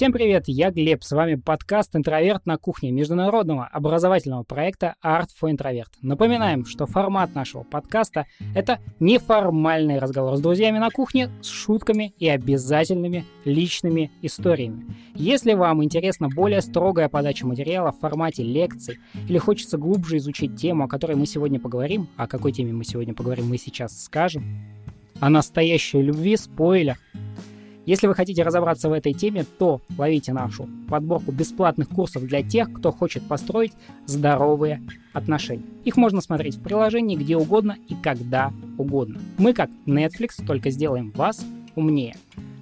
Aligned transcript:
Всем 0.00 0.12
привет, 0.12 0.44
я 0.46 0.70
Глеб, 0.70 1.02
с 1.02 1.12
вами 1.12 1.34
подкаст 1.34 1.94
«Интроверт 1.94 2.46
на 2.46 2.56
кухне» 2.56 2.90
международного 2.90 3.66
образовательного 3.66 4.44
проекта 4.44 4.94
Art 5.04 5.26
for 5.38 5.54
Introvert. 5.54 5.90
Напоминаем, 6.00 6.64
что 6.64 6.86
формат 6.86 7.34
нашего 7.34 7.64
подкаста— 7.64 8.24
это 8.54 8.80
неформальный 8.98 9.98
разговор 9.98 10.38
с 10.38 10.40
друзьями 10.40 10.78
на 10.78 10.88
кухне 10.88 11.28
с 11.42 11.48
шутками 11.48 12.14
и 12.18 12.26
обязательными 12.30 13.26
личными 13.44 14.10
историями. 14.22 14.86
Если 15.14 15.52
вам 15.52 15.84
интересна 15.84 16.30
более 16.30 16.62
строгая 16.62 17.10
подача 17.10 17.46
материала 17.46 17.92
в 17.92 17.98
формате 17.98 18.42
лекций 18.42 18.96
или 19.28 19.36
хочется 19.36 19.76
глубже 19.76 20.16
изучить 20.16 20.56
тему, 20.56 20.84
о 20.84 20.88
которой 20.88 21.18
мы 21.18 21.26
сегодня 21.26 21.60
поговорим, 21.60 22.08
о 22.16 22.26
какой 22.26 22.52
теме 22.52 22.72
мы 22.72 22.84
сегодня 22.84 23.12
поговорим, 23.12 23.48
мы 23.48 23.58
сейчас 23.58 24.02
скажем, 24.02 24.62
о 25.20 25.28
настоящей 25.28 26.00
любви, 26.00 26.38
спойлер— 26.38 26.96
если 27.86 28.06
вы 28.06 28.14
хотите 28.14 28.42
разобраться 28.42 28.88
в 28.88 28.92
этой 28.92 29.12
теме, 29.12 29.44
то 29.58 29.80
ловите 29.96 30.32
нашу 30.32 30.68
подборку 30.88 31.32
бесплатных 31.32 31.88
курсов 31.88 32.24
для 32.24 32.42
тех, 32.42 32.72
кто 32.72 32.92
хочет 32.92 33.22
построить 33.26 33.72
здоровые 34.06 34.82
отношения. 35.12 35.64
Их 35.84 35.96
можно 35.96 36.20
смотреть 36.20 36.56
в 36.56 36.62
приложении 36.62 37.16
где 37.16 37.36
угодно 37.36 37.76
и 37.88 37.94
когда 37.94 38.52
угодно. 38.78 39.20
Мы 39.38 39.54
как 39.54 39.70
Netflix 39.86 40.44
только 40.46 40.70
сделаем 40.70 41.10
вас 41.12 41.44
умнее. 41.74 42.16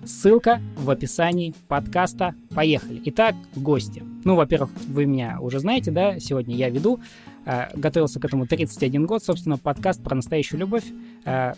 Ссылка 0.04 0.60
в 0.76 0.88
описании 0.88 1.54
подкаста. 1.68 2.34
Поехали. 2.54 3.02
Итак, 3.06 3.34
гости. 3.54 4.02
Ну, 4.24 4.37
во-первых, 4.37 4.70
вы 4.87 5.04
меня 5.04 5.38
уже 5.40 5.59
знаете, 5.60 5.90
да, 5.90 6.18
сегодня 6.18 6.56
я 6.56 6.70
веду. 6.70 7.00
Э, 7.45 7.68
готовился 7.74 8.18
к 8.18 8.24
этому 8.24 8.46
31 8.46 9.04
год, 9.04 9.23
собственно, 9.23 9.59
подкаст 9.59 10.02
про 10.02 10.14
настоящую 10.14 10.60
любовь. 10.60 10.84
Э, 11.24 11.52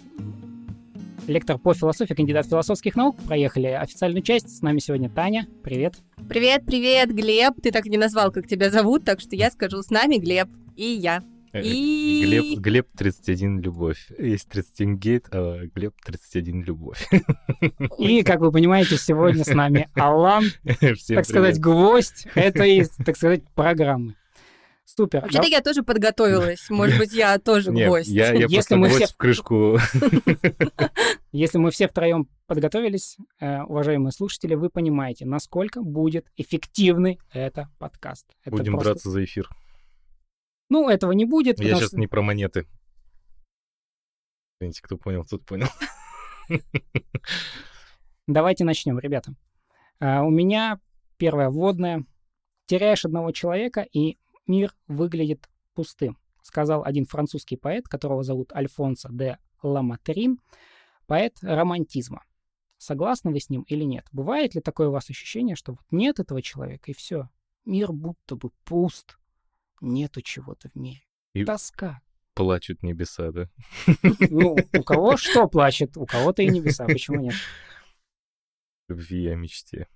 лектор 1.30 1.59
по 1.59 1.73
философии, 1.73 2.15
кандидат 2.15 2.47
философских 2.47 2.97
наук. 2.97 3.16
Проехали 3.23 3.69
официальную 3.69 4.23
часть. 4.23 4.59
С 4.59 4.63
нами 4.63 4.80
сегодня 4.80 5.09
Таня. 5.09 5.46
Привет. 5.63 5.95
Привет, 6.29 6.66
привет, 6.66 7.15
Глеб. 7.15 7.54
Ты 7.63 7.71
так 7.71 7.87
и 7.87 7.91
не 7.91 7.96
назвал, 7.96 8.32
как 8.32 8.46
тебя 8.46 8.71
зовут, 8.71 9.04
так 9.04 9.21
что 9.21 9.37
я 9.37 9.51
скажу 9.51 9.82
с 9.82 9.91
нами 9.91 10.16
Глеб 10.16 10.49
и 10.77 10.85
я. 10.85 11.23
Э, 11.52 11.63
и... 11.63 12.23
Глеб, 12.24 12.59
Глебб 12.59 12.88
31 12.96 13.60
любовь. 13.60 14.09
Есть 14.19 14.49
31 14.49 14.96
гейт, 14.99 15.27
а 15.32 15.66
Глеб 15.74 15.95
31 16.04 16.63
любовь. 16.63 17.09
И, 17.99 18.23
как 18.23 18.41
вы 18.41 18.52
понимаете, 18.52 18.97
сегодня 18.97 19.45
с 19.45 19.52
нами 19.54 19.88
Алан, 19.95 20.45
так 21.09 21.24
сказать, 21.24 21.59
гвоздь 21.59 22.26
этой, 22.35 22.87
так 23.04 23.16
сказать, 23.16 23.43
программы. 23.54 24.15
Супер. 24.96 25.23
Вообще-то 25.23 25.46
я 25.46 25.60
тоже 25.60 25.83
подготовилась. 25.85 26.69
Может 26.69 26.99
быть, 26.99 27.13
я 27.13 27.38
тоже 27.38 27.71
гость. 27.71 28.09
Я, 28.09 28.33
я 28.33 28.46
Если 28.49 28.74
мы 28.74 28.88
все... 28.88 29.07
в 29.07 29.16
крышку. 29.16 29.79
Если 31.32 31.59
мы 31.59 31.71
все 31.71 31.87
втроем 31.87 32.29
подготовились, 32.47 33.16
э, 33.38 33.63
уважаемые 33.63 34.10
слушатели, 34.10 34.55
вы 34.55 34.69
понимаете, 34.69 35.27
насколько 35.27 35.80
будет 35.80 36.27
эффективный 36.37 37.21
это 37.32 37.71
подкаст. 37.79 38.27
Это 38.43 38.57
Будем 38.57 38.73
просто... 38.73 38.91
драться 38.91 39.10
за 39.10 39.24
эфир. 39.24 39.49
Ну, 40.71 40.88
этого 40.88 41.13
не 41.13 41.25
будет. 41.25 41.60
Я 41.60 41.77
сейчас 41.77 41.88
что... 41.91 41.99
не 41.99 42.09
про 42.09 42.23
монеты. 42.23 42.66
Извините, 44.59 44.82
кто 44.82 44.97
понял, 44.97 45.25
тот 45.25 45.45
понял. 45.47 45.69
Давайте 48.27 48.65
начнем, 48.65 48.99
ребята. 48.99 49.35
Uh, 50.01 50.25
у 50.25 50.30
меня 50.30 50.80
первая 51.16 51.49
вводная. 51.49 52.04
Теряешь 52.66 53.04
одного 53.04 53.30
человека, 53.32 53.87
и 53.93 54.20
мир 54.51 54.74
выглядит 54.88 55.48
пустым, 55.74 56.18
сказал 56.43 56.84
один 56.84 57.06
французский 57.06 57.56
поэт, 57.56 57.88
которого 57.88 58.23
зовут 58.23 58.52
Альфонсо 58.52 59.09
де 59.10 59.38
Ламатрин, 59.62 60.40
поэт 61.07 61.38
романтизма. 61.40 62.24
Согласны 62.76 63.30
вы 63.30 63.40
с 63.40 63.48
ним 63.48 63.62
или 63.62 63.84
нет? 63.84 64.06
Бывает 64.12 64.54
ли 64.54 64.60
такое 64.60 64.88
у 64.88 64.92
вас 64.92 65.09
ощущение, 65.09 65.54
что 65.54 65.72
вот 65.72 65.84
нет 65.91 66.19
этого 66.19 66.42
человека, 66.42 66.91
и 66.91 66.94
все, 66.94 67.28
мир 67.65 67.92
будто 67.92 68.36
бы 68.36 68.50
пуст, 68.64 69.19
нету 69.80 70.20
чего-то 70.22 70.69
в 70.70 70.75
мире? 70.75 71.02
И 71.32 71.44
Тоска. 71.44 72.00
Плачут 72.34 72.82
небеса, 72.82 73.32
да? 73.32 73.50
Ну, 74.30 74.56
у 74.72 74.82
кого 74.82 75.16
что 75.19 75.46
плачет, 75.46 75.96
у 75.96 76.06
кого-то 76.06 76.42
и 76.42 76.48
небеса, 76.48 76.86
почему 76.86 77.20
нет? 77.20 77.34
Любви 78.88 79.28
о 79.28 79.36
мечте. 79.36 79.86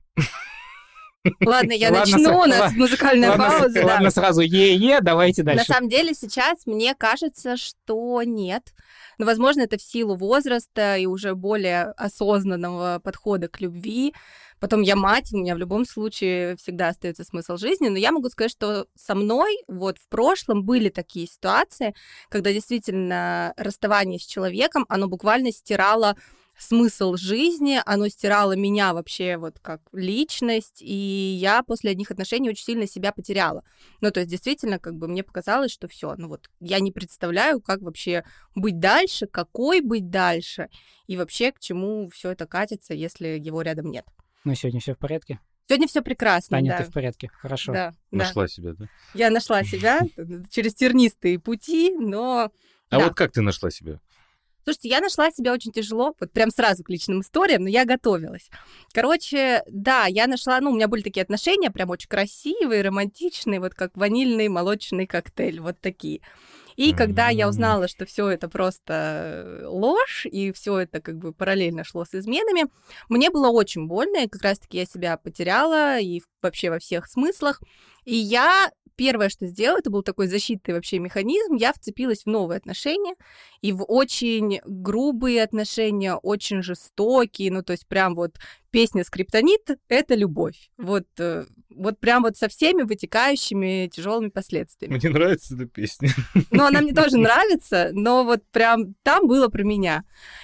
Ладно, 1.44 1.72
я 1.72 1.90
начну, 1.90 2.40
у 2.40 2.44
нас 2.44 2.72
музыкальная 2.74 3.36
пауза. 3.36 3.84
Ладно, 3.84 4.10
сразу 4.10 4.42
е-е, 4.42 5.00
давайте 5.00 5.42
дальше. 5.42 5.64
На 5.66 5.74
самом 5.74 5.88
деле 5.88 6.14
сейчас 6.14 6.66
мне 6.66 6.94
кажется, 6.94 7.56
что 7.56 8.22
нет. 8.22 8.74
Но, 9.18 9.26
возможно, 9.26 9.62
это 9.62 9.78
в 9.78 9.82
силу 9.82 10.16
возраста 10.16 10.96
и 10.96 11.06
уже 11.06 11.34
более 11.34 11.92
осознанного 11.96 13.00
подхода 13.02 13.48
к 13.48 13.60
любви. 13.60 14.14
Потом 14.60 14.82
я 14.82 14.96
мать, 14.96 15.32
у 15.32 15.36
меня 15.36 15.54
в 15.54 15.58
любом 15.58 15.84
случае 15.84 16.56
всегда 16.56 16.88
остается 16.88 17.24
смысл 17.24 17.56
жизни, 17.56 17.88
но 17.88 17.98
я 17.98 18.12
могу 18.12 18.28
сказать, 18.30 18.52
что 18.52 18.86
со 18.94 19.14
мной 19.14 19.58
вот 19.68 19.98
в 19.98 20.08
прошлом 20.08 20.64
были 20.64 20.88
такие 20.88 21.26
ситуации, 21.26 21.94
когда 22.28 22.52
действительно 22.52 23.52
расставание 23.56 24.18
с 24.18 24.24
человеком, 24.24 24.86
оно 24.88 25.08
буквально 25.08 25.52
стирало 25.52 26.16
смысл 26.58 27.16
жизни, 27.16 27.80
оно 27.84 28.08
стирало 28.08 28.56
меня 28.56 28.94
вообще 28.94 29.36
вот 29.36 29.58
как 29.60 29.80
личность, 29.92 30.80
и 30.80 31.36
я 31.38 31.62
после 31.62 31.90
одних 31.90 32.10
отношений 32.10 32.50
очень 32.50 32.64
сильно 32.64 32.86
себя 32.86 33.12
потеряла. 33.12 33.64
Ну, 34.00 34.10
то 34.10 34.20
есть 34.20 34.30
действительно, 34.30 34.78
как 34.78 34.94
бы 34.96 35.08
мне 35.08 35.22
показалось, 35.22 35.72
что 35.72 35.88
все, 35.88 36.14
ну 36.16 36.28
вот 36.28 36.48
я 36.60 36.80
не 36.80 36.92
представляю, 36.92 37.60
как 37.60 37.82
вообще 37.82 38.24
быть 38.54 38.78
дальше, 38.78 39.26
какой 39.26 39.80
быть 39.80 40.10
дальше, 40.10 40.68
и 41.06 41.16
вообще 41.16 41.52
к 41.52 41.60
чему 41.60 42.08
все 42.10 42.30
это 42.30 42.46
катится, 42.46 42.94
если 42.94 43.28
его 43.28 43.62
рядом 43.62 43.90
нет. 43.90 44.06
Ну, 44.44 44.54
сегодня 44.54 44.80
все 44.80 44.94
в 44.94 44.98
порядке? 44.98 45.40
Сегодня 45.66 45.88
все 45.88 46.02
прекрасно. 46.02 46.58
Таня, 46.58 46.72
да. 46.72 46.84
ты 46.84 46.90
в 46.90 46.92
порядке, 46.92 47.30
хорошо. 47.32 47.72
Да, 47.72 47.94
нашла 48.10 48.42
да. 48.42 48.48
себя, 48.48 48.74
да? 48.74 48.86
Я 49.14 49.30
нашла 49.30 49.64
себя 49.64 50.00
через 50.50 50.74
тернистые 50.74 51.38
пути, 51.38 51.94
но. 51.98 52.52
А 52.90 52.98
да. 52.98 53.04
вот 53.04 53.14
как 53.14 53.32
ты 53.32 53.40
нашла 53.40 53.70
себя? 53.70 54.00
Слушайте, 54.64 54.88
я 54.88 55.00
нашла 55.00 55.30
себя 55.30 55.52
очень 55.52 55.72
тяжело, 55.72 56.14
вот 56.18 56.32
прям 56.32 56.50
сразу 56.50 56.82
к 56.82 56.90
личным 56.90 57.20
историям, 57.20 57.62
но 57.64 57.68
я 57.68 57.84
готовилась. 57.84 58.48
Короче, 58.92 59.62
да, 59.68 60.06
я 60.06 60.26
нашла, 60.26 60.60
ну, 60.60 60.70
у 60.70 60.74
меня 60.74 60.88
были 60.88 61.02
такие 61.02 61.22
отношения 61.22 61.70
прям 61.70 61.90
очень 61.90 62.08
красивые, 62.08 62.82
романтичные, 62.82 63.60
вот 63.60 63.74
как 63.74 63.96
ванильный 63.96 64.48
молочный 64.48 65.06
коктейль, 65.06 65.60
вот 65.60 65.80
такие. 65.80 66.20
И 66.76 66.92
когда 66.92 67.28
я 67.28 67.48
узнала, 67.48 67.86
что 67.86 68.04
все 68.04 68.28
это 68.28 68.48
просто 68.48 69.60
ложь, 69.64 70.26
и 70.26 70.52
все 70.52 70.78
это 70.78 71.00
как 71.00 71.18
бы 71.18 71.32
параллельно 71.32 71.84
шло 71.84 72.04
с 72.04 72.14
изменами, 72.14 72.64
мне 73.08 73.30
было 73.30 73.48
очень 73.48 73.86
больно, 73.86 74.24
и 74.24 74.28
как 74.28 74.42
раз-таки 74.42 74.78
я 74.78 74.86
себя 74.86 75.16
потеряла, 75.16 76.00
и 76.00 76.22
вообще 76.42 76.70
во 76.70 76.78
всех 76.78 77.06
смыслах. 77.06 77.60
И 78.04 78.16
я 78.16 78.70
первое, 78.96 79.28
что 79.28 79.46
сделала, 79.46 79.78
это 79.78 79.90
был 79.90 80.02
такой 80.02 80.26
защитный 80.26 80.74
вообще 80.74 80.98
механизм. 80.98 81.54
Я 81.54 81.72
вцепилась 81.72 82.24
в 82.24 82.26
новые 82.26 82.58
отношения 82.58 83.14
и 83.60 83.72
в 83.72 83.84
очень 83.84 84.60
грубые 84.64 85.42
отношения, 85.42 86.14
очень 86.14 86.62
жестокие, 86.62 87.50
ну, 87.52 87.62
то 87.62 87.72
есть 87.72 87.86
прям 87.86 88.14
вот 88.14 88.36
песня 88.74 89.04
«Скриптонит»— 89.04 89.70
это 89.88 90.16
любовь. 90.16 90.68
Вот, 90.78 91.06
э, 91.20 91.44
вот 91.70 92.00
прям 92.00 92.24
вот 92.24 92.36
со 92.36 92.48
всеми 92.48 92.82
вытекающими 92.82 93.86
тяжелыми 93.86 94.30
последствиями. 94.30 94.96
Мне 94.96 95.10
нравится 95.10 95.54
эта 95.54 95.66
песня. 95.66 96.10
Ну, 96.50 96.64
она 96.64 96.80
мне 96.80 96.92
тоже 96.92 97.16
нравится, 97.28 97.90
но 97.92 98.24
вот 98.24 98.42
прям 98.50 98.94
там 99.04 99.28
было 99.28 99.46
про 99.46 99.62
меня. 99.62 100.02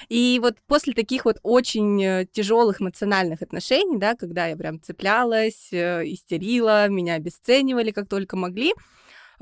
И 0.08 0.38
вот 0.40 0.58
после 0.68 0.92
таких 0.92 1.24
вот 1.24 1.38
очень 1.42 2.00
э, 2.04 2.26
тяжелых 2.30 2.80
эмоциональных 2.80 3.42
отношений, 3.42 3.98
да, 3.98 4.14
когда 4.14 4.46
я 4.46 4.56
прям 4.56 4.80
цеплялась, 4.80 5.72
э, 5.72 6.04
истерила, 6.04 6.86
меня 6.88 7.14
обесценивали 7.14 7.90
как 7.90 8.08
только 8.08 8.36
могли, 8.36 8.74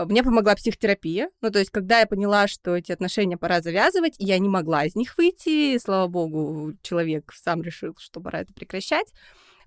мне 0.06 0.22
помогла 0.22 0.54
психотерапия. 0.54 1.30
Ну, 1.40 1.50
то 1.50 1.58
есть, 1.58 1.70
когда 1.70 2.00
я 2.00 2.06
поняла, 2.06 2.46
что 2.46 2.76
эти 2.76 2.92
отношения 2.92 3.36
пора 3.36 3.60
завязывать, 3.60 4.14
я 4.18 4.38
не 4.38 4.48
могла 4.48 4.84
из 4.84 4.94
них 4.94 5.16
выйти, 5.18 5.78
слава 5.78 6.08
богу, 6.08 6.72
человек 6.82 7.32
сам 7.32 7.62
решил, 7.62 7.94
что 7.98 8.20
пора 8.20 8.40
это 8.40 8.52
прекращать. 8.52 9.12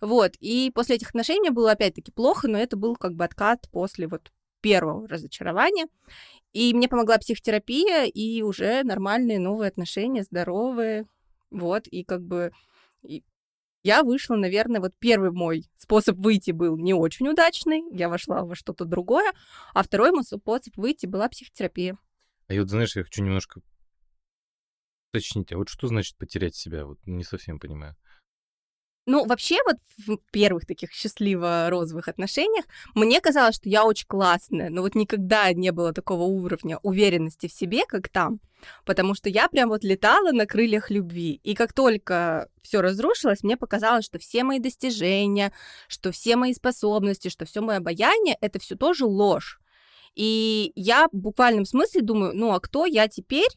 Вот, 0.02 0.34
и 0.40 0.72
после 0.74 0.96
этих 0.96 1.10
отношений 1.10 1.52
было 1.52 1.72
опять-таки 1.72 2.12
плохо, 2.12 2.48
но 2.48 2.58
это 2.58 2.76
был 2.76 2.96
как 2.96 3.14
бы 3.14 3.24
откат 3.24 3.70
после 3.72 4.08
вот 4.08 4.32
первого 4.62 5.08
разочарования. 5.08 5.88
И 6.54 6.74
мне 6.74 6.88
помогла 6.88 7.18
психотерапия, 7.18 8.06
и 8.06 8.42
уже 8.42 8.84
нормальные 8.84 9.40
новые 9.40 9.70
отношения, 9.70 10.24
здоровые. 10.24 11.06
Вот, 11.52 11.88
и 11.88 12.04
как 12.04 12.22
бы 12.24 12.52
я 13.84 14.04
вышла, 14.04 14.36
наверное, 14.36 14.82
вот 14.82 14.94
первый 15.00 15.32
мой 15.32 15.66
способ 15.78 16.18
выйти 16.18 16.52
был 16.52 16.78
не 16.78 16.94
очень 16.94 17.28
удачный, 17.28 17.84
я 17.92 18.10
вошла 18.10 18.44
во 18.44 18.56
что-то 18.56 18.86
другое, 18.86 19.32
а 19.74 19.84
второй 19.84 20.12
мой 20.12 20.24
способ 20.24 20.76
выйти 20.78 21.06
была 21.06 21.28
психотерапия. 21.30 21.98
А 22.48 22.54
я 22.54 22.62
вот, 22.62 22.70
знаешь, 22.70 22.96
я 22.96 23.04
хочу 23.04 23.24
немножко 23.24 23.62
уточнить, 25.12 25.52
а 25.52 25.58
вот 25.58 25.70
что 25.70 25.88
значит 25.88 26.18
потерять 26.18 26.56
себя? 26.56 26.86
Вот 26.86 27.00
не 27.06 27.24
совсем 27.24 27.60
понимаю. 27.60 27.96
Ну, 29.12 29.26
вообще, 29.26 29.58
вот 29.66 29.76
в 30.08 30.20
первых 30.32 30.66
таких 30.66 30.94
счастливо-розовых 30.94 32.08
отношениях 32.08 32.64
мне 32.96 33.20
казалось, 33.20 33.58
что 33.58 33.68
я 33.68 33.84
очень 33.84 34.08
классная, 34.08 34.70
но 34.70 34.82
вот 34.82 34.96
никогда 34.96 35.52
не 35.52 35.74
было 35.74 35.92
такого 35.92 36.24
уровня 36.24 36.80
уверенности 36.82 37.48
в 37.48 37.52
себе, 37.52 37.84
как 37.86 38.08
там, 38.08 38.40
потому 38.86 39.14
что 39.14 39.28
я 39.28 39.50
прям 39.50 39.68
вот 39.68 39.84
летала 39.84 40.32
на 40.32 40.46
крыльях 40.46 40.90
любви, 40.90 41.42
и 41.44 41.56
как 41.56 41.74
только 41.74 42.48
все 42.62 42.80
разрушилось, 42.80 43.44
мне 43.44 43.58
показалось, 43.58 44.06
что 44.06 44.18
все 44.18 44.46
мои 44.46 44.60
достижения, 44.60 45.52
что 45.90 46.14
все 46.14 46.38
мои 46.38 46.54
способности, 46.54 47.28
что 47.28 47.44
все 47.44 47.60
мое 47.60 47.80
обаяние, 47.80 48.38
это 48.40 48.60
все 48.60 48.78
тоже 48.78 49.04
ложь. 49.04 49.60
И 50.16 50.72
я 50.76 51.10
в 51.12 51.18
буквальном 51.18 51.66
смысле 51.66 52.02
думаю, 52.02 52.32
ну 52.34 52.54
а 52.54 52.62
кто 52.62 52.86
я 52.86 53.10
теперь? 53.10 53.52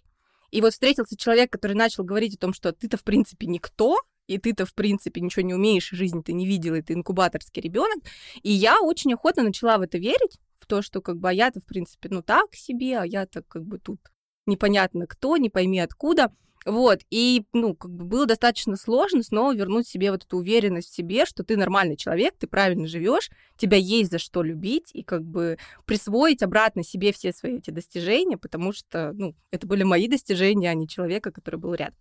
И 0.51 0.61
вот 0.61 0.73
встретился 0.73 1.17
человек, 1.17 1.53
который 1.53 1.75
начал 1.75 2.03
говорить 2.03 2.35
о 2.35 2.39
том, 2.39 2.55
что 2.55 2.73
ты-то 2.73 2.97
в 2.97 3.05
принципе 3.05 3.47
никто, 3.47 4.01
и 4.27 4.39
ты-то, 4.39 4.67
в 4.67 4.75
принципе, 4.75 5.21
ничего 5.21 5.45
не 5.45 5.55
умеешь, 5.55 5.91
жизнь 5.91 6.23
ты 6.23 6.33
не 6.33 6.47
видела, 6.47 6.77
и 6.77 6.83
ты 6.83 6.95
инкубаторский 6.95 7.63
ребенок. 7.63 7.99
И 8.43 8.51
я 8.51 8.81
очень 8.81 9.15
охотно 9.15 9.43
начала 9.43 9.79
в 9.79 9.83
это 9.83 9.99
верить, 9.99 10.39
в 10.59 10.67
то, 10.67 10.83
что 10.83 11.01
как 11.01 11.19
бы 11.19 11.29
а 11.29 11.33
я-то, 11.33 11.61
в 11.61 11.67
принципе, 11.67 12.09
ну 12.11 12.23
так 12.23 12.55
себе, 12.55 12.99
а 12.99 13.05
я-то 13.05 13.43
как 13.43 13.65
бы 13.65 13.79
тут 13.79 14.01
непонятно 14.47 15.07
кто, 15.07 15.37
не 15.37 15.51
пойми 15.51 15.79
откуда. 15.79 16.33
Вот, 16.67 17.01
и, 17.11 17.45
ну, 17.53 17.75
как 17.75 17.91
бы 17.91 18.07
было 18.07 18.25
достаточно 18.25 18.77
сложно 18.77 19.23
снова 19.23 19.55
вернуть 19.55 19.87
себе 19.87 20.11
вот 20.11 20.25
эту 20.25 20.39
уверенность 20.39 20.91
в 20.91 20.95
себе, 20.95 21.27
что 21.27 21.45
ты 21.45 21.59
нормальный 21.59 21.97
человек, 21.97 22.37
ты 22.39 22.47
правильно 22.47 22.89
живешь, 22.89 23.29
тебя 23.59 23.77
есть 23.77 24.11
за 24.11 24.19
что 24.19 24.43
любить, 24.43 24.89
и 24.95 25.03
как 25.03 25.23
бы 25.23 25.59
присвоить 25.85 26.43
обратно 26.43 26.83
себе 26.83 27.13
все 27.13 27.33
свои 27.33 27.59
эти 27.59 27.71
достижения, 27.71 28.39
потому 28.39 28.73
что, 28.73 29.13
ну, 29.13 29.35
это 29.51 29.67
были 29.67 29.83
мои 29.83 30.09
достижения, 30.09 30.71
а 30.71 30.75
не 30.75 30.89
человека, 30.89 31.33
который 31.33 31.57
был 31.57 31.75
рядом. 31.75 31.99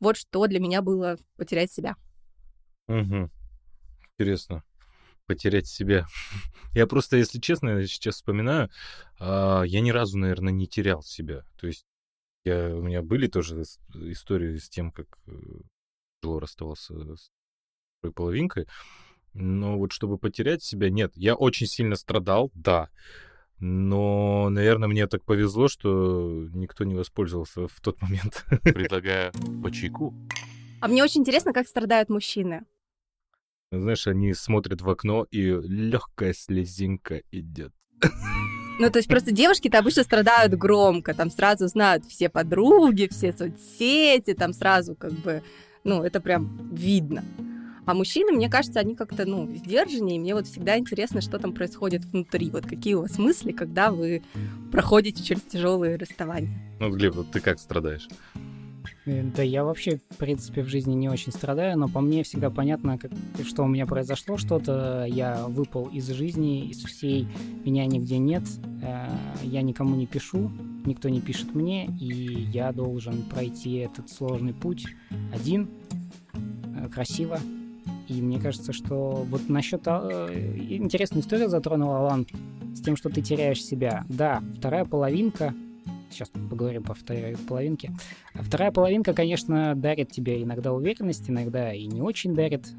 Вот 0.00 0.16
что 0.16 0.46
для 0.46 0.58
меня 0.60 0.82
было 0.82 1.18
потерять 1.36 1.70
себя. 1.70 1.96
Угу. 2.88 3.30
Интересно. 4.18 4.64
Потерять 5.26 5.66
себя. 5.66 6.06
Я 6.74 6.86
просто, 6.86 7.16
если 7.16 7.38
честно, 7.38 7.86
сейчас 7.86 8.16
вспоминаю, 8.16 8.70
а, 9.18 9.62
я 9.62 9.80
ни 9.80 9.90
разу, 9.90 10.18
наверное, 10.18 10.52
не 10.52 10.66
терял 10.66 11.02
себя. 11.02 11.44
То 11.58 11.66
есть 11.66 11.84
я, 12.44 12.74
у 12.74 12.82
меня 12.82 13.02
были 13.02 13.26
тоже 13.26 13.62
истории 13.94 14.56
с 14.56 14.68
тем, 14.68 14.92
как 14.92 15.18
э, 15.26 15.32
тяжело 16.22 16.38
расставался 16.38 17.16
с 17.16 17.30
второй 17.98 18.14
половинкой. 18.14 18.66
Но 19.34 19.78
вот 19.78 19.92
чтобы 19.92 20.16
потерять 20.16 20.62
себя, 20.62 20.90
нет. 20.90 21.12
Я 21.14 21.34
очень 21.34 21.66
сильно 21.66 21.96
страдал, 21.96 22.50
да. 22.54 22.88
Но, 23.60 24.48
наверное, 24.48 24.88
мне 24.88 25.06
так 25.06 25.22
повезло, 25.24 25.68
что 25.68 26.48
никто 26.54 26.84
не 26.84 26.94
воспользовался 26.94 27.68
в 27.68 27.80
тот 27.82 28.00
момент. 28.00 28.46
Предлагаю 28.62 29.32
по 29.62 29.70
чайку. 29.70 30.14
А 30.80 30.88
мне 30.88 31.04
очень 31.04 31.20
интересно, 31.20 31.52
как 31.52 31.68
страдают 31.68 32.08
мужчины. 32.08 32.64
Знаешь, 33.70 34.06
они 34.06 34.32
смотрят 34.32 34.80
в 34.80 34.88
окно, 34.88 35.26
и 35.30 35.42
легкая 35.42 36.32
слезинка 36.32 37.22
идет. 37.30 37.72
Ну, 38.78 38.90
то 38.90 38.98
есть 38.98 39.08
просто 39.10 39.30
девушки-то 39.30 39.78
обычно 39.78 40.04
страдают 40.04 40.54
громко, 40.54 41.12
там 41.12 41.30
сразу 41.30 41.68
знают 41.68 42.06
все 42.06 42.30
подруги, 42.30 43.08
все 43.10 43.32
соцсети, 43.32 44.32
там 44.32 44.54
сразу 44.54 44.96
как 44.96 45.12
бы, 45.12 45.42
ну, 45.84 46.02
это 46.02 46.20
прям 46.20 46.70
видно. 46.72 47.22
А 47.86 47.94
мужчины, 47.94 48.32
мне 48.32 48.48
кажется, 48.48 48.80
они 48.80 48.94
как-то, 48.94 49.26
ну, 49.26 49.48
сдержаннее, 49.54 50.16
и 50.16 50.20
мне 50.20 50.34
вот 50.34 50.46
всегда 50.46 50.78
интересно, 50.78 51.20
что 51.20 51.38
там 51.38 51.52
происходит 51.52 52.04
внутри, 52.04 52.50
вот 52.50 52.66
какие 52.66 52.94
у 52.94 53.02
вас 53.02 53.18
мысли, 53.18 53.52
когда 53.52 53.90
вы 53.90 54.22
проходите 54.70 55.22
через 55.22 55.42
тяжелые 55.42 55.96
расставания. 55.96 56.50
Ну, 56.78 56.90
Глеб, 56.90 57.14
вот 57.14 57.30
ты 57.30 57.40
как 57.40 57.58
страдаешь? 57.58 58.08
Да 59.06 59.42
я 59.42 59.64
вообще, 59.64 60.00
в 60.10 60.16
принципе, 60.16 60.62
в 60.62 60.68
жизни 60.68 60.94
не 60.94 61.08
очень 61.08 61.32
страдаю, 61.32 61.78
но 61.78 61.88
по 61.88 62.00
мне 62.00 62.22
всегда 62.22 62.50
понятно, 62.50 62.98
как, 62.98 63.10
что 63.44 63.64
у 63.64 63.66
меня 63.66 63.86
произошло 63.86 64.36
что-то, 64.36 65.06
я 65.08 65.46
выпал 65.46 65.88
из 65.88 66.08
жизни, 66.08 66.68
из 66.68 66.84
всей, 66.84 67.26
меня 67.64 67.86
нигде 67.86 68.18
нет, 68.18 68.44
э, 68.82 69.08
я 69.42 69.62
никому 69.62 69.96
не 69.96 70.06
пишу, 70.06 70.52
никто 70.84 71.08
не 71.08 71.20
пишет 71.20 71.54
мне, 71.54 71.86
и 71.86 72.48
я 72.52 72.72
должен 72.72 73.22
пройти 73.22 73.76
этот 73.76 74.10
сложный 74.10 74.54
путь 74.54 74.86
один, 75.32 75.70
э, 76.34 76.88
красиво. 76.88 77.40
И 78.10 78.20
мне 78.20 78.40
кажется, 78.40 78.72
что 78.72 79.24
вот 79.30 79.48
насчет... 79.48 79.86
Интересную 79.86 81.22
историю 81.22 81.48
затронул 81.48 81.92
Алан 81.92 82.26
с 82.74 82.80
тем, 82.80 82.96
что 82.96 83.08
ты 83.08 83.22
теряешь 83.22 83.64
себя. 83.64 84.04
Да, 84.08 84.42
вторая 84.58 84.84
половинка 84.84 85.54
сейчас 86.10 86.28
поговорим 86.28 86.82
по 86.82 86.94
второй 86.94 87.36
половинке. 87.48 87.92
А 88.34 88.42
вторая 88.42 88.72
половинка, 88.72 89.14
конечно, 89.14 89.76
дарит 89.76 90.10
тебе 90.10 90.42
иногда 90.42 90.72
уверенность, 90.72 91.30
иногда 91.30 91.72
и 91.72 91.86
не 91.86 92.02
очень 92.02 92.34
дарит, 92.34 92.72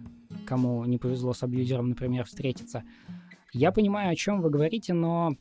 кому 0.45 0.83
не 0.83 0.97
повезло 0.97 1.33
с 1.33 1.43
абьюзером, 1.43 1.87
например, 1.89 2.25
встретиться. 2.25 2.83
Я 3.53 3.71
понимаю, 3.71 4.11
о 4.11 4.15
чем 4.17 4.41
вы 4.41 4.49
говорите, 4.49 4.93
но 4.93 5.37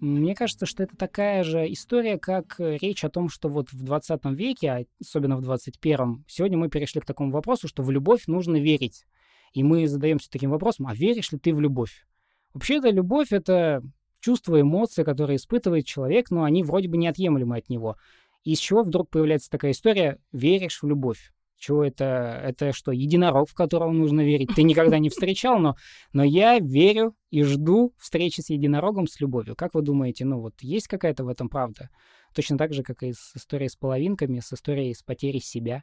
мне 0.00 0.34
кажется, 0.34 0.66
что 0.66 0.82
это 0.82 0.98
такая 0.98 1.44
же 1.44 1.70
история, 1.72 2.18
как 2.18 2.56
речь 2.58 3.04
о 3.04 3.10
том, 3.10 3.30
что 3.30 3.48
вот 3.48 3.72
в 3.72 3.82
20 3.82 4.22
веке, 4.26 4.70
а 4.70 4.84
особенно 5.00 5.38
в 5.38 5.42
21, 5.42 6.24
сегодня 6.26 6.58
мы 6.58 6.68
перешли 6.68 7.00
к 7.00 7.06
такому 7.06 7.30
вопросу, 7.32 7.68
что 7.68 7.82
в 7.82 7.90
любовь 7.90 8.26
нужно 8.26 8.56
верить. 8.56 9.06
И 9.52 9.62
мы 9.62 9.86
задаемся 9.86 10.30
таким 10.30 10.50
вопросом, 10.50 10.86
а 10.86 10.94
веришь 10.94 11.32
ли 11.32 11.38
ты 11.38 11.52
в 11.52 11.60
любовь? 11.60 12.06
Вообще-то 12.54 12.90
любовь— 12.90 13.28
это 13.32 13.82
чувства, 14.20 14.60
эмоции, 14.60 15.02
которые 15.02 15.36
испытывает 15.36 15.86
человек, 15.86 16.30
но 16.30 16.44
они 16.44 16.62
вроде 16.62 16.88
бы 16.88 16.96
неотъемлемы 16.96 17.56
от 17.56 17.68
него. 17.68 17.96
И 18.44 18.52
из 18.52 18.58
чего 18.58 18.82
вдруг 18.82 19.10
появляется 19.10 19.50
такая 19.50 19.72
история 19.72 20.18
«веришь 20.32 20.82
в 20.82 20.86
любовь»? 20.86 21.32
Чего 21.60 21.84
это? 21.84 22.40
Это 22.42 22.72
что, 22.72 22.90
единорог, 22.90 23.50
в 23.50 23.54
которого 23.54 23.92
нужно 23.92 24.22
верить? 24.22 24.48
Ты 24.56 24.62
никогда 24.62 24.98
не 24.98 25.10
встречал, 25.10 25.58
но, 25.58 25.76
но 26.14 26.24
я 26.24 26.58
верю 26.58 27.14
и 27.28 27.42
жду 27.42 27.92
встречи 27.98 28.40
с 28.40 28.48
единорогом 28.48 29.06
с 29.06 29.20
любовью. 29.20 29.54
Как 29.56 29.74
вы 29.74 29.82
думаете, 29.82 30.24
ну 30.24 30.40
вот 30.40 30.54
есть 30.62 30.88
какая-то 30.88 31.22
в 31.22 31.28
этом 31.28 31.50
правда? 31.50 31.90
Точно 32.34 32.56
так 32.56 32.72
же, 32.72 32.82
как 32.82 33.02
и 33.02 33.12
с 33.12 33.36
историей 33.36 33.68
с 33.68 33.76
половинками, 33.76 34.40
с 34.40 34.54
историей 34.54 34.94
с 34.94 35.02
потерей 35.02 35.40
себя. 35.40 35.82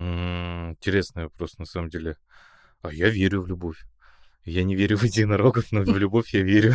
Интересный 0.00 1.24
вопрос, 1.24 1.58
на 1.58 1.64
самом 1.64 1.88
деле. 1.88 2.16
А 2.82 2.92
я 2.92 3.10
верю 3.10 3.42
в 3.42 3.48
любовь. 3.48 3.84
Я 4.44 4.64
не 4.64 4.74
верю 4.76 4.96
в 4.96 5.02
единорогов, 5.04 5.72
но 5.72 5.82
в 5.82 5.98
любовь 5.98 6.32
я 6.34 6.42
верю. 6.42 6.74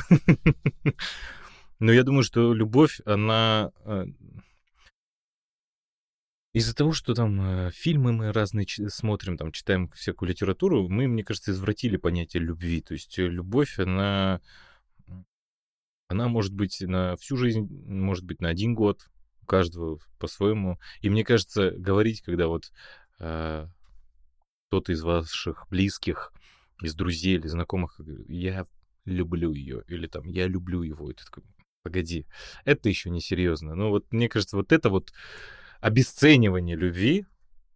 Но 1.79 1.91
я 1.91 2.03
думаю, 2.03 2.23
что 2.23 2.53
любовь, 2.53 3.01
она... 3.05 3.71
Э, 3.85 4.05
из-за 6.53 6.75
того, 6.75 6.93
что 6.93 7.13
там 7.13 7.41
э, 7.41 7.71
фильмы 7.71 8.13
мы 8.13 8.31
разные 8.31 8.67
смотрим, 8.67 9.37
там 9.37 9.51
читаем 9.51 9.89
всякую 9.89 10.29
литературу, 10.29 10.87
мы, 10.87 11.07
мне 11.07 11.23
кажется, 11.23 11.51
извратили 11.51 11.97
понятие 11.97 12.43
любви. 12.43 12.81
То 12.81 12.93
есть 12.93 13.17
э, 13.17 13.27
любовь, 13.27 13.79
она, 13.79 14.39
она 16.07 16.27
может 16.27 16.53
быть 16.53 16.79
на 16.79 17.17
всю 17.17 17.37
жизнь, 17.37 17.67
может 17.85 18.23
быть 18.23 18.39
на 18.39 18.49
один 18.49 18.75
год, 18.75 19.09
у 19.41 19.45
каждого 19.45 19.99
по-своему. 20.19 20.79
И 21.01 21.09
мне 21.09 21.25
кажется, 21.25 21.71
говорить, 21.71 22.21
когда 22.21 22.47
вот 22.47 22.71
э, 23.19 23.68
кто-то 24.67 24.91
из 24.91 25.01
ваших 25.01 25.67
близких 25.70 26.34
из 26.82 26.96
друзей 26.96 27.36
или 27.36 27.48
знакомых, 27.48 28.00
я 28.27 28.65
люблю 29.05 29.53
ее, 29.53 29.84
или 29.88 30.08
там, 30.08 30.27
я 30.27 30.48
люблю 30.48 30.82
его, 30.82 31.10
и 31.10 31.13
ты 31.13 31.24
такой, 31.25 31.43
погоди, 31.84 32.25
это 32.65 32.89
еще 32.89 33.10
не 33.10 33.22
серьезно. 33.22 33.75
Ну 33.75 33.89
вот 33.89 34.12
мне 34.12 34.29
кажется, 34.29 34.58
вот 34.58 34.72
это 34.72 34.89
вот 34.89 35.13
обесценивание 35.79 36.75
любви, 36.75 37.25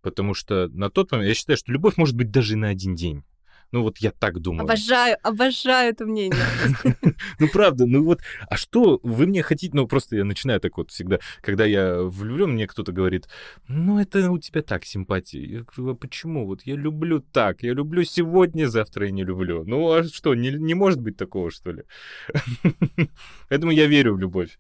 потому 0.01 0.33
что 0.33 0.69
на 0.69 0.89
тот 0.89 1.11
момент 1.11 1.29
я 1.29 1.35
считаю, 1.35 1.57
что 1.57 1.71
любовь 1.71 1.97
может 1.97 2.15
быть 2.15 2.31
даже 2.31 2.55
на 2.55 2.69
один 2.69 2.95
день. 2.95 3.23
Ну 3.71 3.83
вот 3.83 3.97
я 3.97 4.11
так 4.11 4.39
думаю. 4.39 4.63
Обожаю, 4.63 5.17
обожаю 5.23 5.91
это 5.91 6.05
мнение. 6.05 6.41
Ну 7.39 7.47
правда, 7.47 7.85
ну 7.85 8.03
вот, 8.03 8.21
а 8.49 8.57
что 8.57 8.99
вы 9.03 9.27
мне 9.27 9.43
хотите, 9.43 9.75
ну 9.75 9.87
просто 9.87 10.15
я 10.15 10.23
начинаю 10.23 10.59
так 10.59 10.77
вот 10.77 10.91
всегда, 10.91 11.19
когда 11.41 11.65
я 11.65 12.01
влюблен, 12.01 12.51
мне 12.51 12.67
кто-то 12.67 12.91
говорит, 12.91 13.27
ну 13.67 13.99
это 13.99 14.31
у 14.31 14.39
тебя 14.39 14.61
так 14.61 14.85
симпатия. 14.85 15.41
Я 15.45 15.63
говорю, 15.63 15.93
а 15.93 15.95
почему? 15.95 16.45
Вот 16.45 16.63
я 16.63 16.75
люблю 16.75 17.19
так, 17.19 17.63
я 17.63 17.73
люблю 17.73 18.03
сегодня, 18.03 18.67
завтра 18.67 19.05
я 19.05 19.11
не 19.11 19.23
люблю. 19.23 19.63
Ну 19.65 19.91
а 19.91 20.03
что, 20.03 20.35
не, 20.35 20.51
не 20.51 20.73
может 20.73 21.01
быть 21.01 21.17
такого, 21.17 21.51
что 21.51 21.71
ли? 21.71 21.83
Поэтому 23.49 23.71
я 23.71 23.87
верю 23.87 24.15
в 24.15 24.19
любовь. 24.19 24.57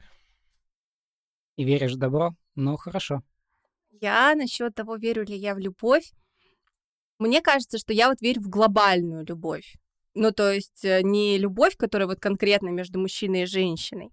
И 1.57 1.63
веришь 1.63 1.93
в 1.93 1.97
добро? 1.97 2.35
Ну 2.55 2.77
хорошо. 2.77 3.23
Я 4.01 4.35
насчет 4.35 4.75
того, 4.75 4.97
верю 4.97 5.23
ли 5.23 5.35
я 5.35 5.55
в 5.55 5.59
любовь, 5.59 6.11
мне 7.19 7.41
кажется, 7.41 7.77
что 7.77 7.93
я 7.93 8.09
вот 8.09 8.21
верю 8.21 8.41
в 8.41 8.49
глобальную 8.49 9.25
любовь. 9.25 9.75
Ну, 10.19 10.31
то 10.31 10.51
есть 10.51 10.83
э, 10.83 11.01
не 11.03 11.37
любовь, 11.37 11.77
которая 11.77 12.07
вот 12.07 12.19
конкретно 12.19 12.69
между 12.69 12.97
мужчиной 12.97 13.43
и 13.43 13.45
женщиной, 13.45 14.11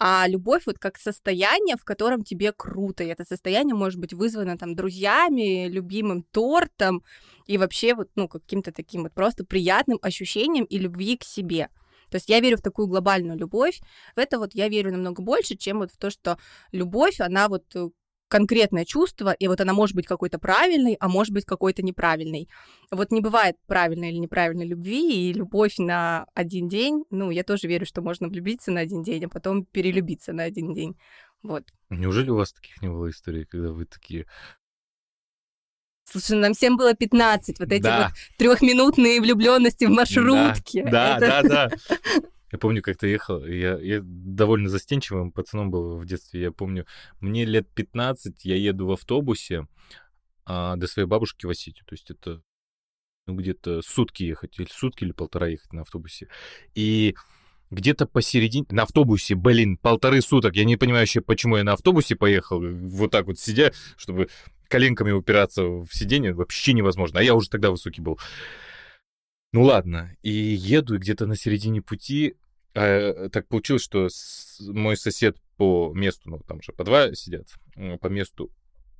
а 0.00 0.26
любовь 0.26 0.64
вот 0.66 0.78
как 0.80 0.98
состояние, 0.98 1.76
в 1.76 1.84
котором 1.84 2.24
тебе 2.24 2.52
круто. 2.52 3.04
И 3.04 3.06
это 3.06 3.24
состояние 3.24 3.76
может 3.76 4.00
быть 4.00 4.12
вызвано 4.12 4.58
там 4.58 4.74
друзьями, 4.74 5.68
любимым 5.68 6.24
тортом 6.24 7.04
и 7.46 7.56
вообще 7.56 7.94
вот, 7.94 8.08
ну, 8.16 8.26
каким-то 8.26 8.72
таким 8.72 9.04
вот 9.04 9.12
просто 9.12 9.44
приятным 9.44 10.00
ощущением 10.02 10.64
и 10.64 10.76
любви 10.76 11.16
к 11.16 11.22
себе. 11.22 11.68
То 12.10 12.16
есть 12.16 12.28
я 12.28 12.40
верю 12.40 12.56
в 12.56 12.62
такую 12.62 12.88
глобальную 12.88 13.38
любовь. 13.38 13.80
В 14.16 14.18
это 14.18 14.38
вот 14.38 14.54
я 14.54 14.68
верю 14.68 14.90
намного 14.90 15.22
больше, 15.22 15.56
чем 15.56 15.78
вот 15.78 15.92
в 15.92 15.96
то, 15.96 16.10
что 16.10 16.36
любовь, 16.72 17.20
она 17.20 17.48
вот 17.48 17.64
э, 17.76 17.90
конкретное 18.34 18.84
чувство, 18.84 19.30
и 19.30 19.46
вот 19.46 19.60
она 19.60 19.72
может 19.72 19.94
быть 19.94 20.08
какой-то 20.08 20.40
правильной, 20.40 20.96
а 20.98 21.08
может 21.08 21.32
быть 21.32 21.44
какой-то 21.44 21.82
неправильной. 21.84 22.48
Вот 22.90 23.12
не 23.12 23.20
бывает 23.20 23.54
правильной 23.68 24.10
или 24.10 24.16
неправильной 24.18 24.66
любви, 24.66 25.30
и 25.30 25.32
любовь 25.32 25.78
на 25.78 26.26
один 26.34 26.68
день, 26.68 27.04
ну, 27.10 27.30
я 27.30 27.44
тоже 27.44 27.68
верю, 27.68 27.86
что 27.86 28.02
можно 28.02 28.26
влюбиться 28.26 28.72
на 28.72 28.80
один 28.80 29.04
день, 29.04 29.26
а 29.26 29.28
потом 29.28 29.64
перелюбиться 29.64 30.32
на 30.32 30.42
один 30.42 30.74
день. 30.74 30.96
Вот. 31.44 31.62
Неужели 31.90 32.28
у 32.30 32.34
вас 32.34 32.52
таких 32.52 32.82
не 32.82 32.88
было 32.88 33.08
историй, 33.08 33.44
когда 33.44 33.70
вы 33.70 33.84
такие... 33.84 34.26
Слушай, 36.10 36.36
нам 36.36 36.54
всем 36.54 36.76
было 36.76 36.92
15, 36.94 37.60
вот 37.60 37.70
эти 37.70 37.82
Да. 37.84 38.08
вот 38.08 38.36
трехминутные 38.36 39.20
влюбленности 39.20 39.84
в 39.84 39.90
маршрутке. 39.90 40.82
Да, 40.90 41.18
Это- 41.18 41.20
да, 41.20 41.42
да. 41.68 41.70
Я 42.54 42.58
помню, 42.58 42.82
как-то 42.82 43.08
ехал, 43.08 43.44
я, 43.44 43.76
я 43.80 44.00
довольно 44.04 44.68
застенчивым 44.68 45.32
пацаном 45.32 45.72
был 45.72 45.98
в 45.98 46.06
детстве, 46.06 46.40
я 46.40 46.52
помню, 46.52 46.86
мне 47.18 47.44
лет 47.44 47.68
15, 47.74 48.44
я 48.44 48.54
еду 48.54 48.86
в 48.86 48.92
автобусе 48.92 49.66
а, 50.46 50.76
до 50.76 50.86
своей 50.86 51.08
бабушки 51.08 51.46
в 51.46 51.50
Осетию, 51.50 51.84
то 51.84 51.94
есть 51.94 52.12
это 52.12 52.42
ну, 53.26 53.34
где-то 53.34 53.82
сутки 53.82 54.22
ехать, 54.22 54.56
или 54.60 54.68
сутки 54.70 55.02
или 55.02 55.10
полтора 55.10 55.48
ехать 55.48 55.72
на 55.72 55.80
автобусе, 55.80 56.28
и 56.76 57.16
где-то 57.72 58.06
посередине, 58.06 58.66
на 58.70 58.84
автобусе, 58.84 59.34
блин, 59.34 59.76
полторы 59.76 60.20
суток, 60.20 60.54
я 60.54 60.64
не 60.64 60.76
понимаю 60.76 61.02
вообще, 61.02 61.22
почему 61.22 61.56
я 61.56 61.64
на 61.64 61.72
автобусе 61.72 62.14
поехал, 62.14 62.60
вот 62.62 63.10
так 63.10 63.26
вот 63.26 63.36
сидя, 63.36 63.72
чтобы 63.96 64.28
коленками 64.68 65.10
упираться 65.10 65.64
в 65.64 65.88
сиденье, 65.90 66.34
вообще 66.34 66.72
невозможно, 66.72 67.18
а 67.18 67.22
я 67.24 67.34
уже 67.34 67.50
тогда 67.50 67.72
высокий 67.72 68.00
был. 68.00 68.20
Ну 69.52 69.62
ладно, 69.62 70.16
и 70.22 70.30
еду, 70.30 70.94
и 70.94 70.98
где-то 70.98 71.26
на 71.26 71.36
середине 71.36 71.82
пути 71.82 72.36
э, 72.74 73.28
так 73.30 73.48
получилось, 73.48 73.82
что 73.82 74.08
мой 74.60 74.96
сосед 74.96 75.36
по 75.56 75.92
месту, 75.94 76.30
ну 76.30 76.38
там 76.38 76.60
же 76.62 76.72
по 76.72 76.84
два 76.84 77.14
сидят, 77.14 77.48
м, 77.76 77.98
по 77.98 78.08
месту 78.08 78.50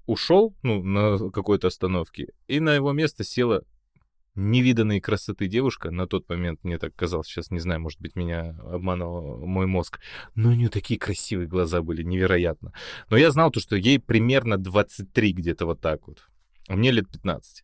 ушел, 0.06 0.54
ну, 0.62 0.82
на 0.82 1.30
какой-то 1.30 1.68
остановке, 1.68 2.28
и 2.46 2.60
на 2.60 2.74
его 2.74 2.92
место 2.92 3.24
села 3.24 3.64
невиданной 4.34 5.00
красоты 5.00 5.46
девушка, 5.46 5.90
на 5.90 6.06
тот 6.06 6.28
момент 6.28 6.64
мне 6.64 6.78
так 6.78 6.94
казалось, 6.94 7.28
сейчас 7.28 7.50
не 7.50 7.60
знаю, 7.60 7.80
может 7.80 8.00
быть, 8.00 8.16
меня 8.16 8.56
обманывал 8.64 9.46
мой 9.46 9.66
мозг, 9.66 10.00
но 10.34 10.50
у 10.50 10.54
нее 10.54 10.68
такие 10.68 10.98
красивые 10.98 11.46
глаза 11.46 11.82
были, 11.82 12.02
невероятно. 12.02 12.72
Но 13.10 13.16
я 13.16 13.30
знал 13.30 13.50
то, 13.50 13.60
что 13.60 13.76
ей 13.76 14.00
примерно 14.00 14.58
23 14.58 15.32
где-то 15.32 15.66
вот 15.66 15.80
так 15.80 16.06
вот, 16.08 16.28
а 16.68 16.76
мне 16.76 16.90
лет 16.90 17.08
15. 17.10 17.62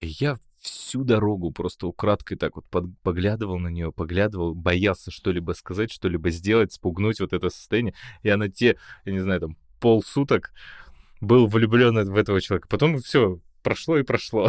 И 0.00 0.06
я 0.06 0.38
всю 0.68 1.04
дорогу 1.04 1.50
просто 1.50 1.86
украдкой 1.86 2.36
так 2.36 2.56
вот 2.56 2.64
под- 2.66 2.98
поглядывал 3.02 3.58
на 3.58 3.68
нее, 3.68 3.92
поглядывал, 3.92 4.54
боялся 4.54 5.10
что-либо 5.10 5.52
сказать, 5.52 5.90
что-либо 5.90 6.30
сделать, 6.30 6.72
спугнуть 6.72 7.20
вот 7.20 7.32
это 7.32 7.50
состояние. 7.50 7.94
И 8.22 8.28
она 8.28 8.48
те, 8.48 8.76
я 9.04 9.12
не 9.12 9.20
знаю, 9.20 9.40
там, 9.40 9.56
полсуток 9.80 10.52
был 11.20 11.46
влюблен 11.46 12.10
в 12.10 12.16
этого 12.16 12.40
человека. 12.40 12.68
Потом 12.68 12.98
все, 12.98 13.40
прошло 13.62 13.98
и 13.98 14.02
прошло. 14.02 14.48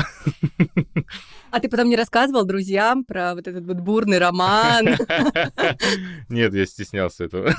А 1.51 1.59
ты 1.59 1.69
потом 1.69 1.89
не 1.89 1.95
рассказывал 1.95 2.45
друзьям 2.45 3.03
про 3.03 3.35
вот 3.35 3.47
этот 3.47 3.65
вот 3.65 3.77
бурный 3.77 4.19
роман? 4.19 4.85
Нет, 6.29 6.53
я 6.53 6.65
стеснялся 6.65 7.25
этого. 7.25 7.53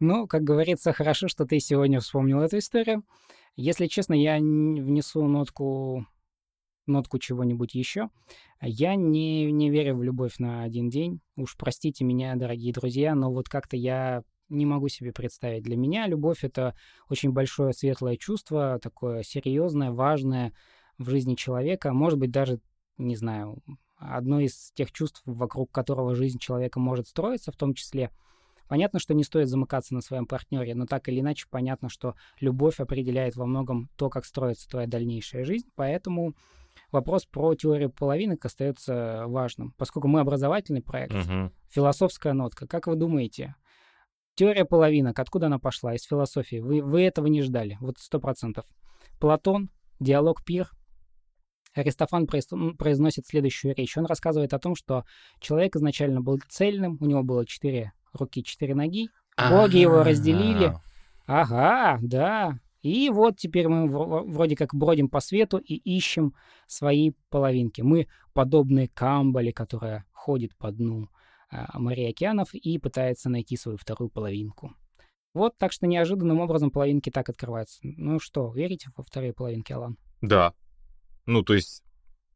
Ну, 0.00 0.26
как 0.26 0.42
говорится, 0.44 0.92
хорошо, 0.92 1.28
что 1.28 1.44
ты 1.44 1.58
сегодня 1.60 2.00
вспомнил 2.00 2.40
эту 2.40 2.58
историю. 2.58 3.04
Если 3.56 3.86
честно, 3.86 4.14
я 4.14 4.38
внесу 4.38 5.26
нотку, 5.26 6.06
нотку 6.86 7.18
чего-нибудь 7.18 7.74
еще. 7.74 8.08
Я 8.60 8.94
не, 8.94 9.50
не 9.50 9.70
верю 9.70 9.96
в 9.96 10.02
любовь 10.02 10.38
на 10.38 10.62
один 10.62 10.88
день. 10.88 11.20
Уж 11.36 11.56
простите 11.56 12.04
меня, 12.04 12.34
дорогие 12.36 12.72
друзья, 12.72 13.14
но 13.14 13.32
вот 13.32 13.48
как-то 13.48 13.76
я 13.76 14.22
не 14.48 14.66
могу 14.66 14.88
себе 14.88 15.12
представить. 15.12 15.62
Для 15.62 15.76
меня 15.76 16.06
любовь— 16.06 16.40
это 16.44 16.76
очень 17.08 17.32
большое 17.32 17.72
светлое 17.72 18.16
чувство, 18.16 18.78
такое 18.82 19.22
серьезное, 19.22 19.90
важное 19.90 20.52
в 20.98 21.08
жизни 21.08 21.34
человека. 21.34 21.92
Может 21.92 22.18
быть, 22.18 22.30
даже, 22.30 22.60
не 22.98 23.16
знаю, 23.16 23.62
одно 23.96 24.40
из 24.40 24.72
тех 24.72 24.92
чувств, 24.92 25.22
вокруг 25.24 25.70
которого 25.70 26.14
жизнь 26.14 26.38
человека 26.38 26.80
может 26.80 27.08
строиться, 27.08 27.52
в 27.52 27.56
том 27.56 27.74
числе— 27.74 28.10
Понятно, 28.72 28.98
что 28.98 29.12
не 29.12 29.22
стоит 29.22 29.50
замыкаться 29.50 29.92
на 29.92 30.00
своем 30.00 30.24
партнере, 30.24 30.74
но 30.74 30.86
так 30.86 31.06
или 31.10 31.20
иначе 31.20 31.44
понятно, 31.50 31.90
что 31.90 32.14
любовь 32.40 32.80
определяет 32.80 33.36
во 33.36 33.44
многом 33.44 33.90
то, 33.96 34.08
как 34.08 34.24
строится 34.24 34.66
твоя 34.66 34.86
дальнейшая 34.86 35.44
жизнь. 35.44 35.68
Поэтому 35.74 36.34
вопрос 36.92 37.24
про 37.26 37.54
теорию 37.54 37.90
половинок 37.90 38.44
остается 38.44 39.24
важным. 39.26 39.74
Поскольку 39.78 40.08
мы 40.08 40.20
образовательный 40.20 40.82
проект, 40.82 41.14
Мгм. 41.14 41.52
философская 41.68 42.32
нотка. 42.34 42.66
Как 42.66 42.86
вы 42.86 42.96
думаете, 42.96 43.54
теория 44.34 44.64
половинок, 44.64 45.18
откуда 45.18 45.46
она 45.46 45.58
пошла? 45.58 45.94
Из 45.94 46.04
философии. 46.04 46.60
Вы, 46.60 46.82
вы 46.82 47.02
этого 47.02 47.26
не 47.26 47.42
ждали, 47.42 47.76
вот 47.80 47.98
сто 47.98 48.20
процентов. 48.20 48.66
Платон, 49.18 49.70
диалог 50.00 50.44
пир. 50.44 50.70
Аристофан 51.74 52.26
произносит 52.26 53.26
следующую 53.26 53.74
речь. 53.74 53.96
Он 53.96 54.04
рассказывает 54.04 54.52
о 54.52 54.58
том, 54.58 54.74
что 54.74 55.04
человек 55.40 55.74
изначально 55.76 56.20
был 56.20 56.38
цельным, 56.48 56.98
у 57.00 57.06
него 57.06 57.22
было 57.22 57.46
четыре 57.46 57.92
руки, 58.12 58.44
четыре 58.44 58.74
ноги. 58.74 59.08
Боги 59.50 59.78
его 59.78 60.02
разделили. 60.02 60.74
А, 61.26 61.42
Ага, 61.42 61.98
да. 62.02 62.58
И 62.82 63.10
вот 63.10 63.36
теперь 63.38 63.68
мы 63.68 63.86
вро- 63.86 64.24
вроде 64.28 64.56
как 64.56 64.74
бродим 64.74 65.08
по 65.08 65.20
свету 65.20 65.58
и 65.58 65.74
ищем 65.74 66.34
свои 66.66 67.12
половинки. 67.30 67.80
Мы 67.80 68.08
подобны 68.32 68.88
Камбале, 68.88 69.52
которая 69.52 70.04
ходит 70.12 70.56
по 70.56 70.72
дну 70.72 71.08
а, 71.50 71.78
морей 71.78 72.10
океанов 72.10 72.54
и 72.54 72.78
пытается 72.78 73.30
найти 73.30 73.56
свою 73.56 73.78
вторую 73.78 74.10
половинку. 74.10 74.74
Вот, 75.34 75.56
так 75.56 75.72
что 75.72 75.86
неожиданным 75.86 76.40
образом 76.40 76.70
половинки 76.70 77.10
так 77.10 77.28
открываются. 77.28 77.78
Ну 77.82 78.18
что, 78.18 78.52
верите 78.52 78.90
во 78.96 79.04
вторые 79.04 79.32
половинки, 79.32 79.72
Алан? 79.72 79.96
Да. 80.20 80.52
Ну, 81.24 81.42
то 81.42 81.54
есть, 81.54 81.82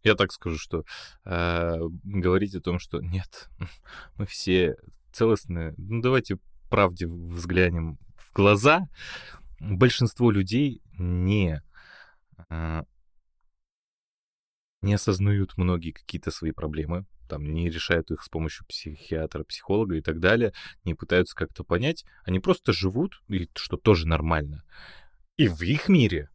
я 0.03 0.15
так 0.15 0.33
скажу, 0.33 0.59
что 0.59 0.85
э, 1.25 1.79
говорить 2.05 2.55
о 2.55 2.61
том, 2.61 2.79
что 2.79 3.01
нет, 3.01 3.51
мы 4.17 4.27
все 4.27 4.77
целостные. 5.13 5.75
Ну, 5.77 6.01
давайте 6.01 6.39
правде 6.71 7.07
взглянем 7.07 7.99
в 8.17 8.33
глаза. 8.33 8.89
Большинство 9.61 10.31
людей 10.31 10.83
не, 10.99 11.63
э, 12.51 12.83
не 14.83 14.95
осознают 14.95 15.57
многие 15.57 15.93
какие-то 15.93 16.31
свои 16.31 16.53
проблемы, 16.53 17.07
там, 17.29 17.45
не 17.53 17.71
решают 17.71 18.11
их 18.11 18.23
с 18.23 18.29
помощью 18.29 18.67
психиатра, 18.67 19.45
психолога 19.45 19.97
и 19.97 20.01
так 20.01 20.21
далее, 20.21 20.53
не 20.85 20.95
пытаются 20.95 21.35
как-то 21.35 21.65
понять, 21.65 22.05
они 22.25 22.39
просто 22.39 22.73
живут, 22.73 23.23
и 23.29 23.49
что 23.55 23.77
тоже 23.77 24.07
нормально. 24.07 24.65
И 25.37 25.49
в 25.49 25.63
их 25.63 25.89
мире 25.89 26.31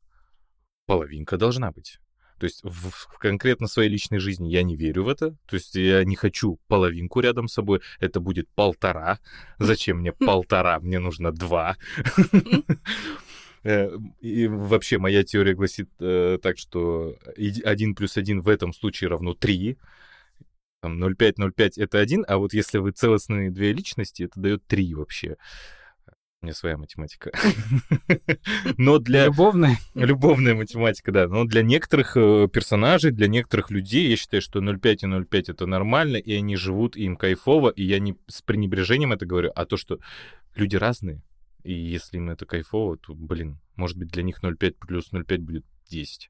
половинка 0.86 1.38
должна 1.38 1.72
быть. 1.72 2.00
То 2.42 2.46
есть 2.46 2.64
в, 2.64 2.90
в 2.90 3.20
конкретно 3.20 3.68
своей 3.68 3.88
личной 3.88 4.18
жизни 4.18 4.50
я 4.50 4.64
не 4.64 4.76
верю 4.76 5.04
в 5.04 5.10
это. 5.10 5.38
То 5.46 5.58
есть 5.58 5.76
я 5.76 6.04
не 6.04 6.16
хочу 6.16 6.58
половинку 6.68 7.20
рядом 7.20 7.48
с 7.48 7.54
собой. 7.54 7.82
Это 8.00 8.20
будет 8.20 8.50
полтора. 8.56 9.20
Зачем 9.60 10.00
мне 10.00 10.12
полтора? 10.12 10.80
Мне 10.80 10.98
нужно 10.98 11.32
два. 11.32 11.78
Э, 13.64 13.92
И 14.22 14.48
вообще 14.48 14.98
моя 14.98 15.24
теория 15.24 15.54
гласит 15.54 15.88
э, 16.00 16.40
так, 16.42 16.58
что 16.58 17.16
1 17.38 17.94
плюс 17.94 18.18
1 18.18 18.42
в 18.42 18.50
этом 18.50 18.74
случае 18.74 19.12
равно 19.12 19.36
3. 19.36 19.78
Там 20.82 21.04
0,5, 21.04 21.36
0,5 21.38 21.74
это 21.78 22.00
1, 22.00 22.26
а 22.28 22.38
вот 22.40 22.56
если 22.56 22.80
вы 22.80 22.92
целостные 22.92 23.52
две 23.52 23.72
личности, 23.72 24.24
это 24.24 24.40
дает 24.40 24.66
3 24.66 24.96
вообще. 24.96 25.38
У 26.42 26.48
меня 26.48 26.56
своя 26.56 26.76
математика. 26.76 27.32
Но 28.78 28.98
для... 28.98 29.26
Любовная? 29.26 29.78
Любовная 29.94 30.56
математика, 30.56 31.12
да. 31.12 31.28
Но 31.28 31.46
для 31.46 31.62
некоторых 31.62 32.18
э, 32.18 32.48
персонажей, 32.52 33.12
для 33.12 33.28
некоторых 33.28 33.70
людей, 33.70 34.10
я 34.10 34.16
считаю, 34.16 34.42
что 34.42 34.60
0,5 34.60 34.94
и 34.94 35.06
0,5 35.06 35.52
это 35.52 35.68
нормально, 35.68 36.18
и 36.18 36.34
они 36.34 36.56
живут, 36.56 36.98
и 36.98 37.04
им 37.04 37.16
кайфово, 37.16 37.70
и 37.70 37.84
я 37.84 38.00
не 38.00 38.18
с 38.28 38.42
пренебрежением 38.42 39.14
это 39.14 39.28
говорю, 39.28 39.52
а 39.54 39.66
то, 39.66 39.78
что 39.78 40.00
люди 40.56 40.76
разные, 40.78 41.22
и 41.64 41.74
если 41.74 42.18
им 42.18 42.32
это 42.32 42.48
кайфово, 42.48 42.98
то, 42.98 43.14
блин, 43.14 43.60
может 43.76 43.98
быть, 43.98 44.10
для 44.10 44.24
них 44.24 44.42
0,5 44.42 44.78
плюс 44.80 45.14
0,5 45.14 45.38
будет 45.38 45.66
10. 45.90 46.28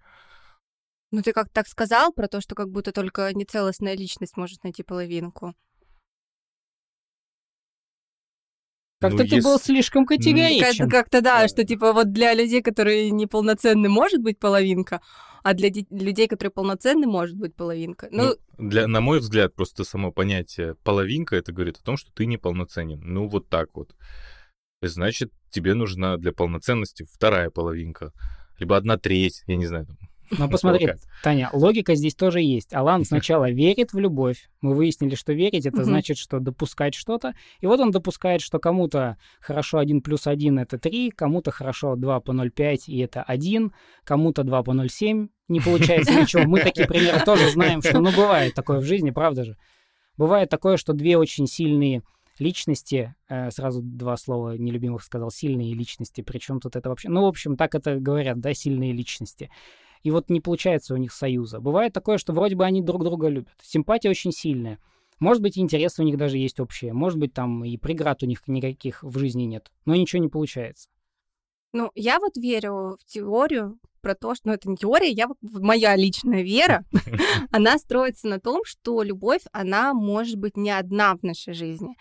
Ну, 1.11 1.21
ты 1.21 1.31
как 1.31 1.49
так 1.49 1.67
сказал 1.67 2.11
про 2.11 2.27
то, 2.27 2.41
что 2.41 2.53
как 2.53 2.69
будто 2.69 2.91
только 2.91 3.31
нецелостная 3.33 3.95
личность 3.95 4.35
может 4.35 4.61
найти 4.65 4.83
половинку. 4.83 5.55
Как-то 9.01 9.24
Ну, 9.24 9.29
ты 9.29 9.41
был 9.41 9.53
если- 9.53 9.65
слишком 9.74 10.05
Как- 10.05 10.20
категоричен. 10.20 10.89
Как-то 10.89 11.22
да, 11.22 11.48
что 11.48 11.63
типа 11.65 11.91
вот 11.91 12.12
для 12.12 12.34
людей, 12.36 12.62
которые 12.62 13.10
неполноценны, 13.12 13.89
может 13.89 14.22
быть 14.22 14.38
половинка, 14.39 15.01
а 15.43 15.53
для 15.55 15.70
де- 15.72 15.88
людей, 15.89 16.27
которые 16.27 16.51
полноценны, 16.51 17.08
может 17.08 17.36
быть 17.36 17.55
половинка. 17.55 18.08
Ну, 18.12 18.36
Ну, 18.58 18.70
для, 18.70 18.88
на 18.88 19.01
мой 19.01 19.20
взгляд, 19.20 19.55
просто 19.55 19.84
само 19.84 20.12
понятие 20.12 20.75
половинка, 20.84 21.36
это 21.36 21.51
говорит 21.51 21.77
о 21.77 21.84
том, 21.84 21.98
что 21.98 22.12
ты 22.13 22.27
неполноценен. 22.27 23.01
Ну, 23.03 23.27
вот 23.27 23.50
так 23.50 23.70
вот. 23.74 23.96
Значит, 24.84 25.31
тебе 25.50 25.74
нужна 25.74 26.17
для 26.17 26.31
полноценности 26.31 27.05
вторая 27.12 27.50
половинка. 27.50 28.12
Либо 28.60 28.77
одна 28.77 28.98
треть, 28.98 29.41
я 29.48 29.55
не 29.55 29.65
знаю, 29.65 29.88
там, 29.88 29.98
Но 30.38 30.47
посмотри, 30.50 30.88
Толкать. 30.88 31.03
Таня, 31.23 31.50
логика 31.53 31.95
здесь 31.95 32.15
тоже 32.15 32.41
есть. 32.41 32.73
Алан 32.73 33.05
сначала 33.05 33.50
верит 33.50 33.93
в 33.93 34.00
любовь. 34.00 34.50
Мы 34.61 34.75
выяснили, 34.75 35.15
что 35.15 35.33
верить 35.33 35.65
это 35.65 35.83
значит, 35.83 36.17
что 36.17 36.39
допускать 36.39 36.93
что-то. 36.93 37.33
И 37.59 37.65
вот 37.65 37.79
он 37.79 37.91
допускает, 37.91 38.41
что 38.41 38.59
кому-то 38.59 39.17
хорошо 39.39 39.79
1 39.79 40.01
плюс 40.01 40.27
1 40.27 40.59
это 40.59 40.77
3, 40.77 41.11
кому-то 41.11 41.51
хорошо 41.51 41.95
2 41.95 42.19
по 42.21 42.31
0,5 42.31 42.83
и 42.88 43.00
это 43.00 43.23
1, 43.23 43.73
кому-то 44.03 44.43
2 44.43 44.63
по 44.63 44.71
0,7 44.71 45.29
не 45.47 45.59
получается 45.59 46.13
ничего. 46.21 46.43
Мы 46.43 46.61
такие 46.61 46.88
примеры 46.88 47.19
тоже 47.23 47.50
знаем, 47.51 47.81
что 47.81 48.00
ну 48.00 48.11
бывает 48.11 48.53
такое 48.53 48.79
в 48.79 48.85
жизни, 48.85 49.11
правда 49.11 49.43
же? 49.45 49.57
Бывает 50.17 50.50
такое, 50.50 50.77
что 50.77 50.93
две 50.93 51.17
очень 51.17 51.47
сильные 51.47 52.03
личности, 52.39 53.15
э, 53.29 53.51
сразу 53.51 53.81
два 53.81 54.17
слова 54.17 54.57
нелюбимых 54.57 55.03
сказал, 55.03 55.31
сильные 55.31 55.73
личности, 55.73 56.21
причем 56.21 56.59
тут 56.59 56.75
это 56.75 56.89
вообще, 56.89 57.09
ну, 57.09 57.21
в 57.21 57.25
общем, 57.25 57.55
так 57.55 57.75
это 57.75 57.97
говорят, 57.97 58.39
да, 58.39 58.53
сильные 58.53 58.93
личности. 58.93 59.50
И 60.03 60.12
вот 60.12 60.29
не 60.29 60.41
получается 60.41 60.93
у 60.93 60.98
них 60.98 61.13
союза. 61.13 61.60
Бывает 61.60 61.93
такое, 61.93 62.17
что 62.17 62.34
вроде 62.34 62.55
бы 62.55 62.65
они 62.65 62.81
друг 62.81 63.03
друга 63.03 63.27
любят. 63.27 63.53
Симпатия 63.62 64.10
очень 64.10 64.31
сильная. 64.31 64.79
Может 65.20 65.43
быть, 65.43 65.58
интересы 65.58 66.01
у 66.01 66.05
них 66.05 66.17
даже 66.17 66.38
есть 66.38 66.60
общие. 66.60 66.93
Может 66.93 67.20
быть, 67.20 67.34
там 67.34 67.63
и 67.63 67.77
преград 67.77 68.24
у 68.24 68.25
них 68.25 68.41
никаких 68.48 69.03
в 69.03 69.17
жизни 69.20 69.43
нет. 69.43 69.72
Но 69.86 69.96
ничего 69.96 70.22
не 70.22 70.29
получается. 70.29 70.89
Ну, 71.74 71.91
я 71.96 72.20
вот 72.20 72.36
верю 72.36 72.98
в 73.00 73.05
теорию 73.05 73.79
про 74.01 74.15
то, 74.15 74.36
что, 74.36 74.50
ну, 74.50 74.53
это 74.53 74.67
не 74.67 74.75
теория, 74.75 75.10
я, 75.10 75.27
моя 75.41 75.96
личная 75.96 76.41
вера, 76.41 76.84
она 77.51 77.77
строится 77.77 78.27
на 78.27 78.39
том, 78.39 78.65
что 78.65 79.03
любовь, 79.03 79.43
она 79.53 79.93
может 79.93 80.38
быть 80.38 80.58
не 80.58 80.72
одна 80.72 81.15
в 81.15 81.24
нашей 81.24 81.53
жизни. 81.53 81.96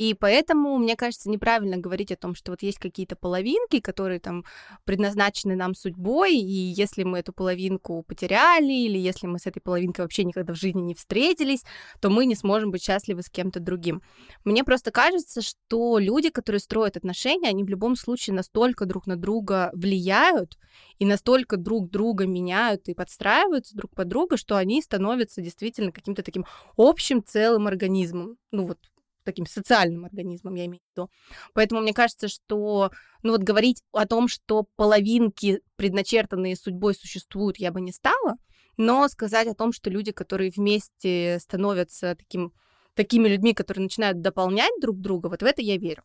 И 0.00 0.14
поэтому, 0.14 0.78
мне 0.78 0.96
кажется, 0.96 1.28
неправильно 1.28 1.76
говорить 1.76 2.10
о 2.10 2.16
том, 2.16 2.34
что 2.34 2.52
вот 2.52 2.62
есть 2.62 2.78
какие-то 2.78 3.16
половинки, 3.16 3.80
которые 3.80 4.18
там 4.18 4.46
предназначены 4.86 5.56
нам 5.56 5.74
судьбой, 5.74 6.36
и 6.36 6.40
если 6.40 7.02
мы 7.02 7.18
эту 7.18 7.34
половинку 7.34 8.02
потеряли, 8.08 8.72
или 8.72 8.96
если 8.96 9.26
мы 9.26 9.38
с 9.38 9.46
этой 9.46 9.60
половинкой 9.60 10.06
вообще 10.06 10.24
никогда 10.24 10.54
в 10.54 10.56
жизни 10.56 10.80
не 10.80 10.94
встретились, 10.94 11.64
то 12.00 12.08
мы 12.08 12.24
не 12.24 12.34
сможем 12.34 12.70
быть 12.70 12.82
счастливы 12.82 13.20
с 13.20 13.28
кем-то 13.28 13.60
другим. 13.60 14.00
Мне 14.42 14.64
просто 14.64 14.90
кажется, 14.90 15.42
что 15.42 15.98
люди, 15.98 16.30
которые 16.30 16.60
строят 16.60 16.96
отношения, 16.96 17.50
они 17.50 17.62
в 17.62 17.68
любом 17.68 17.94
случае 17.94 18.34
настолько 18.34 18.86
друг 18.86 19.06
на 19.06 19.16
друга 19.16 19.70
влияют 19.74 20.56
и 20.98 21.04
настолько 21.04 21.58
друг 21.58 21.90
друга 21.90 22.26
меняют 22.26 22.88
и 22.88 22.94
подстраиваются 22.94 23.76
друг 23.76 23.94
под 23.94 24.08
друга, 24.08 24.38
что 24.38 24.56
они 24.56 24.80
становятся 24.80 25.42
действительно 25.42 25.92
каким-то 25.92 26.22
таким 26.22 26.46
общим 26.78 27.22
целым 27.22 27.66
организмом. 27.66 28.38
Ну 28.50 28.66
вот 28.66 28.78
таким 29.24 29.46
социальным 29.46 30.04
организмом, 30.04 30.54
я 30.54 30.66
имею 30.66 30.80
в 30.80 30.98
виду. 30.98 31.10
Поэтому 31.54 31.80
мне 31.80 31.92
кажется, 31.92 32.28
что 32.28 32.90
ну 33.22 33.32
вот 33.32 33.42
говорить 33.42 33.82
о 33.92 34.06
том, 34.06 34.28
что 34.28 34.66
половинки, 34.76 35.60
предначертанные 35.76 36.56
судьбой, 36.56 36.94
существуют, 36.94 37.58
я 37.58 37.72
бы 37.72 37.80
не 37.80 37.92
стала, 37.92 38.36
но 38.76 39.08
сказать 39.08 39.46
о 39.46 39.54
том, 39.54 39.72
что 39.72 39.90
люди, 39.90 40.12
которые 40.12 40.50
вместе 40.50 41.38
становятся 41.40 42.16
таким, 42.16 42.52
такими 42.94 43.28
людьми, 43.28 43.54
которые 43.54 43.84
начинают 43.84 44.20
дополнять 44.20 44.72
друг 44.80 44.98
друга, 45.00 45.28
вот 45.28 45.42
в 45.42 45.44
это 45.44 45.62
я 45.62 45.76
верю. 45.76 46.02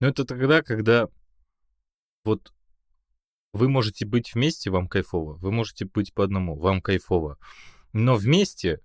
Но 0.00 0.08
это 0.08 0.24
тогда, 0.24 0.62
когда 0.62 1.08
вот 2.24 2.52
вы 3.52 3.68
можете 3.68 4.04
быть 4.04 4.34
вместе, 4.34 4.70
вам 4.70 4.88
кайфово. 4.88 5.34
Вы 5.34 5.52
можете 5.52 5.84
быть 5.84 6.12
по 6.12 6.24
одному, 6.24 6.58
вам 6.58 6.82
кайфово. 6.82 7.38
Но 7.92 8.16
вместе 8.16 8.80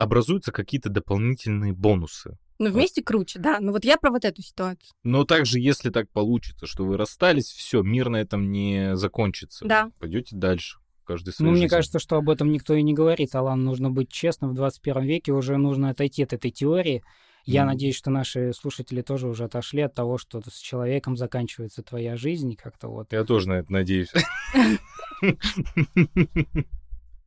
образуются 0.00 0.50
какие-то 0.50 0.88
дополнительные 0.88 1.72
бонусы. 1.72 2.36
Но 2.58 2.70
вместе 2.70 3.02
круче, 3.02 3.38
да. 3.38 3.58
Но 3.60 3.72
вот 3.72 3.84
я 3.84 3.96
про 3.96 4.10
вот 4.10 4.24
эту 4.24 4.42
ситуацию. 4.42 4.92
Но 5.02 5.24
также, 5.24 5.60
если 5.60 5.90
так 5.90 6.10
получится, 6.10 6.66
что 6.66 6.84
вы 6.84 6.96
расстались, 6.96 7.46
все, 7.46 7.82
мир 7.82 8.08
на 8.10 8.16
этом 8.16 8.50
не 8.50 8.96
закончится. 8.96 9.64
Да. 9.66 9.90
Пойдете 9.98 10.36
дальше. 10.36 10.78
Каждый 11.04 11.28
Ну, 11.30 11.32
свою 11.32 11.52
мне 11.52 11.68
кажется, 11.68 11.98
что 11.98 12.16
об 12.16 12.30
этом 12.30 12.52
никто 12.52 12.74
и 12.74 12.82
не 12.82 12.94
говорит. 12.94 13.34
Алан, 13.34 13.64
нужно 13.64 13.90
быть 13.90 14.10
честным. 14.10 14.50
В 14.50 14.54
21 14.54 15.02
веке 15.04 15.32
уже 15.32 15.56
нужно 15.56 15.90
отойти 15.90 16.22
от 16.22 16.32
этой 16.32 16.50
теории. 16.50 17.02
Я 17.46 17.62
Мгм. 17.62 17.72
надеюсь, 17.72 17.96
что 17.96 18.10
наши 18.10 18.52
слушатели 18.52 19.00
тоже 19.02 19.26
уже 19.26 19.44
отошли 19.44 19.80
от 19.80 19.94
того, 19.94 20.18
что 20.18 20.42
с 20.46 20.58
человеком 20.58 21.16
заканчивается 21.16 21.82
твоя 21.82 22.16
жизнь, 22.16 22.54
как-то 22.56 22.88
вот. 22.88 23.12
Я 23.12 23.24
тоже 23.24 23.48
на 23.48 23.54
это 23.54 23.72
надеюсь. 23.72 24.12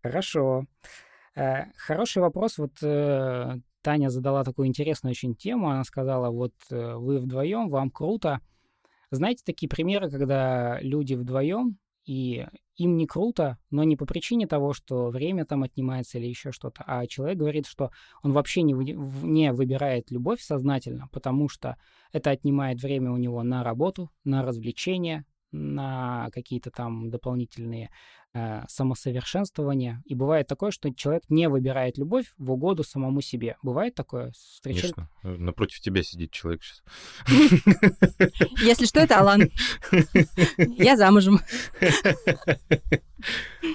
Хорошо. 0.03 0.65
Э, 1.35 1.65
Хороший 1.77 2.21
вопрос. 2.21 2.57
Вот 2.57 2.71
э, 2.81 3.59
Таня 3.81 4.09
задала 4.09 4.43
такую 4.43 4.67
интересную 4.67 5.11
очень 5.11 5.35
тему. 5.35 5.69
Она 5.69 5.83
сказала, 5.83 6.29
вот 6.29 6.53
э, 6.69 6.95
вы 6.95 7.19
вдвоем, 7.19 7.69
вам 7.69 7.89
круто. 7.89 8.39
Знаете 9.11 9.43
такие 9.45 9.69
примеры, 9.69 10.09
когда 10.09 10.79
люди 10.81 11.13
вдвоем, 11.13 11.77
и 12.05 12.47
им 12.75 12.97
не 12.97 13.05
круто, 13.05 13.57
но 13.69 13.83
не 13.83 13.95
по 13.95 14.05
причине 14.05 14.47
того, 14.47 14.73
что 14.73 15.09
время 15.09 15.45
там 15.45 15.63
отнимается 15.63 16.17
или 16.17 16.27
еще 16.27 16.51
что-то, 16.51 16.83
а 16.85 17.05
человек 17.05 17.37
говорит, 17.37 17.67
что 17.67 17.91
он 18.23 18.33
вообще 18.33 18.63
не, 18.63 18.73
не 18.73 19.53
выбирает 19.53 20.11
любовь 20.11 20.41
сознательно, 20.41 21.07
потому 21.11 21.47
что 21.47 21.77
это 22.11 22.31
отнимает 22.31 22.81
время 22.81 23.11
у 23.11 23.17
него 23.17 23.43
на 23.43 23.63
работу, 23.63 24.09
на 24.23 24.43
развлечения, 24.43 25.25
на 25.53 26.29
какие-то 26.33 26.71
там 26.71 27.09
дополнительные 27.09 27.89
э, 28.33 28.63
самосовершенствования. 28.67 30.01
И 30.05 30.15
бывает 30.15 30.47
такое, 30.47 30.71
что 30.71 30.93
человек 30.93 31.23
не 31.29 31.47
выбирает 31.47 31.97
любовь 31.97 32.33
в 32.37 32.51
угоду 32.51 32.83
самому 32.83 33.21
себе. 33.21 33.57
Бывает 33.61 33.95
такое? 33.95 34.31
Встречали? 34.31 34.93
Конечно. 34.93 35.09
Напротив 35.23 35.79
тебя 35.79 36.03
сидит 36.03 36.31
человек 36.31 36.61
сейчас. 36.63 36.83
Если 38.61 38.85
что, 38.85 38.99
это 38.99 39.19
Алан. 39.19 39.49
Я 40.57 40.97
замужем. 40.97 41.39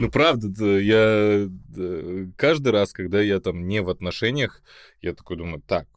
Ну, 0.00 0.10
правда, 0.10 0.48
да, 0.48 0.78
я 0.78 1.46
да, 1.48 2.30
каждый 2.36 2.70
раз, 2.70 2.92
когда 2.92 3.22
я 3.22 3.40
там 3.40 3.66
не 3.66 3.80
в 3.80 3.88
отношениях, 3.88 4.62
я 5.00 5.14
такой 5.14 5.38
думаю, 5.38 5.62
так, 5.62 5.88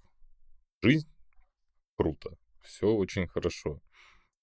жизнь 0.82 1.10
круто, 1.98 2.38
все 2.63 2.88
очень 2.88 3.28
хорошо. 3.28 3.82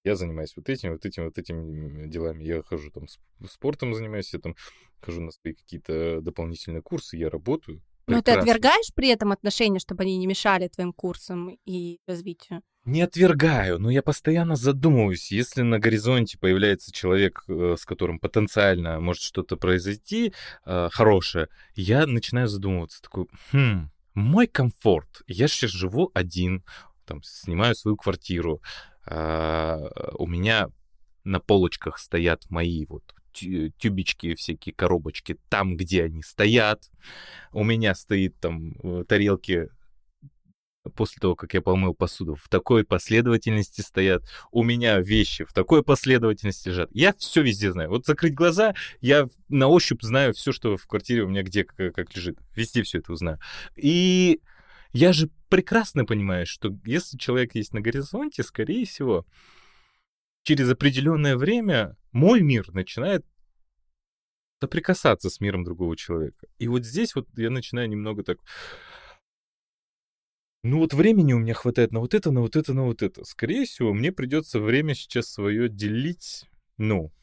Я 0.09 0.15
занимаюсь 0.15 0.53
вот 0.55 0.67
этим, 0.69 0.93
вот 0.93 1.05
этим, 1.05 1.25
вот 1.25 1.37
этими 1.37 2.07
делами. 2.07 2.43
Я 2.43 2.63
хожу 2.63 2.89
там 2.89 3.03
сп- 3.03 3.47
спортом 3.47 3.93
занимаюсь, 3.93 4.33
я 4.33 4.39
там 4.39 4.55
хожу 5.01 5.21
на 5.21 5.29
свои 5.29 5.53
какие-то 5.53 6.19
дополнительные 6.21 6.81
курсы, 6.81 7.15
я 7.15 7.29
работаю. 7.29 7.83
Но 8.07 8.23
ты 8.23 8.31
отвергаешь 8.31 8.91
при 8.95 9.09
этом 9.09 9.31
отношения, 9.31 9.77
чтобы 9.77 10.01
они 10.01 10.17
не 10.17 10.25
мешали 10.25 10.67
твоим 10.67 10.93
курсам 10.93 11.55
и 11.63 11.99
развитию? 12.07 12.63
Не 12.85 13.01
отвергаю, 13.03 13.77
но 13.77 13.91
я 13.91 14.01
постоянно 14.01 14.55
задумываюсь, 14.55 15.31
если 15.31 15.61
на 15.61 15.77
горизонте 15.77 16.39
появляется 16.39 16.91
человек, 16.91 17.43
э, 17.47 17.75
с 17.77 17.85
которым 17.85 18.17
потенциально 18.17 18.99
может 18.99 19.21
что-то 19.21 19.57
произойти 19.57 20.33
э, 20.65 20.89
хорошее, 20.91 21.49
я 21.75 22.07
начинаю 22.07 22.47
задумываться, 22.47 22.99
такой, 22.99 23.27
хм, 23.51 23.91
мой 24.15 24.47
комфорт, 24.47 25.21
я 25.27 25.47
сейчас 25.47 25.69
живу 25.69 26.09
один, 26.15 26.63
там, 27.05 27.21
снимаю 27.21 27.75
свою 27.75 27.95
квартиру, 27.95 28.61
у 29.09 30.27
меня 30.27 30.69
на 31.23 31.39
полочках 31.39 31.97
стоят 31.97 32.49
мои 32.49 32.85
вот 32.85 33.03
тю- 33.31 33.69
тюбички, 33.77 34.35
всякие 34.35 34.73
коробочки, 34.73 35.37
там, 35.49 35.77
где 35.77 36.03
они 36.03 36.21
стоят, 36.21 36.89
у 37.51 37.63
меня 37.63 37.95
стоит 37.95 38.39
там 38.39 38.75
э, 38.83 39.03
тарелки 39.07 39.69
после 40.95 41.19
того, 41.19 41.35
как 41.35 41.53
я 41.53 41.61
помыл 41.61 41.93
посуду, 41.93 42.35
в 42.35 42.47
такой 42.49 42.83
последовательности 42.83 43.81
стоят. 43.81 44.23
У 44.51 44.63
меня 44.63 44.99
вещи 44.99 45.43
в 45.43 45.53
такой 45.53 45.83
последовательности 45.83 46.69
лежат. 46.69 46.89
Я 46.93 47.13
все 47.13 47.41
везде 47.41 47.71
знаю. 47.71 47.89
Вот 47.89 48.05
закрыть 48.05 48.33
глаза, 48.33 48.73
я 49.01 49.27
на 49.49 49.67
ощупь 49.67 50.01
знаю 50.01 50.33
все, 50.33 50.51
что 50.51 50.77
в 50.77 50.87
квартире 50.87 51.23
у 51.23 51.27
меня 51.27 51.43
где 51.43 51.63
как, 51.63 51.93
как 51.93 52.15
лежит. 52.15 52.39
Везде 52.55 52.83
все 52.83 52.99
это 52.99 53.11
узнаю. 53.11 53.39
И 53.75 54.41
я 54.91 55.13
же 55.13 55.29
прекрасно 55.49 56.05
понимаю, 56.05 56.45
что 56.45 56.75
если 56.85 57.17
человек 57.17 57.55
есть 57.55 57.73
на 57.73 57.81
горизонте, 57.81 58.43
скорее 58.43 58.85
всего, 58.85 59.25
через 60.43 60.69
определенное 60.69 61.37
время 61.37 61.97
мой 62.11 62.41
мир 62.41 62.71
начинает 62.73 63.25
соприкасаться 64.61 65.29
с 65.29 65.39
миром 65.39 65.63
другого 65.63 65.95
человека. 65.95 66.47
И 66.57 66.67
вот 66.67 66.85
здесь 66.85 67.15
вот 67.15 67.27
я 67.37 67.49
начинаю 67.49 67.87
немного 67.87 68.23
так 68.23 68.39
ну 70.61 70.79
вот 70.79 70.93
времени 70.93 71.31
у 71.31 71.39
меня 71.39 71.53
хватает 71.53 71.93
на 71.93 72.01
вот 72.01 72.13
это, 72.13 72.31
на 72.31 72.41
вот 72.41 72.57
это, 72.57 72.73
на 72.73 72.83
вот 72.83 73.01
это. 73.01 73.23
Скорее 73.23 73.65
всего, 73.65 73.93
мне 73.93 74.11
придется 74.11 74.59
время 74.59 74.93
сейчас 74.93 75.29
свое 75.29 75.69
делить, 75.69 76.45
ну, 76.77 77.13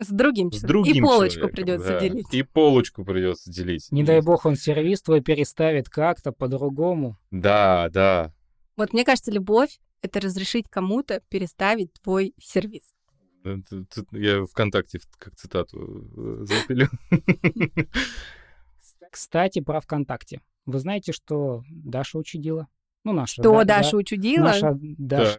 С 0.00 0.08
другим 0.08 0.50
с 0.50 0.60
человеком. 0.60 0.68
другим 0.68 0.96
И 0.96 1.00
полочку 1.06 1.38
человеком, 1.38 1.56
придется 1.56 1.88
да. 1.88 2.00
делить. 2.00 2.34
И 2.34 2.42
полочку 2.42 3.04
придется 3.04 3.50
делить. 3.50 3.88
Не 3.92 4.02
дай 4.02 4.20
бог 4.20 4.44
он 4.44 4.56
сервис 4.56 5.02
твой 5.02 5.20
переставит 5.20 5.88
как-то 5.88 6.32
по-другому. 6.32 7.16
Да, 7.30 7.88
да. 7.90 8.32
Вот 8.76 8.92
мне 8.92 9.04
кажется, 9.04 9.30
любовь— 9.30 9.78
это 10.02 10.20
разрешить 10.20 10.66
кому-то 10.68 11.22
переставить 11.28 11.92
твой 12.02 12.34
сервис. 12.40 12.82
Тут 13.44 14.06
Я 14.12 14.44
ВКонтакте 14.46 14.98
как 15.18 15.36
цитату 15.36 15.78
э, 16.16 16.44
запилю. 16.46 16.88
Кстати, 19.10 19.60
про 19.60 19.80
ВКонтакте. 19.80 20.40
Вы 20.66 20.78
знаете, 20.78 21.12
что 21.12 21.62
Даша 21.68 22.18
учудила? 22.18 22.68
Ну, 23.04 23.12
наша. 23.12 23.42
Что 23.42 23.52
да- 23.58 23.64
Даша 23.64 23.92
да, 23.92 23.96
учудила? 23.98 24.44
Наша 24.44 24.78
Даша. 24.80 25.38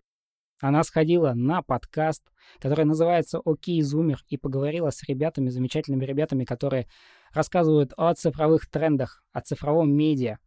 Она 0.65 0.84
сходила 0.84 1.34
на 1.36 1.62
подкаст, 1.62 2.23
который 2.60 2.86
называется 2.86 3.39
«Окей, 3.45 3.82
Зумер», 3.82 4.23
и 4.30 4.38
поговорила 4.38 4.89
с 4.89 5.04
ребятами, 5.04 5.49
замечательными 5.49 6.06
ребятами, 6.06 6.43
которые 6.43 6.88
рассказывают 7.34 7.93
о 7.97 8.13
цифровых 8.15 8.67
трендах, 8.67 9.23
о 9.32 9.41
цифровом 9.41 9.93
медиа, 9.93 10.38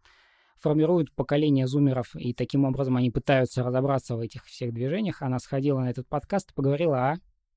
формируют 0.57 1.15
поколение 1.15 1.69
зумеров, 1.69 2.17
и 2.17 2.35
таким 2.35 2.65
образом 2.65 2.97
они 2.97 3.11
пытаются 3.13 3.63
разобраться 3.63 4.17
в 4.17 4.21
этих 4.21 4.45
всех 4.45 4.73
движениях. 4.73 5.23
Она 5.23 5.39
сходила 5.39 5.81
на 5.81 5.91
этот 5.91 6.09
подкаст 6.09 6.51
и 6.51 6.55
поговорила 6.55 7.11
о 7.11 7.17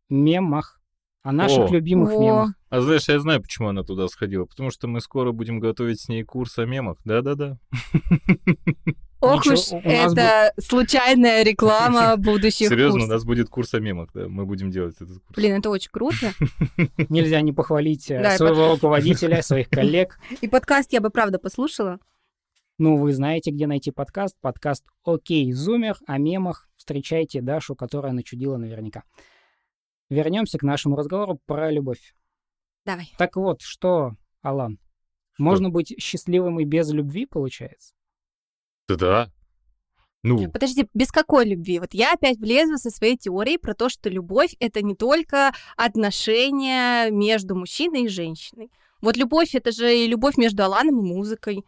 мемах, 0.09 0.80
о 1.23 1.31
наших 1.31 1.69
О. 1.69 1.73
любимых 1.73 2.11
О, 2.11 2.19
мемах. 2.19 2.49
А 2.69 2.81
знаешь, 2.81 3.07
я 3.07 3.19
знаю, 3.19 3.41
почему 3.41 3.67
она 3.67 3.83
туда 3.83 4.07
сходила. 4.07 4.45
Потому 4.45 4.71
что 4.71 4.87
мы 4.87 5.01
скоро 5.01 5.31
будем 5.31 5.59
готовить 5.59 6.01
с 6.01 6.09
ней 6.09 6.23
курс 6.23 6.57
о 6.57 6.65
мемах. 6.65 6.97
Да-да-да. 7.05 7.57
Ох 9.21 9.45
уж 9.45 9.71
у 9.71 9.75
нас 9.87 10.13
это 10.13 10.51
случайная 10.59 11.43
реклама 11.43 12.17
будущих 12.17 12.69
Серьезно, 12.69 13.03
у 13.03 13.07
нас 13.07 13.23
будет 13.23 13.49
курс 13.49 13.71
о 13.75 13.79
мемах, 13.79 14.09
да. 14.15 14.27
Мы 14.27 14.47
будем 14.47 14.71
делать 14.71 14.95
этот 14.95 15.19
курс. 15.19 15.35
Блин, 15.35 15.59
это 15.59 15.69
очень 15.69 15.91
круто. 15.91 16.33
Нельзя 17.09 17.41
не 17.41 17.53
похвалить 17.53 18.09
э, 18.09 18.37
своего 18.37 18.71
руководителя, 18.71 19.43
своих 19.43 19.69
коллег. 19.69 20.17
И 20.41 20.47
подкаст 20.47 20.91
я 20.91 21.01
бы 21.01 21.11
правда 21.11 21.37
послушала. 21.37 21.99
Ну, 22.79 22.97
вы 22.97 23.13
знаете, 23.13 23.51
где 23.51 23.67
найти 23.67 23.91
подкаст. 23.91 24.35
Подкаст 24.41 24.85
«Окей, 25.05 25.51
Зумер» 25.51 25.97
о 26.07 26.17
мемах. 26.17 26.67
Встречайте 26.75 27.41
Дашу, 27.41 27.75
которая 27.75 28.13
начудила 28.13 28.57
наверняка. 28.57 29.03
Вернемся 30.11 30.57
к 30.57 30.63
нашему 30.63 30.97
разговору 30.97 31.39
про 31.45 31.71
любовь. 31.71 32.13
Давай. 32.85 33.13
Так 33.17 33.37
вот, 33.37 33.61
что, 33.61 34.17
Алан, 34.41 34.77
можно 35.37 35.69
быть 35.69 35.95
счастливым 36.01 36.59
и 36.59 36.65
без 36.65 36.91
любви, 36.91 37.25
получается? 37.25 37.93
Да-да. 38.89 39.31
Ну, 40.23 40.51
Подожди, 40.51 40.85
без 40.93 41.13
какой 41.13 41.45
любви? 41.45 41.79
Вот 41.79 41.93
я 41.93 42.11
опять 42.13 42.37
влезу 42.39 42.77
со 42.77 42.89
своей 42.89 43.15
теорией 43.15 43.57
про 43.57 43.73
то, 43.73 43.87
что 43.87 44.09
любовь— 44.09 44.53
это 44.59 44.83
не 44.83 44.95
только 44.95 45.53
отношения 45.77 47.09
между 47.09 47.55
мужчиной 47.55 48.03
и 48.03 48.09
женщиной. 48.09 48.69
Вот 49.01 49.15
любовь— 49.15 49.51
это 49.55 49.71
же 49.71 49.97
и 49.97 50.07
любовь 50.07 50.35
между 50.35 50.65
Аланом 50.65 50.99
и 50.99 51.07
музыкой. 51.07 51.63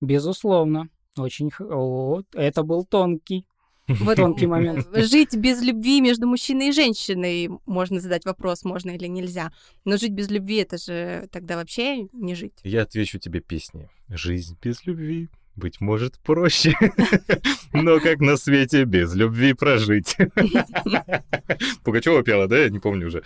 Безусловно. 0.00 0.88
Очень... 1.16 1.52
о, 1.60 2.22
это 2.32 2.64
был 2.64 2.84
тонкий, 2.84 3.46
Вот 3.88 4.16
тонкий 4.16 4.46
момент. 4.46 4.86
Жить 4.94 5.36
без 5.36 5.62
любви 5.62 6.00
между 6.00 6.26
мужчиной 6.26 6.68
и 6.68 6.72
женщиной, 6.72 7.48
можно 7.66 8.00
задать 8.00 8.24
вопрос, 8.24 8.64
можно 8.64 8.90
или 8.90 9.06
нельзя. 9.06 9.52
Но 9.84 9.96
жить 9.96 10.12
без 10.12 10.28
любви— 10.30 10.56
это 10.56 10.76
же 10.78 11.28
тогда 11.30 11.56
вообще 11.56 12.08
не 12.12 12.34
жить. 12.34 12.54
я 12.64 12.82
отвечу 12.82 13.18
тебе 13.18 13.40
песни. 13.40 13.88
Жизнь 14.08 14.56
без 14.62 14.84
любви, 14.86 15.28
быть 15.54 15.80
может, 15.80 16.18
проще. 16.20 16.74
Но 17.72 18.00
как 18.00 18.20
на 18.20 18.36
свете 18.36 18.84
без 18.84 19.14
любви 19.14 19.52
прожить. 19.52 20.16
Пугачева 21.84 22.22
пела, 22.22 22.46
да? 22.48 22.58
Я 22.58 22.68
не 22.70 22.78
помню 22.78 23.06
уже. 23.06 23.22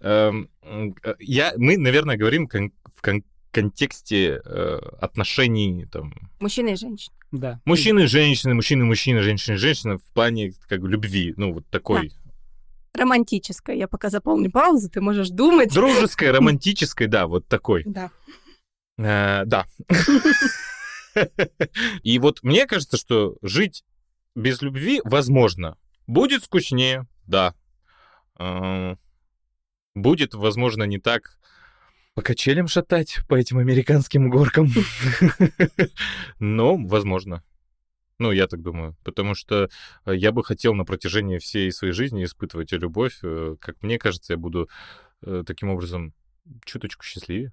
Эм, 0.00 0.48
э, 0.62 1.14
Я, 1.18 1.52
мы, 1.56 1.76
наверное, 1.76 2.16
говорим 2.16 2.48
в 2.48 3.02
кон- 3.02 3.24
контексте 3.50 4.40
э, 4.44 4.78
отношений 5.00 5.86
там, 5.90 6.12
Мужчина 6.40 6.70
и 6.70 6.76
женщина. 6.76 7.14
Да. 7.34 7.60
мужчины 7.64 8.06
женщины, 8.06 8.54
мужчины 8.54 8.84
мужчины, 8.84 9.20
женщины 9.20 9.56
женщины 9.56 9.98
в 9.98 10.04
плане 10.12 10.52
как 10.68 10.80
бы 10.80 10.88
любви. 10.88 11.34
Ну, 11.36 11.52
вот 11.52 11.66
такой 11.68 12.12
Романтическая. 12.94 13.74
Я 13.74 13.88
пока 13.88 14.08
заполню 14.08 14.52
паузу, 14.52 14.88
ты 14.88 15.00
можешь 15.00 15.30
думать. 15.30 15.74
дружеской, 15.74 16.30
романтической, 16.32 17.08
да, 17.08 17.26
вот 17.26 17.48
такой. 17.48 17.82
Да. 17.84 18.10
Э, 18.98 19.44
да. 19.46 19.66
И 22.02 22.18
вот 22.20 22.42
мне 22.42 22.66
кажется, 22.66 22.96
что 22.96 23.36
жить 23.42 23.84
без 24.36 24.62
любви 24.62 25.00
возможно. 25.04 25.76
Будет 26.06 26.44
скучнее, 26.44 27.06
да. 27.26 27.54
Э, 28.38 28.94
Будет, 29.94 30.34
возможно, 30.34 30.82
не 30.84 30.98
так 30.98 31.38
по 32.14 32.22
качелям 32.22 32.68
шатать 32.68 33.18
по 33.28 33.34
этим 33.34 33.58
американским 33.58 34.30
горкам. 34.30 34.68
Но 36.38 36.76
возможно. 36.76 37.42
Ну, 38.18 38.30
я 38.30 38.46
так 38.46 38.62
думаю. 38.62 38.96
Потому 39.02 39.34
что 39.34 39.68
э, 40.06 40.14
я 40.14 40.30
бы 40.30 40.44
хотел 40.44 40.74
на 40.74 40.84
протяжении 40.84 41.38
всей 41.38 41.72
своей 41.72 41.92
жизни 41.92 42.24
испытывать 42.24 42.70
любовь. 42.72 43.18
Э, 43.24 43.56
Как 43.60 43.82
мне 43.82 43.98
кажется, 43.98 44.34
я 44.34 44.36
буду 44.36 44.68
э, 45.22 45.42
таким 45.44 45.70
образом 45.70 46.14
чуточку 46.64 47.04
счастливее. 47.04 47.52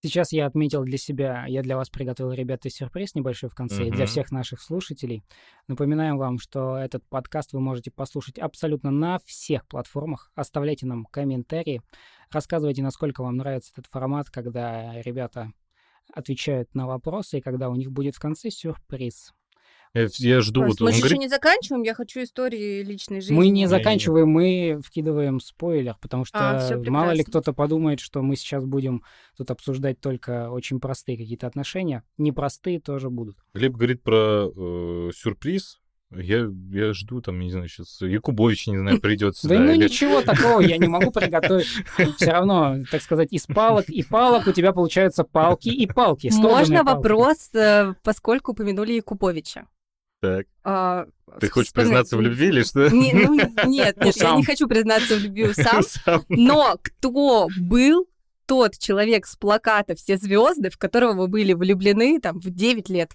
Сейчас 0.00 0.30
я 0.30 0.46
отметил 0.46 0.84
для 0.84 0.96
себя, 0.96 1.44
я 1.48 1.60
для 1.62 1.76
вас 1.76 1.90
приготовил, 1.90 2.30
ребята, 2.30 2.70
сюрприз 2.70 3.16
небольшой 3.16 3.50
в 3.50 3.54
конце, 3.56 3.88
и 3.88 3.90
для 3.90 4.06
всех 4.06 4.30
наших 4.30 4.60
слушателей. 4.60 5.24
Напоминаем 5.66 6.18
вам, 6.18 6.38
что 6.38 6.76
этот 6.76 7.04
подкаст 7.08 7.52
вы 7.52 7.58
можете 7.58 7.90
послушать 7.90 8.38
абсолютно 8.38 8.92
на 8.92 9.18
всех 9.24 9.66
платформах. 9.66 10.30
Оставляйте 10.36 10.86
нам 10.86 11.04
комментарии, 11.06 11.82
рассказывайте, 12.30 12.80
насколько 12.80 13.22
вам 13.22 13.38
нравится 13.38 13.72
этот 13.72 13.86
формат, 13.86 14.30
когда 14.30 15.02
ребята 15.02 15.52
отвечают 16.14 16.72
на 16.76 16.86
вопросы, 16.86 17.38
и 17.38 17.40
когда 17.40 17.68
у 17.68 17.74
них 17.74 17.90
будет 17.90 18.14
в 18.14 18.20
конце 18.20 18.50
сюрприз. 18.50 19.32
Я, 19.94 20.06
я 20.18 20.40
жду, 20.40 20.64
вот 20.64 20.80
Мы 20.80 20.90
же 20.90 20.96
еще 20.96 21.00
говорит, 21.00 21.18
не 21.20 21.28
заканчиваем, 21.28 21.82
я 21.82 21.94
хочу 21.94 22.22
истории 22.22 22.82
личной 22.82 23.20
жизни. 23.20 23.34
Мы 23.34 23.48
не 23.48 23.66
заканчиваем, 23.66 24.28
мы 24.28 24.80
вкидываем 24.84 25.40
спойлер, 25.40 25.96
потому 26.00 26.24
что 26.24 26.38
А, 26.38 26.82
мало 26.86 27.12
ли 27.12 27.24
кто-то 27.24 27.52
подумает, 27.52 28.00
что 28.00 28.22
мы 28.22 28.36
сейчас 28.36 28.64
будем 28.64 29.02
тут 29.36 29.50
обсуждать 29.50 30.00
только 30.00 30.50
очень 30.50 30.80
простые 30.80 31.16
какие-то 31.16 31.46
отношения. 31.46 32.02
Непростые 32.18 32.80
тоже 32.80 33.10
будут. 33.10 33.36
Глеб 33.54 33.72
говорит 33.72 34.02
про 34.02 34.50
э, 34.54 35.10
сюрприз. 35.14 35.78
Я, 36.10 36.48
я 36.70 36.94
жду, 36.94 37.20
там, 37.20 37.38
не 37.38 37.50
знаю, 37.50 37.68
сейчас 37.68 38.00
Якубович, 38.00 38.68
не 38.68 38.78
знаю, 38.78 38.98
придет 38.98 39.34
Да 39.42 39.48
сюда. 39.48 39.58
ну 39.58 39.72
или- 39.72 39.84
ничего 39.84 40.22
такого, 40.22 40.60
я 40.60 40.78
не 40.78 40.88
могу 40.88 41.10
приготовить. 41.10 41.66
Все 42.16 42.30
равно, 42.30 42.76
так 42.90 43.02
сказать, 43.02 43.28
из 43.30 43.44
палок 43.44 43.90
и 43.90 44.02
палок 44.02 44.46
у 44.46 44.52
тебя 44.52 44.72
получаются 44.72 45.24
палки 45.24 45.68
и 45.68 45.86
палки. 45.86 46.30
Можно 46.32 46.82
палки. 46.82 46.96
вопрос, 46.96 47.50
э, 47.54 47.94
поскольку 48.02 48.52
упомянули 48.52 48.92
Якубовича? 48.92 49.66
Так, 50.20 50.46
А, 50.64 51.06
ты 51.40 51.48
хочешь 51.48 51.68
вспомни- 51.68 51.86
признаться 51.86 52.16
в 52.16 52.20
любви 52.20 52.48
или 52.48 52.62
что? 52.62 52.88
Не, 52.90 53.12
ну, 53.12 53.34
нет, 53.66 53.66
нет, 53.66 54.16
я 54.16 54.34
не 54.36 54.44
хочу 54.44 54.66
признаться 54.66 55.16
в 55.16 55.20
любви 55.20 55.52
сам. 55.54 55.82
Сам. 56.04 56.24
Но 56.28 56.76
кто 56.82 57.48
был 57.60 58.08
тот 58.46 58.76
человек 58.78 59.26
с 59.26 59.36
плаката 59.36 59.94
«Все 59.94 60.16
звезды», 60.16 60.70
в 60.70 60.78
которого 60.78 61.12
вы 61.12 61.28
были 61.28 61.52
влюблены 61.52 62.18
там 62.20 62.40
в 62.40 62.50
9 62.50 62.88
лет? 62.88 63.12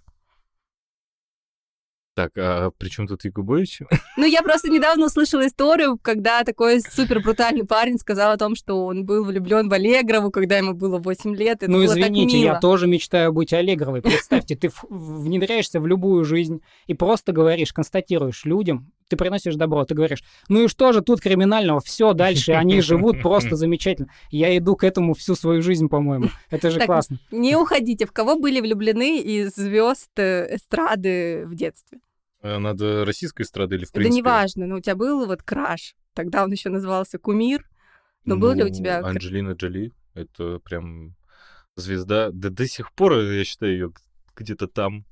Так, 2.16 2.32
а 2.38 2.70
при 2.78 2.90
чем 2.90 3.08
тут 3.08 3.26
Якубович? 3.26 3.82
Ну, 4.18 4.26
я 4.26 4.44
просто 4.44 4.70
недавно 4.70 5.08
услышала 5.08 5.48
историю, 5.48 5.98
когда 6.00 6.44
такой 6.44 6.82
супер 6.82 7.20
брутальный 7.22 7.66
парень 7.66 7.98
сказал 7.98 8.32
о 8.32 8.38
том, 8.38 8.56
что 8.56 8.86
он 8.86 9.06
был 9.06 9.26
влюблен 9.26 9.68
в 9.70 9.74
Аллегрову, 9.74 10.30
когда 10.30 10.58
ему 10.58 10.74
было 10.74 11.00
8 11.00 11.36
лет. 11.36 11.64
Это 11.64 11.72
Ну, 11.72 11.80
было 11.80 11.88
так 11.88 11.98
извините, 11.98 12.38
мило. 12.38 12.46
я 12.54 12.60
тоже 12.60 12.86
мечтаю 12.86 13.34
быть 13.34 13.52
Аллегровой. 13.54 14.04
Представьте, 14.04 14.56
ты 14.56 14.70
внедряешься 14.88 15.80
в 15.80 15.88
любую 15.88 16.26
жизнь 16.26 16.62
и 16.86 16.94
просто 16.94 17.32
говоришь, 17.32 17.74
констатируешь 17.74 18.46
людям, 18.46 18.92
ты 19.08 19.16
приносишь 19.18 19.56
добро, 19.56 19.86
ты 19.86 19.94
говоришь, 19.96 20.24
ну 20.50 20.64
и 20.64 20.68
что 20.68 20.92
же 20.94 21.02
тут 21.02 21.22
криминального, 21.22 21.80
все 21.82 22.14
дальше, 22.14 22.54
они 22.54 22.82
живут 22.82 23.22
просто 23.22 23.56
замечательно. 23.56 24.10
Я 24.32 24.56
иду 24.58 24.76
к 24.76 24.84
этому 24.84 25.14
всю 25.14 25.36
свою 25.36 25.62
жизнь, 25.62 25.88
по-моему. 25.90 26.30
Это 26.50 26.72
же 26.72 26.78
Так, 26.80 26.88
классно. 26.88 27.20
Не 27.32 27.56
уходите. 27.56 28.06
В 28.06 28.12
кого 28.12 28.38
были 28.40 28.60
влюблены 28.62 29.20
из 29.22 29.56
звезд 29.56 30.10
э, 30.18 30.56
эстрады 30.56 31.46
в 31.46 31.56
детстве? 31.56 32.00
А 32.42 32.60
Надо 32.60 33.06
российской 33.06 33.44
эстрады 33.44 33.76
или 33.76 33.86
в 33.86 33.92
Да 33.92 34.00
принципе? 34.00 34.18
неважно, 34.18 34.68
но 34.68 34.76
у 34.76 34.80
тебя 34.80 34.96
был 34.96 35.26
вот 35.26 35.44
краш. 35.44 35.96
Тогда 36.14 36.44
он 36.44 36.52
еще 36.52 36.70
назывался 36.70 37.18
Кумир. 37.18 37.68
Но 38.26 38.38
был 38.38 38.54
ли 38.54 38.64
у 38.64 38.68
Ну, 38.68 38.74
тебя... 38.74 39.00
Анджелина 39.04 39.52
Джоли, 39.52 39.92
это 40.14 40.60
прям 40.60 41.16
звезда. 41.76 42.30
Да 42.32 42.50
до 42.50 42.68
сих 42.68 42.92
пор, 42.94 43.20
я 43.20 43.44
считаю, 43.44 43.72
ее 43.74 43.92
где-то 44.36 44.68
там. 44.68 45.06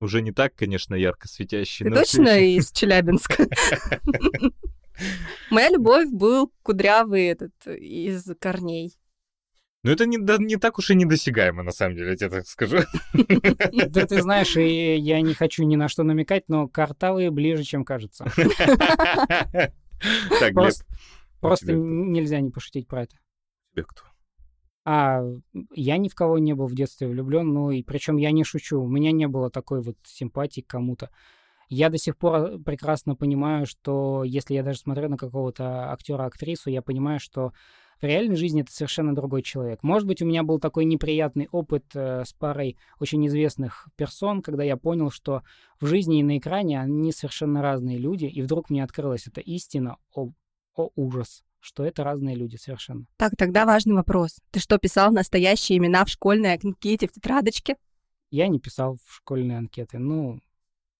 Уже 0.00 0.22
не 0.22 0.32
так, 0.32 0.54
конечно, 0.54 0.94
ярко 0.94 1.28
светящий. 1.28 1.84
Ты 1.84 1.90
точно 1.92 2.28
ещё. 2.38 2.60
из 2.60 2.72
Челябинска? 2.72 3.46
Моя 5.50 5.70
любовь 5.70 6.08
был 6.10 6.52
кудрявый 6.62 7.26
этот 7.26 7.52
из 7.66 8.24
корней. 8.40 8.94
Ну, 9.84 9.92
это 9.92 10.06
не, 10.06 10.18
да- 10.18 10.38
не 10.38 10.56
так 10.56 10.78
уж 10.78 10.90
и 10.90 10.94
недосягаемо, 10.96 11.62
на 11.62 11.70
самом 11.70 11.94
деле, 11.96 12.10
я 12.10 12.16
тебе 12.16 12.30
так 12.30 12.46
скажу. 12.46 12.78
Да 13.90 14.06
ты 14.06 14.22
знаешь, 14.22 14.56
и 14.56 14.96
я 14.96 15.20
не 15.20 15.34
хочу 15.34 15.64
ни 15.64 15.76
на 15.76 15.88
что 15.88 16.02
намекать, 16.02 16.44
но 16.48 16.68
картавые 16.68 17.30
ближе, 17.30 17.62
чем 17.64 17.84
кажется. 17.84 18.26
Так, 20.38 20.54
Просто, 20.54 20.84
просто 21.40 21.72
нельзя 21.72 22.38
не 22.40 22.50
пошутить 22.50 22.86
про 22.86 23.02
это. 23.02 23.16
тебе 23.72 23.82
кто? 23.82 24.02
А 24.90 25.22
я 25.74 25.98
ни 25.98 26.08
в 26.08 26.14
кого 26.14 26.38
не 26.38 26.54
был 26.54 26.66
в 26.66 26.74
детстве 26.74 27.08
влюблен, 27.08 27.52
ну 27.52 27.70
и 27.70 27.82
причем 27.82 28.16
я 28.16 28.30
не 28.30 28.42
шучу, 28.42 28.80
у 28.80 28.88
меня 28.88 29.12
не 29.12 29.28
было 29.28 29.50
такой 29.50 29.82
вот 29.82 29.98
симпатии 30.02 30.62
к 30.62 30.66
кому-то. 30.66 31.10
Я 31.68 31.90
до 31.90 31.98
сих 31.98 32.16
пор 32.16 32.58
прекрасно 32.60 33.14
понимаю, 33.14 33.66
что 33.66 34.24
если 34.24 34.54
я 34.54 34.62
даже 34.62 34.78
смотрю 34.78 35.10
на 35.10 35.18
какого-то 35.18 35.92
актера, 35.92 36.24
актрису, 36.24 36.70
я 36.70 36.80
понимаю, 36.80 37.20
что 37.20 37.52
в 38.00 38.04
реальной 38.04 38.36
жизни 38.36 38.62
это 38.62 38.72
совершенно 38.72 39.14
другой 39.14 39.42
человек. 39.42 39.82
Может 39.82 40.08
быть, 40.08 40.22
у 40.22 40.26
меня 40.26 40.42
был 40.42 40.58
такой 40.58 40.86
неприятный 40.86 41.48
опыт 41.52 41.84
э, 41.92 42.24
с 42.24 42.32
парой 42.32 42.78
очень 42.98 43.26
известных 43.26 43.88
персон, 43.94 44.40
когда 44.40 44.64
я 44.64 44.78
понял, 44.78 45.10
что 45.10 45.42
в 45.82 45.86
жизни 45.86 46.20
и 46.20 46.22
на 46.22 46.38
экране 46.38 46.80
они 46.80 47.12
совершенно 47.12 47.60
разные 47.60 47.98
люди, 47.98 48.24
и 48.24 48.40
вдруг 48.40 48.70
мне 48.70 48.82
открылась 48.82 49.26
эта 49.26 49.42
истина 49.42 49.98
о, 50.14 50.30
о 50.74 50.88
ужас 50.96 51.44
что 51.60 51.84
это 51.84 52.04
разные 52.04 52.36
люди 52.36 52.56
совершенно. 52.56 53.06
Так, 53.16 53.32
тогда 53.36 53.66
важный 53.66 53.94
вопрос. 53.94 54.38
Ты 54.50 54.60
что, 54.60 54.78
писал 54.78 55.12
настоящие 55.12 55.78
имена 55.78 56.04
в 56.04 56.08
школьной 56.08 56.54
анкете 56.54 57.08
в 57.08 57.12
тетрадочке? 57.12 57.76
Я 58.30 58.48
не 58.48 58.60
писал 58.60 58.96
в 59.04 59.16
школьные 59.16 59.58
анкеты. 59.58 59.98
Ну, 59.98 60.40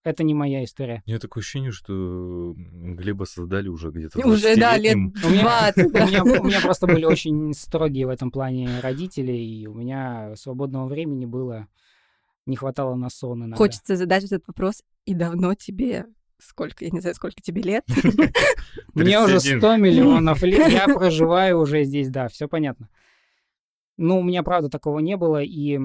это 0.05 0.25
не 0.25 0.33
моя 0.33 0.65
история. 0.65 1.03
У 1.07 1.11
меня 1.11 1.19
такое 1.19 1.43
ощущение, 1.43 1.71
что 1.71 2.55
Глеба 2.57 3.25
создали 3.25 3.69
уже 3.69 3.91
где-то 3.91 4.27
Уже, 4.27 4.57
да, 4.57 4.77
лет 4.79 4.97
У 4.97 5.11
20. 5.11 5.87
У 5.87 5.91
меня, 5.91 6.25
у 6.41 6.45
меня 6.45 6.61
просто 6.61 6.87
были 6.87 7.05
очень 7.05 7.53
строгие 7.53 8.07
в 8.07 8.11
этом 8.11 8.31
плане 8.31 8.81
родители, 8.81 9.33
и 9.33 9.67
у 9.67 9.75
меня 9.75 10.35
свободного 10.37 10.87
времени 10.87 11.27
было, 11.27 11.69
не 12.47 12.57
хватало 12.57 12.95
на 12.95 13.11
сон 13.11 13.41
иногда. 13.41 13.57
Хочется 13.57 13.97
задать 13.97 14.25
этот 14.25 14.47
вопрос. 14.47 14.83
И 15.05 15.15
давно 15.15 15.55
тебе 15.55 16.07
сколько, 16.39 16.85
я 16.85 16.91
не 16.91 17.01
знаю, 17.01 17.15
сколько 17.15 17.41
тебе 17.43 17.63
лет? 17.63 17.85
Мне 18.95 19.21
уже 19.21 19.41
100 19.41 19.77
миллионов 19.77 20.43
лет, 20.43 20.71
я 20.71 20.87
проживаю 20.87 21.61
уже 21.61 21.85
здесь, 21.85 22.09
да, 22.09 22.29
все 22.29 22.49
понятно. 22.49 22.89
Ну, 23.97 24.21
у 24.21 24.23
меня, 24.23 24.43
правда, 24.43 24.69
такого 24.69 25.01
не 25.01 25.17
было, 25.17 25.43
и 25.43 25.79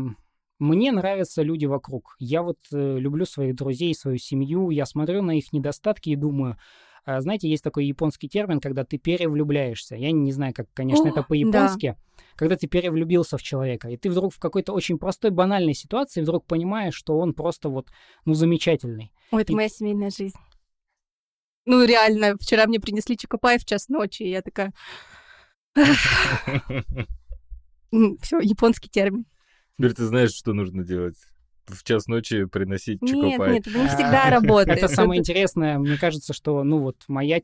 мне 0.59 0.91
нравятся 0.91 1.41
люди 1.41 1.65
вокруг. 1.65 2.15
Я 2.19 2.43
вот 2.43 2.59
э, 2.71 2.97
люблю 2.99 3.25
своих 3.25 3.55
друзей, 3.55 3.93
свою 3.95 4.17
семью, 4.17 4.69
я 4.69 4.85
смотрю 4.85 5.21
на 5.21 5.37
их 5.37 5.51
недостатки 5.51 6.09
и 6.09 6.15
думаю, 6.15 6.57
знаете, 7.05 7.49
есть 7.49 7.63
такой 7.63 7.85
японский 7.85 8.29
термин, 8.29 8.59
когда 8.59 8.85
ты 8.85 8.97
перевлюбляешься. 8.97 9.95
Я 9.95 10.11
не 10.11 10.31
знаю, 10.31 10.53
как, 10.53 10.67
конечно, 10.73 11.05
О, 11.05 11.09
это 11.09 11.23
по-японски. 11.23 11.97
Когда 12.35 12.55
ты 12.55 12.67
перевлюбился 12.67 13.37
в 13.37 13.43
человека, 13.43 13.89
и 13.89 13.97
ты 13.97 14.09
вдруг 14.09 14.33
в 14.33 14.39
какой-то 14.39 14.73
очень 14.73 14.97
простой, 14.97 15.31
банальной 15.31 15.73
ситуации 15.73 16.21
вдруг 16.21 16.45
понимаешь, 16.45 16.95
что 16.95 17.17
он 17.17 17.33
просто 17.33 17.69
вот, 17.69 17.89
ну, 18.25 18.33
замечательный. 18.33 19.11
Ой, 19.31 19.41
это 19.41 19.51
И- 19.51 19.55
моя 19.55 19.69
семейная 19.69 20.09
жизнь. 20.09 20.37
Ну, 21.65 21.85
реально, 21.85 22.35
вчера 22.39 22.65
мне 22.65 22.79
принесли 22.79 23.17
чокопай 23.17 23.57
в 23.57 23.65
час 23.65 23.89
ночи, 23.89 24.23
и 24.23 24.29
я 24.29 24.41
такая... 24.41 24.73
Все, 28.21 28.39
японский 28.39 28.89
термин. 28.89 29.25
Теперь 29.77 29.93
ты 29.93 30.05
знаешь, 30.05 30.33
что 30.33 30.53
нужно 30.53 30.83
делать. 30.83 31.17
В 31.65 31.83
час 31.83 32.07
ночи 32.07 32.45
приносить 32.45 33.01
Нет, 33.01 33.11
чокопай. 33.11 33.53
нет, 33.53 33.67
это 33.67 33.77
не 33.77 33.87
всегда 33.87 34.29
работает. 34.29 34.77
Это 34.79 34.87
самое 34.87 35.19
интересное. 35.19 35.77
Мне 35.79 35.97
кажется, 35.97 36.33
что, 36.33 36.63
ну 36.63 36.79
вот, 36.79 36.97
моя. 37.07 37.39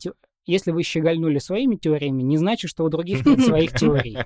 Если 0.49 0.71
вы 0.71 0.81
щегольнули 0.81 1.37
своими 1.37 1.75
теориями, 1.75 2.23
не 2.23 2.37
значит, 2.37 2.71
что 2.71 2.83
у 2.83 2.89
других 2.89 3.23
нет 3.23 3.39
своих 3.45 3.71
теорий. 3.73 4.17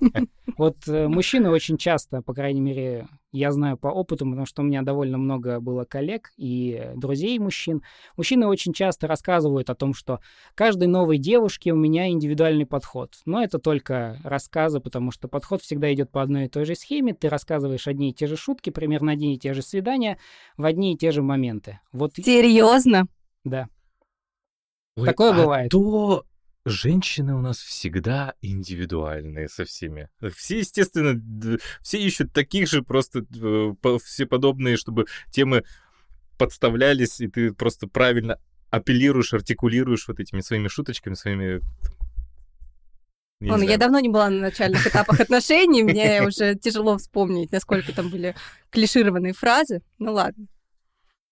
Вот 0.58 0.78
э, 0.88 1.10
мужчины 1.10 1.50
очень 1.50 1.78
часто, 1.78 2.22
по 2.22 2.34
крайней 2.34 2.62
мере, 2.62 3.08
я 3.34 3.52
знаю 3.52 3.76
по 3.76 3.88
опыту, 3.88 4.24
потому 4.26 4.46
что 4.46 4.62
у 4.62 4.66
меня 4.66 4.84
довольно 4.84 5.18
много 5.18 5.60
было 5.60 5.84
коллег 5.84 6.32
и 6.38 6.80
э, 6.80 6.96
друзей 6.96 7.38
мужчин. 7.40 7.82
Мужчины 8.16 8.48
очень 8.48 8.72
часто 8.72 9.08
рассказывают 9.08 9.70
о 9.70 9.76
том, 9.76 9.94
что 9.94 10.20
каждой 10.56 10.88
новой 10.88 11.18
девушке 11.18 11.74
у 11.74 11.76
меня 11.76 12.08
индивидуальный 12.08 12.66
подход. 12.66 13.16
Но 13.26 13.44
это 13.44 13.60
только 13.60 14.18
рассказы, 14.24 14.80
потому 14.80 15.12
что 15.12 15.28
подход 15.28 15.62
всегда 15.62 15.92
идет 15.94 16.10
по 16.10 16.22
одной 16.22 16.46
и 16.46 16.50
той 16.50 16.64
же 16.64 16.76
схеме. 16.76 17.14
Ты 17.14 17.28
рассказываешь 17.28 17.88
одни 17.88 18.12
и 18.12 18.14
те 18.14 18.28
же 18.28 18.38
шутки, 18.38 18.70
примерно 18.70 19.12
одни 19.12 19.36
и 19.36 19.40
те 19.40 19.54
же 19.54 19.62
свидания 19.62 20.18
в 20.56 20.64
одни 20.64 20.94
и 20.94 20.98
те 20.98 21.12
же 21.12 21.22
моменты. 21.22 21.80
Вот, 21.92 22.14
Серьезно? 22.16 23.08
да. 23.44 23.68
Ой, 24.96 25.08
Такое 25.08 25.32
а 25.32 25.34
бывает. 25.34 25.72
то 25.72 26.26
женщины 26.66 27.36
у 27.36 27.42
нас 27.42 27.58
всегда 27.58 28.36
индивидуальные 28.42 29.50
со 29.50 29.66
всеми. 29.66 30.10
Все, 30.36 30.60
естественно, 30.60 31.20
все 31.82 32.00
ищут 32.00 32.32
таких 32.32 32.70
же 32.70 32.84
просто 32.84 33.26
э, 33.36 33.98
все 34.04 34.26
подобные, 34.26 34.78
чтобы 34.78 35.06
темы 35.32 35.64
подставлялись, 36.38 37.20
и 37.22 37.28
ты 37.28 37.54
просто 37.54 37.88
правильно 37.88 38.40
апеллируешь, 38.70 39.34
артикулируешь 39.34 40.08
вот 40.08 40.20
этими 40.20 40.42
своими 40.42 40.68
шуточками, 40.68 41.14
своими... 41.16 41.62
не 43.40 43.52
Ладно, 43.52 43.64
я 43.64 43.68
знаю. 43.68 43.80
давно 43.80 44.00
не 44.00 44.10
была 44.10 44.30
на 44.30 44.40
начальных 44.40 44.88
этапах 44.88 45.20
отношений, 45.20 45.84
мне 45.84 46.24
уже 46.28 46.56
тяжело 46.56 46.98
вспомнить, 46.98 47.52
насколько 47.52 47.94
там 47.94 48.10
были 48.10 48.36
клишированные 48.72 49.34
фразы. 49.34 49.82
Ну 50.00 50.14
ладно. 50.14 50.48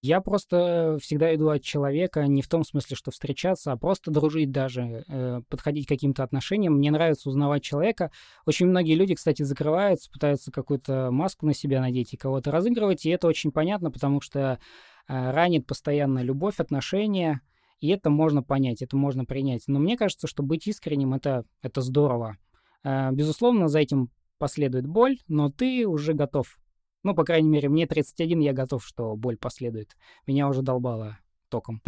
Я 0.03 0.19
просто 0.19 0.97
всегда 0.99 1.33
иду 1.35 1.49
от 1.49 1.61
человека 1.61 2.25
не 2.25 2.41
в 2.41 2.47
том 2.47 2.63
смысле, 2.63 2.95
что 2.95 3.11
встречаться, 3.11 3.71
а 3.71 3.77
просто 3.77 4.09
дружить 4.09 4.51
даже, 4.51 5.03
э, 5.07 5.41
подходить 5.47 5.85
к 5.85 5.89
каким-то 5.89 6.23
отношениям. 6.23 6.73
Мне 6.73 6.89
нравится 6.89 7.29
узнавать 7.29 7.61
человека. 7.61 8.11
Очень 8.47 8.65
многие 8.65 8.95
люди, 8.95 9.13
кстати, 9.13 9.43
закрываются, 9.43 10.09
пытаются 10.09 10.51
какую-то 10.51 11.11
маску 11.11 11.45
на 11.45 11.53
себя 11.53 11.81
надеть 11.81 12.13
и 12.13 12.17
кого-то 12.17 12.49
разыгрывать, 12.49 13.05
и 13.05 13.11
это 13.11 13.27
очень 13.27 13.51
понятно, 13.51 13.91
потому 13.91 14.21
что 14.21 14.59
э, 15.07 15.31
ранит 15.31 15.67
постоянно 15.67 16.23
любовь, 16.23 16.59
отношения, 16.59 17.41
и 17.79 17.89
это 17.89 18.09
можно 18.09 18.41
понять, 18.41 18.81
это 18.81 18.97
можно 18.97 19.23
принять. 19.23 19.65
Но 19.67 19.77
мне 19.77 19.97
кажется, 19.97 20.25
что 20.25 20.41
быть 20.41 20.65
искренним 20.65 21.13
это,— 21.13 21.45
это 21.61 21.81
здорово. 21.81 22.37
Э, 22.83 23.11
безусловно, 23.11 23.67
за 23.67 23.79
этим 23.79 24.09
последует 24.39 24.87
боль, 24.87 25.19
но 25.27 25.51
ты 25.51 25.85
уже 25.85 26.13
готов 26.13 26.57
ну, 27.03 27.15
по 27.15 27.23
крайней 27.23 27.49
мере, 27.49 27.69
мне 27.69 27.87
31, 27.87 28.39
я 28.39 28.53
готов, 28.53 28.85
что 28.85 29.15
боль 29.15 29.37
последует. 29.37 29.95
Меня 30.27 30.47
уже 30.47 30.61
долбало 30.61 31.17
током. 31.49 31.81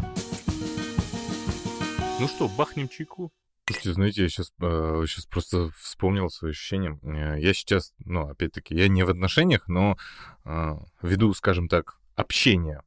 Ну 2.19 2.27
что, 2.27 2.47
бахнем 2.47 2.87
чайку? 2.87 3.31
Слушайте, 3.65 3.93
знаете, 3.93 4.21
я 4.23 4.29
сейчас, 4.29 4.51
сейчас 4.59 5.25
просто 5.25 5.69
вспомнил 5.77 6.29
свои 6.29 6.51
ощущения. 6.51 6.99
Э, 7.01 7.39
Я 7.39 7.53
сейчас, 7.53 7.93
ну, 7.99 8.27
опять-таки, 8.27 8.75
я 8.75 8.89
не 8.89 9.03
в 9.03 9.09
отношениях, 9.09 9.67
но 9.69 9.97
э, 10.43 10.75
веду, 11.01 11.33
скажем 11.33 11.69
так, 11.69 11.97
общение. 12.15 12.81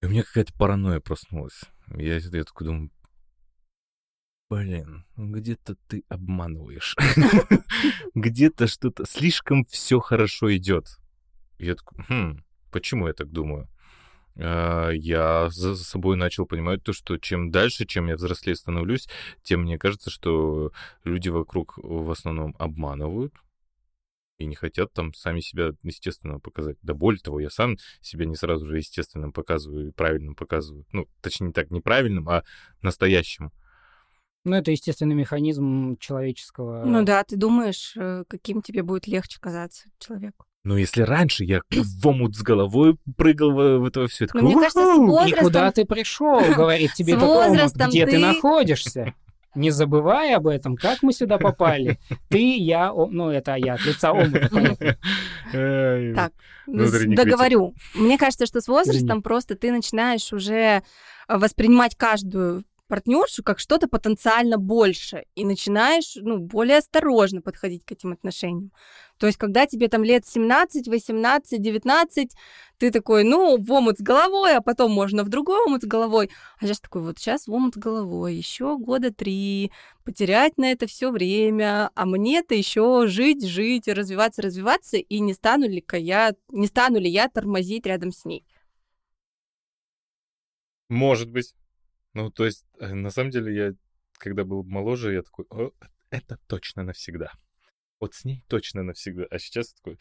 И 0.00 0.06
у 0.06 0.08
меня 0.08 0.22
какая-то 0.22 0.54
паранойя 0.54 1.00
проснулась. 1.00 1.60
Я, 1.94 2.16
я 2.16 2.44
такой 2.44 2.66
думаю, 2.66 2.90
блин, 4.50 5.04
где-то 5.16 5.76
ты 5.86 6.04
обманываешь. 6.08 6.96
Где-то 8.14 8.66
что-то 8.66 9.04
слишком 9.06 9.64
все 9.66 10.00
хорошо 10.00 10.54
идет. 10.56 10.98
Я 11.58 11.74
такой, 11.74 12.04
хм, 12.08 12.44
почему 12.70 13.08
я 13.08 13.12
так 13.12 13.30
думаю? 13.30 13.68
А, 14.36 14.90
Я 14.90 15.48
за 15.50 15.74
за 15.74 15.84
собой 15.84 16.16
начал 16.16 16.46
понимать 16.46 16.82
то, 16.82 16.92
что 16.92 17.18
чем 17.18 17.50
дальше, 17.50 17.86
чем 17.86 18.06
я 18.08 18.16
взрослее 18.16 18.56
становлюсь, 18.56 19.08
тем 19.42 19.62
мне 19.62 19.78
кажется, 19.78 20.10
что 20.10 20.72
люди 21.04 21.28
вокруг 21.28 21.78
в 21.78 22.10
основном 22.10 22.54
обманывают 22.58 23.34
и 24.38 24.46
не 24.46 24.54
хотят 24.54 24.92
там 24.92 25.14
сами 25.14 25.40
себя 25.40 25.72
естественно 25.82 26.38
показать. 26.38 26.76
Да 26.82 26.94
более 26.94 27.20
того, 27.20 27.40
я 27.40 27.50
сам 27.50 27.76
себя 28.00 28.24
не 28.24 28.36
сразу 28.36 28.66
же 28.66 28.78
естественным 28.78 29.32
показываю 29.32 29.88
и 29.88 29.92
правильным 29.92 30.36
показываю. 30.36 30.86
Ну, 30.92 31.08
точнее, 31.20 31.48
не 31.48 31.52
так 31.52 31.70
неправильным, 31.72 32.28
а 32.28 32.44
настоящим. 32.80 33.50
Ну, 34.44 34.56
это 34.56 34.70
естественный 34.70 35.14
механизм 35.14 35.96
человеческого... 35.98 36.84
Ну 36.84 37.02
да, 37.04 37.22
ты 37.24 37.36
думаешь, 37.36 37.92
э, 37.96 38.24
каким 38.28 38.62
тебе 38.62 38.82
будет 38.82 39.06
легче 39.06 39.38
казаться 39.40 39.84
человеку. 39.98 40.46
Но 40.64 40.76
если 40.76 41.02
раньше 41.02 41.44
я 41.44 41.60
в 41.70 42.06
омут 42.06 42.36
с 42.36 42.42
головой 42.42 42.96
прыгал 43.16 43.52
в, 43.52 43.78
в 43.78 43.84
это 43.84 44.06
все, 44.06 44.26
Ну, 44.34 44.42
мне 44.42 44.54
кажется, 44.54 44.84
с 44.84 44.96
И 44.96 45.00
возрастом... 45.00 45.44
куда 45.44 45.70
ты 45.72 45.84
пришел, 45.84 46.40
говорит 46.54 46.92
тебе 46.94 47.14
С 47.14 47.16
этот 47.16 47.28
омут, 47.28 47.48
возрастом 47.48 47.88
где 47.90 48.04
ты 48.06 48.12
ты- 48.12 48.18
находишься. 48.18 49.14
Не 49.54 49.70
забывай 49.70 50.34
об 50.34 50.46
этом, 50.46 50.76
как 50.76 51.02
мы 51.02 51.12
сюда 51.12 51.38
попали. 51.38 51.98
Ты, 52.28 52.56
я, 52.58 52.92
о- 52.92 53.06
ну, 53.10 53.30
это 53.30 53.54
я, 53.56 53.74
от 53.74 53.84
лица 53.84 54.12
омута. 54.12 54.96
Так, 55.52 56.32
Внутренний 56.66 57.16
договорю. 57.16 57.74
Мне 57.94 58.18
кажется, 58.18 58.46
что 58.46 58.60
с 58.60 58.68
возрастом 58.68 59.22
просто 59.22 59.54
ты 59.56 59.72
начинаешь 59.72 60.32
уже 60.32 60.54
э, 60.54 60.82
воспринимать 61.28 61.96
каждую 61.96 62.64
партнершу 62.88 63.42
как 63.44 63.58
что-то 63.58 63.86
потенциально 63.86 64.58
больше 64.58 65.24
и 65.34 65.44
начинаешь, 65.44 66.16
ну, 66.16 66.38
более 66.38 66.78
осторожно 66.78 67.42
подходить 67.42 67.84
к 67.84 67.92
этим 67.92 68.12
отношениям. 68.12 68.72
То 69.18 69.26
есть, 69.26 69.38
когда 69.38 69.66
тебе 69.66 69.88
там 69.88 70.04
лет 70.04 70.26
17, 70.26 70.88
18, 70.88 71.60
19, 71.60 72.30
ты 72.78 72.90
такой, 72.90 73.24
ну, 73.24 73.58
в 73.58 73.72
омут 73.72 73.98
с 73.98 74.00
головой, 74.00 74.56
а 74.56 74.60
потом 74.60 74.92
можно 74.92 75.24
в 75.24 75.28
другой 75.28 75.64
омут 75.64 75.82
с 75.82 75.86
головой. 75.86 76.30
А 76.60 76.64
сейчас 76.64 76.80
такой, 76.80 77.02
вот 77.02 77.18
сейчас 77.18 77.46
в 77.46 77.52
омут 77.52 77.74
с 77.74 77.78
головой, 77.78 78.34
еще 78.34 78.78
года 78.78 79.12
три, 79.12 79.72
потерять 80.04 80.56
на 80.56 80.70
это 80.70 80.86
все 80.86 81.10
время, 81.10 81.90
а 81.94 82.06
мне-то 82.06 82.54
еще 82.54 83.06
жить, 83.08 83.44
жить, 83.46 83.88
развиваться, 83.88 84.42
развиваться, 84.42 84.96
и 84.96 85.20
не 85.20 85.34
стану 85.34 85.68
ли-ка 85.68 85.96
я, 85.96 86.34
не 86.50 86.66
стану 86.66 86.98
ли 86.98 87.10
я 87.10 87.28
тормозить 87.28 87.86
рядом 87.86 88.12
с 88.12 88.24
ней. 88.24 88.44
Может 90.88 91.30
быть. 91.30 91.54
Ну, 92.14 92.30
то 92.30 92.44
есть, 92.44 92.64
э, 92.80 92.94
на 92.94 93.10
самом 93.10 93.30
деле, 93.30 93.54
я, 93.54 93.74
когда 94.18 94.44
был 94.44 94.64
моложе, 94.64 95.12
я 95.14 95.22
такой, 95.22 95.46
«О, 95.50 95.70
это 96.10 96.38
точно 96.46 96.82
навсегда. 96.82 97.32
Вот 98.00 98.14
с 98.14 98.24
ней 98.24 98.44
точно 98.48 98.82
навсегда. 98.82 99.26
А 99.30 99.38
сейчас 99.38 99.74
такой, 99.74 99.98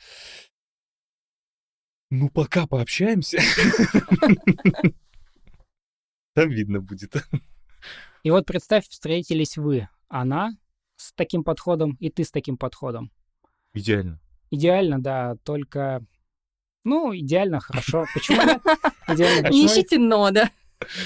ну, 2.10 2.30
пока 2.30 2.68
пообщаемся. 2.68 3.38
Там 6.34 6.50
видно 6.50 6.80
будет. 6.80 7.16
И 8.24 8.32
вот 8.32 8.46
представь, 8.46 8.88
встретились 8.88 9.58
вы, 9.58 9.90
она 10.08 10.52
с 10.96 11.12
таким 11.14 11.44
подходом, 11.44 11.98
и 12.00 12.10
ты 12.10 12.24
с 12.24 12.32
таким 12.32 12.58
подходом. 12.58 13.12
Идеально. 13.74 14.22
Идеально, 14.52 15.02
да, 15.02 15.36
только... 15.44 16.06
Ну, 16.86 17.14
идеально, 17.14 17.60
хорошо. 17.60 18.06
Почему 18.14 18.42
нет? 18.42 18.62
Идеально, 19.08 19.50
Не 19.50 19.66
ищите 19.66 19.98
но, 19.98 20.32
да. 20.32 20.50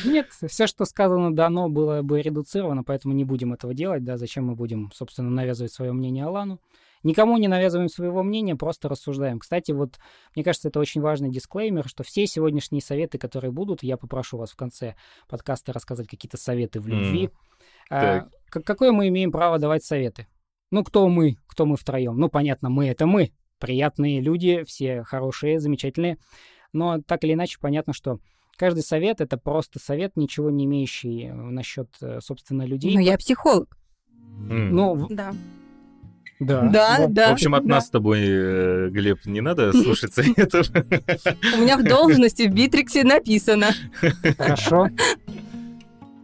Нет, 0.05 0.27
все, 0.47 0.67
что 0.67 0.85
сказано 0.85 1.33
дано, 1.33 1.69
было 1.69 2.01
бы 2.01 2.21
редуцировано, 2.21 2.83
поэтому 2.83 3.13
не 3.13 3.23
будем 3.23 3.53
этого 3.53 3.73
делать, 3.73 4.03
да, 4.03 4.17
зачем 4.17 4.45
мы 4.45 4.55
будем, 4.55 4.91
собственно, 4.93 5.29
навязывать 5.29 5.71
свое 5.71 5.93
мнение 5.93 6.25
Алану. 6.25 6.59
Никому 7.03 7.37
не 7.37 7.47
навязываем 7.47 7.89
своего 7.89 8.21
мнения, 8.21 8.55
просто 8.55 8.87
рассуждаем. 8.87 9.39
Кстати, 9.39 9.71
вот 9.71 9.97
мне 10.35 10.43
кажется, 10.43 10.67
это 10.67 10.79
очень 10.79 11.01
важный 11.01 11.31
дисклеймер, 11.31 11.87
что 11.87 12.03
все 12.03 12.27
сегодняшние 12.27 12.81
советы, 12.81 13.17
которые 13.17 13.51
будут, 13.51 13.81
я 13.81 13.97
попрошу 13.97 14.37
вас 14.37 14.51
в 14.51 14.55
конце 14.55 14.95
подкаста 15.27 15.73
рассказать 15.73 16.07
какие-то 16.07 16.37
советы 16.37 16.79
в 16.79 16.87
любви. 16.87 17.31
А, 17.89 18.19
Так. 18.19 18.29
к- 18.49 18.61
какое 18.63 18.91
мы 18.91 19.07
имеем 19.07 19.31
право 19.31 19.57
давать 19.57 19.83
советы? 19.83 20.27
Ну, 20.69 20.83
кто 20.83 21.07
мы, 21.07 21.37
кто 21.47 21.65
мы 21.65 21.75
втроем? 21.75 22.17
Ну, 22.17 22.29
понятно, 22.29 22.69
мы— 22.69 22.87
это 22.89 23.07
мы. 23.07 23.31
Приятные 23.57 24.21
люди, 24.21 24.63
все 24.63 25.03
хорошие, 25.03 25.59
замечательные. 25.59 26.17
Но 26.71 27.01
так 27.01 27.23
или 27.23 27.33
иначе, 27.33 27.57
понятно, 27.59 27.93
что 27.93 28.19
каждый 28.57 28.83
совет— 28.83 29.21
это 29.21 29.37
просто 29.37 29.79
совет, 29.79 30.15
ничего 30.15 30.49
не 30.49 30.65
имеющий 30.65 31.25
э, 31.25 31.33
насчет, 31.33 31.89
э, 32.01 32.19
собственно, 32.21 32.63
людей. 32.63 32.93
Но 32.93 33.01
я 33.01 33.17
психолог. 33.17 33.77
М. 34.49 34.75
Ну, 34.75 35.07
Да. 35.09 35.33
да. 36.39 36.69
Да, 36.69 36.95
вот. 36.99 37.13
да. 37.13 37.29
В 37.29 37.33
общем, 37.33 37.55
от 37.55 37.63
да. 37.65 37.75
нас 37.75 37.87
с 37.87 37.89
тобой, 37.89 38.21
э, 38.23 38.89
Глеб, 38.89 39.25
не 39.25 39.41
надо 39.41 39.71
слушать 39.83 40.13
советов. 40.13 40.67
У 40.73 41.61
меня 41.61 41.77
в 41.77 41.83
должности 41.83 42.47
в 42.47 42.53
Битриксе 42.53 43.03
написано. 43.03 43.67
Хорошо. 44.37 44.87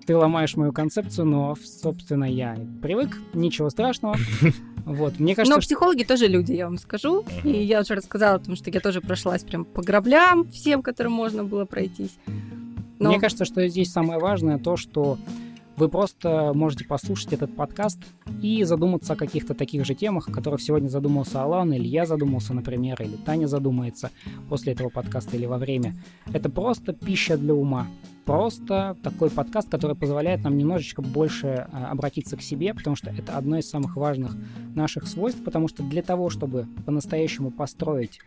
Ты 0.08 0.15
ломаешь 0.15 0.56
мою 0.56 0.72
концепцию, 0.72 1.26
но, 1.26 1.56
собственно, 1.62 2.24
я 2.24 2.58
привык, 2.82 3.17
ничего 3.34 3.70
страшного. 3.70 4.15
Вот, 4.88 5.20
мне 5.20 5.36
кажется, 5.36 5.54
Но 5.54 5.60
психологи 5.60 6.06
тоже 6.06 6.28
люди, 6.28 6.54
я 6.54 6.63
вам 6.63 6.78
скажу. 6.78 7.26
И 7.43 7.50
я 7.50 7.82
уже 7.82 7.93
рассказала, 7.93 8.38
потому 8.38 8.56
что 8.56 8.70
я 8.70 8.80
тоже 8.80 9.02
прошлась 9.02 9.43
прям 9.43 9.65
по 9.65 9.82
граблям 9.82 10.50
всем, 10.50 10.82
которым 10.82 11.12
можно 11.12 11.43
было 11.43 11.65
пройтись. 11.65 12.17
Но 12.98 13.10
Мне 13.10 13.20
кажется, 13.20 13.43
что 13.43 13.67
здесь 13.67 13.91
самое 13.91 14.17
важное 14.17 14.60
то, 14.60 14.78
что 14.78 15.17
вы 15.78 15.90
просто 15.90 16.52
можете 16.56 16.86
послушать 16.86 17.34
этот 17.34 17.56
подкаст 17.56 18.00
и 18.42 18.63
задуматься 18.63 19.13
о 19.13 19.16
каких-то 19.16 19.54
таких 19.54 19.86
же 19.86 19.94
темах, 19.94 20.28
о 20.28 20.32
которых 20.32 20.60
сегодня 20.60 20.90
задумался 20.90 21.44
Алан, 21.44 21.72
или 21.72 21.88
я 21.88 22.08
задумался, 22.08 22.56
например, 22.56 23.00
или 23.02 23.16
Таня 23.16 23.46
задумается 23.46 24.10
после 24.50 24.74
этого 24.74 24.90
подкаста 24.90 25.38
или 25.38 25.46
во 25.46 25.60
время. 25.60 25.96
Это 26.34 26.50
просто 26.50 26.94
пища 26.94 27.38
для 27.38 27.54
ума. 27.54 27.88
Просто 28.26 28.98
такой 29.04 29.30
подкаст, 29.30 29.70
который 29.70 29.96
позволяет 29.96 30.44
нам 30.44 30.58
немножечко 30.58 31.02
больше 31.02 31.68
а, 31.72 31.92
обратиться 31.92 32.36
к 32.36 32.42
себе, 32.42 32.74
потому 32.74 32.96
что 32.98 33.10
это 33.12 33.38
одно 33.38 33.58
из 33.58 33.70
самых 33.70 33.96
важных 33.96 34.36
наших 34.76 35.08
свойств, 35.08 35.42
потому 35.46 35.70
что 35.70 35.82
для 35.84 36.02
того, 36.02 36.30
чтобы 36.30 36.68
по-настоящему 36.86 37.52
построить 37.52 38.20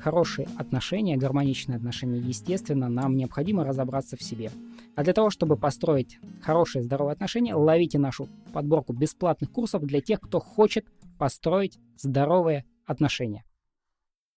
хорошие 0.00 0.48
отношения, 0.56 1.16
гармоничные 1.16 1.76
отношения, 1.76 2.18
естественно, 2.18 2.88
нам 2.88 3.16
необходимо 3.16 3.64
разобраться 3.64 4.16
в 4.16 4.22
себе. 4.22 4.50
А 4.96 5.04
для 5.04 5.12
того, 5.12 5.28
чтобы 5.28 5.58
построить 5.58 6.18
хорошие 6.40 6.82
здоровые 6.82 7.12
отношения, 7.12 7.54
ловите 7.54 7.98
нашу 7.98 8.28
подборку 8.54 8.94
бесплатных 8.94 9.52
курсов 9.52 9.82
для 9.84 10.00
тех, 10.00 10.20
кто 10.20 10.40
хочет 10.40 10.86
построить 11.18 11.78
здоровые 11.98 12.64
отношения. 12.86 13.44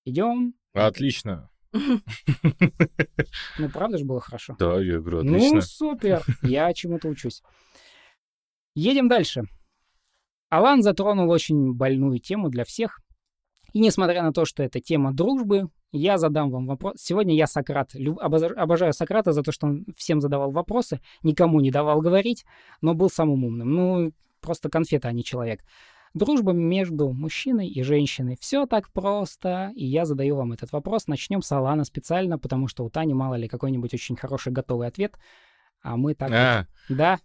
Идем. 0.06 0.54
Отлично. 0.74 1.50
Ну, 3.58 3.70
правда 3.70 3.98
же 3.98 4.06
было 4.06 4.20
хорошо? 4.20 4.56
Да, 4.60 4.82
я 4.82 5.00
говорю, 5.00 5.24
Ну, 5.24 5.36
отлично. 5.36 5.62
супер. 5.62 6.24
Я 6.42 6.74
чему-то 6.74 7.08
учусь. 7.08 7.44
Едем 8.76 9.08
дальше. 9.08 9.44
Алан 10.50 10.82
затронул 10.82 11.30
очень 11.30 11.74
больную 11.74 12.20
тему 12.20 12.50
для 12.50 12.64
всех. 12.66 13.00
И 13.74 13.80
несмотря 13.80 14.24
на 14.24 14.32
то, 14.34 14.46
что 14.46 14.64
это 14.64 14.80
тема 14.80 15.14
дружбы, 15.14 15.70
я 15.92 16.18
задам 16.18 16.52
вам 16.52 16.68
вопрос. 16.68 16.96
Сегодня 16.98 17.36
я 17.36 17.48
Сократ. 17.48 17.94
Люб- 17.96 18.20
Обожаю 18.22 18.94
Сократа 18.94 19.32
за 19.34 19.42
то, 19.44 19.52
что 19.52 19.68
он 19.68 19.86
всем 19.98 20.22
задавал 20.22 20.52
вопросы, 20.52 21.00
никому 21.24 21.60
не 21.62 21.72
давал 21.72 22.02
говорить, 22.02 22.46
но 22.82 22.94
был 22.94 23.10
самым 23.10 23.44
умным. 23.44 23.72
Ну, 23.74 24.12
просто 24.42 24.70
конфета, 24.70 25.08
а 25.08 25.12
не 25.12 25.24
человек. 25.24 25.62
Дружба 26.16 26.54
между 26.54 27.12
мужчиной 27.12 27.68
и 27.68 27.84
женщиной. 27.84 28.36
Все 28.40 28.66
так 28.66 28.92
просто. 28.92 29.72
И 29.76 29.86
я 29.86 30.06
задаю 30.06 30.36
вам 30.38 30.54
этот 30.54 30.72
вопрос. 30.72 31.08
Начнем 31.08 31.42
с 31.44 31.52
Алана 31.52 31.84
специально, 31.84 32.40
потому 32.40 32.68
что 32.68 32.84
у 32.84 32.90
Тани, 32.90 33.14
мало 33.14 33.36
ли, 33.36 33.48
какой-нибудь 33.48 33.94
очень 33.94 34.16
хороший 34.16 34.52
готовый 34.52 34.88
ответ. 34.88 35.16
А 35.84 35.98
мы 35.98 36.14
так... 36.16 36.30
вот- 36.30 36.38
А, 36.38 36.68
Да, 36.90 37.20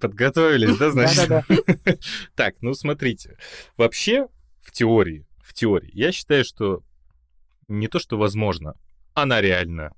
подготовились, 0.00 0.76
да, 0.78 0.90
значит? 0.90 1.28
да-да-да. 1.28 1.94
Так, 2.36 2.54
ну 2.60 2.72
смотрите. 2.74 3.36
Вообще, 3.76 4.26
в 4.62 4.70
теории, 4.72 5.26
в 5.50 5.52
теории, 5.52 5.90
я 5.92 6.12
считаю, 6.12 6.44
что 6.44 6.82
не 7.66 7.88
то, 7.88 7.98
что 7.98 8.16
возможно, 8.16 8.74
она 9.14 9.40
реально 9.40 9.94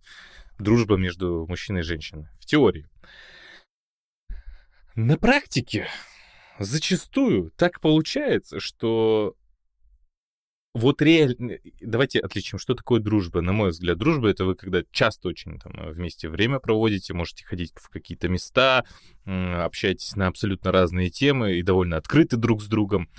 дружба 0.59 0.97
между 0.97 1.47
мужчиной 1.47 1.81
и 1.81 1.85
женщиной. 1.85 2.29
В 2.41 2.47
теории. 2.47 2.89
На 4.95 5.17
практике 5.19 5.89
зачастую 6.59 7.51
так 7.57 7.81
получается, 7.81 8.61
что 8.61 9.37
вот 10.75 11.03
реально... 11.03 11.59
Давайте 11.83 12.21
отличим, 12.21 12.59
что 12.59 12.75
такое 12.75 13.01
дружба. 13.01 13.43
На 13.43 13.53
мой 13.53 13.71
взгляд, 13.71 13.99
дружба— 13.99 14.29
это 14.31 14.47
вы 14.47 14.55
когда 14.55 14.83
часто 14.91 15.29
очень 15.29 15.59
там, 15.59 15.73
вместе 15.93 16.31
время 16.31 16.61
проводите, 16.61 17.13
можете 17.13 17.45
ходить 17.45 17.73
в 17.77 17.91
какие-то 17.91 18.29
места, 18.29 18.87
общаетесь 19.27 20.17
на 20.17 20.29
абсолютно 20.29 20.73
разные 20.73 21.11
темы 21.11 21.59
и 21.59 21.63
довольно 21.63 21.99
открыты 21.99 22.39
друг 22.39 22.63
с 22.63 22.67
другом. 22.67 23.11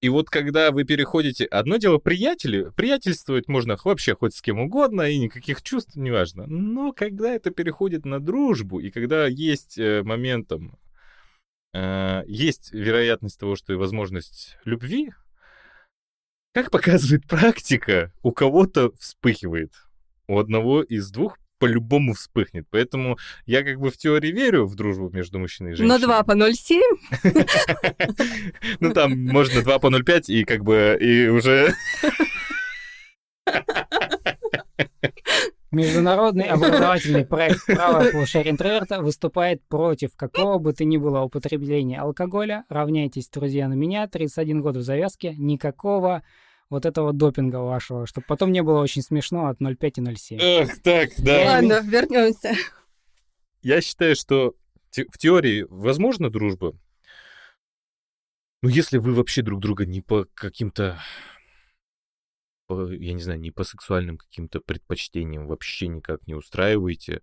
И 0.00 0.08
вот 0.08 0.28
когда 0.28 0.70
вы 0.70 0.84
переходите... 0.84 1.46
Одно 1.46 1.78
дело 1.78 1.98
приятели, 1.98 2.70
приятельствовать 2.76 3.48
можно 3.48 3.76
вообще 3.82 4.14
хоть 4.14 4.34
с 4.34 4.42
кем 4.42 4.60
угодно, 4.60 5.02
и 5.02 5.18
никаких 5.18 5.62
чувств, 5.62 5.96
неважно. 5.96 6.46
Но 6.46 6.92
когда 6.92 7.32
это 7.32 7.50
переходит 7.50 8.04
на 8.04 8.20
дружбу, 8.20 8.78
и 8.78 8.90
когда 8.90 9.26
есть 9.26 9.78
э, 9.78 10.02
моментом, 10.02 10.78
э, 11.72 12.22
есть 12.26 12.72
вероятность 12.72 13.40
того, 13.40 13.56
что 13.56 13.72
и 13.72 13.76
возможность 13.76 14.58
любви, 14.64 15.12
как 16.52 16.70
показывает 16.70 17.26
практика, 17.26 18.12
у 18.22 18.32
кого-то 18.32 18.92
вспыхивает. 18.98 19.72
У 20.28 20.38
одного 20.38 20.82
из 20.82 21.10
двух 21.10 21.38
по-любому 21.58 22.14
вспыхнет. 22.14 22.66
Поэтому 22.70 23.18
я 23.46 23.62
как 23.62 23.80
бы 23.80 23.90
в 23.90 23.96
теории 23.96 24.30
верю 24.30 24.66
в 24.66 24.74
дружбу 24.74 25.10
между 25.10 25.38
мужчиной 25.38 25.72
и 25.72 25.74
женщиной. 25.74 25.98
на 25.98 26.06
2 26.06 26.22
по 26.24 26.32
0,7. 26.32 26.80
Ну, 28.80 28.92
там 28.92 29.18
можно 29.24 29.62
2 29.62 29.78
по 29.78 29.86
0,5 29.86 30.24
и 30.28 30.44
как 30.44 30.64
бы 30.64 30.96
и 31.00 31.28
уже... 31.28 31.74
Международный 35.72 36.44
образовательный 36.44 37.26
проект 37.26 37.66
«Правое 37.66 38.10
полушарие 38.12 38.52
интроверта» 38.52 39.02
выступает 39.02 39.62
против 39.68 40.16
какого 40.16 40.58
бы 40.58 40.72
то 40.72 40.84
ни 40.84 40.96
было 40.96 41.20
употребления 41.20 42.00
алкоголя. 42.00 42.64
Равняйтесь, 42.68 43.28
друзья, 43.28 43.68
на 43.68 43.74
меня. 43.74 44.06
31 44.06 44.62
год 44.62 44.76
в 44.76 44.82
завязке. 44.82 45.34
Никакого 45.36 46.22
вот 46.70 46.84
этого 46.86 47.12
допинга 47.12 47.56
вашего, 47.56 48.06
чтобы 48.06 48.26
потом 48.26 48.52
не 48.52 48.62
было 48.62 48.80
очень 48.80 49.02
смешно 49.02 49.46
от 49.46 49.60
0,5 49.60 49.76
и 49.98 50.00
0,7. 50.00 50.38
Эх, 50.40 50.82
так, 50.82 51.10
да. 51.18 51.44
Ладно, 51.46 51.80
вернемся. 51.84 52.54
Я 53.62 53.80
считаю, 53.80 54.16
что 54.16 54.54
те- 54.90 55.06
в 55.06 55.18
теории 55.18 55.66
возможна 55.68 56.30
дружба. 56.30 56.74
Ну, 58.62 58.68
если 58.68 58.98
вы 58.98 59.14
вообще 59.14 59.42
друг 59.42 59.60
друга 59.60 59.86
не 59.86 60.00
по 60.00 60.26
каким-то, 60.34 60.98
по, 62.66 62.90
я 62.90 63.12
не 63.12 63.22
знаю, 63.22 63.38
не 63.38 63.50
по 63.50 63.64
сексуальным 63.64 64.18
каким-то 64.18 64.60
предпочтениям 64.60 65.46
вообще 65.46 65.88
никак 65.88 66.26
не 66.26 66.34
устраиваете, 66.34 67.22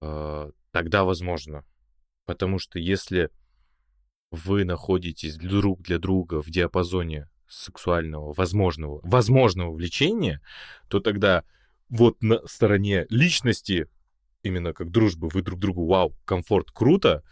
э, 0.00 0.50
тогда 0.70 1.04
возможно. 1.04 1.64
Потому 2.24 2.58
что 2.58 2.78
если 2.78 3.30
вы 4.30 4.64
находитесь 4.64 5.36
друг 5.36 5.82
для 5.82 5.98
друга 5.98 6.42
в 6.42 6.50
диапазоне 6.50 7.28
сексуального, 7.48 8.32
возможного, 8.32 9.00
возможного 9.02 9.72
влечения, 9.72 10.40
то 10.88 11.00
тогда 11.00 11.44
вот 11.88 12.22
на 12.22 12.46
стороне 12.46 13.06
личности 13.10 13.88
именно 14.42 14.72
как 14.72 14.90
дружбы, 14.90 15.28
вы 15.28 15.42
друг 15.42 15.58
другу, 15.58 15.86
вау, 15.86 16.14
комфорт, 16.24 16.70
круто. 16.70 17.22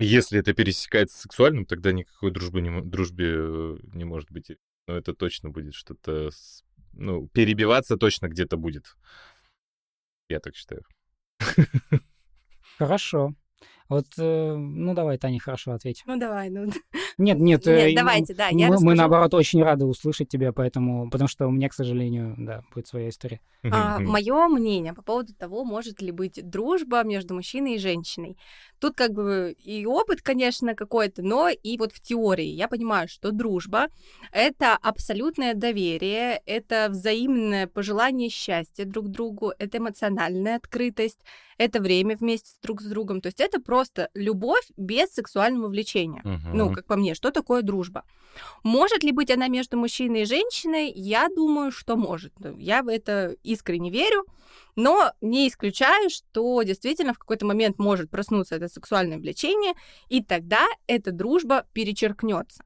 Если 0.00 0.38
это 0.38 0.52
пересекается 0.52 1.16
с 1.16 1.22
сексуальным, 1.22 1.64
тогда 1.64 1.92
никакой 1.92 2.30
дружбы 2.30 2.60
не, 2.60 2.82
дружбе 2.82 3.34
э, 3.36 3.78
не 3.94 4.04
может 4.04 4.30
быть. 4.30 4.52
Но 4.86 4.96
это 4.96 5.14
точно 5.14 5.50
будет 5.50 5.74
что-то... 5.74 6.30
Ну, 6.92 7.28
перебиваться 7.28 7.96
точно 7.96 8.28
где-то 8.28 8.56
будет. 8.56 8.96
Я 10.28 10.40
так 10.40 10.54
считаю. 10.56 10.82
Хорошо. 12.78 13.34
Вот, 13.88 14.06
э, 14.18 14.54
ну 14.54 14.94
давай, 14.94 15.16
Таня, 15.16 15.40
хорошо 15.40 15.72
ответь. 15.72 16.02
Ну 16.06 16.18
давай, 16.18 16.50
ну. 16.50 16.66
Нет, 17.16 17.38
нет. 17.38 17.66
Нет, 17.66 17.66
э, 17.66 17.94
давайте, 17.94 18.34
да, 18.34 18.48
я 18.48 18.52
мы, 18.52 18.58
мы, 18.58 18.72
расскажу. 18.74 18.96
наоборот, 18.96 19.34
очень 19.34 19.62
рады 19.62 19.86
услышать 19.86 20.28
тебя, 20.28 20.52
поэтому, 20.52 21.10
потому 21.10 21.28
что 21.28 21.46
у 21.46 21.50
меня, 21.50 21.68
к 21.68 21.74
сожалению, 21.74 22.34
да, 22.38 22.62
будет 22.74 22.86
своя 22.86 23.08
история. 23.08 23.40
А, 23.64 23.98
мое 23.98 24.46
мнение 24.48 24.92
по 24.92 25.02
поводу 25.02 25.34
того, 25.34 25.64
может 25.64 26.00
ли 26.00 26.12
быть 26.12 26.38
дружба 26.48 27.02
между 27.02 27.34
мужчиной 27.34 27.74
и 27.74 27.78
женщиной. 27.78 28.36
Тут 28.78 28.94
как 28.94 29.12
бы 29.12 29.56
и 29.58 29.84
опыт, 29.86 30.22
конечно, 30.22 30.74
какой-то, 30.74 31.22
но 31.22 31.48
и 31.48 31.76
вот 31.78 31.92
в 31.92 32.00
теории 32.00 32.46
я 32.46 32.68
понимаю, 32.68 33.08
что 33.08 33.32
дружба— 33.32 33.86
это 34.32 34.76
абсолютное 34.76 35.54
доверие, 35.54 36.40
это 36.46 36.88
взаимное 36.90 37.66
пожелание 37.66 38.28
счастья 38.28 38.84
друг 38.84 39.08
другу, 39.08 39.52
это 39.58 39.78
эмоциональная 39.78 40.56
открытость, 40.56 41.18
это 41.58 41.80
время 41.80 42.16
вместе 42.16 42.50
друг 42.62 42.80
с 42.80 42.84
другом. 42.86 43.20
То 43.20 43.26
есть 43.26 43.40
это 43.40 43.60
просто 43.60 44.08
любовь 44.14 44.66
без 44.76 45.10
сексуального 45.12 45.68
влечения. 45.68 46.22
Ну, 46.24 46.66
Мгм. 46.66 46.74
как 46.74 46.86
по 46.86 46.96
мне, 46.96 47.14
что 47.14 47.30
такое 47.30 47.62
дружба? 47.62 48.04
Может 48.62 49.02
ли 49.02 49.12
быть 49.12 49.30
она 49.30 49.48
между 49.48 49.76
мужчиной 49.76 50.22
и 50.22 50.24
женщиной? 50.24 50.92
Я 50.94 51.28
думаю, 51.28 51.72
что 51.72 51.96
может. 51.96 52.32
Я 52.58 52.82
в 52.82 52.88
это 52.88 53.36
искренне 53.42 53.90
верю, 53.90 54.24
но 54.76 55.12
не 55.20 55.48
исключаю, 55.48 56.08
что 56.10 56.62
действительно 56.62 57.12
в 57.12 57.18
какой-то 57.18 57.44
момент 57.44 57.78
может 57.78 58.10
проснуться 58.10 58.54
это 58.54 58.68
сексуальное 58.68 59.18
влечение, 59.18 59.74
и 60.08 60.22
тогда 60.22 60.64
эта 60.86 61.10
дружба 61.10 61.66
перечеркнется. 61.72 62.62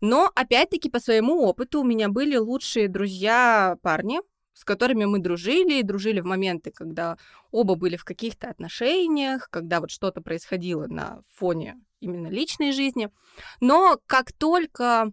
Но 0.00 0.30
опять-таки 0.34 0.90
по 0.90 0.98
своему 0.98 1.44
опыту 1.44 1.80
у 1.80 1.84
меня 1.84 2.08
были 2.08 2.36
лучшие 2.36 2.88
друзья 2.88 3.76
парни, 3.80 4.20
с 4.54 4.64
которыми 4.64 5.04
мы 5.04 5.18
дружили, 5.18 5.80
и 5.80 5.82
дружили 5.82 6.20
в 6.20 6.26
моменты, 6.26 6.70
когда 6.70 7.18
оба 7.50 7.74
были 7.74 7.96
в 7.96 8.04
каких-то 8.04 8.48
отношениях, 8.48 9.48
когда 9.50 9.80
вот 9.80 9.90
что-то 9.90 10.20
происходило 10.20 10.86
на 10.86 11.20
фоне 11.34 11.76
именно 12.00 12.28
личной 12.28 12.72
жизни. 12.72 13.10
Но 13.60 13.98
как 14.06 14.32
только 14.32 15.12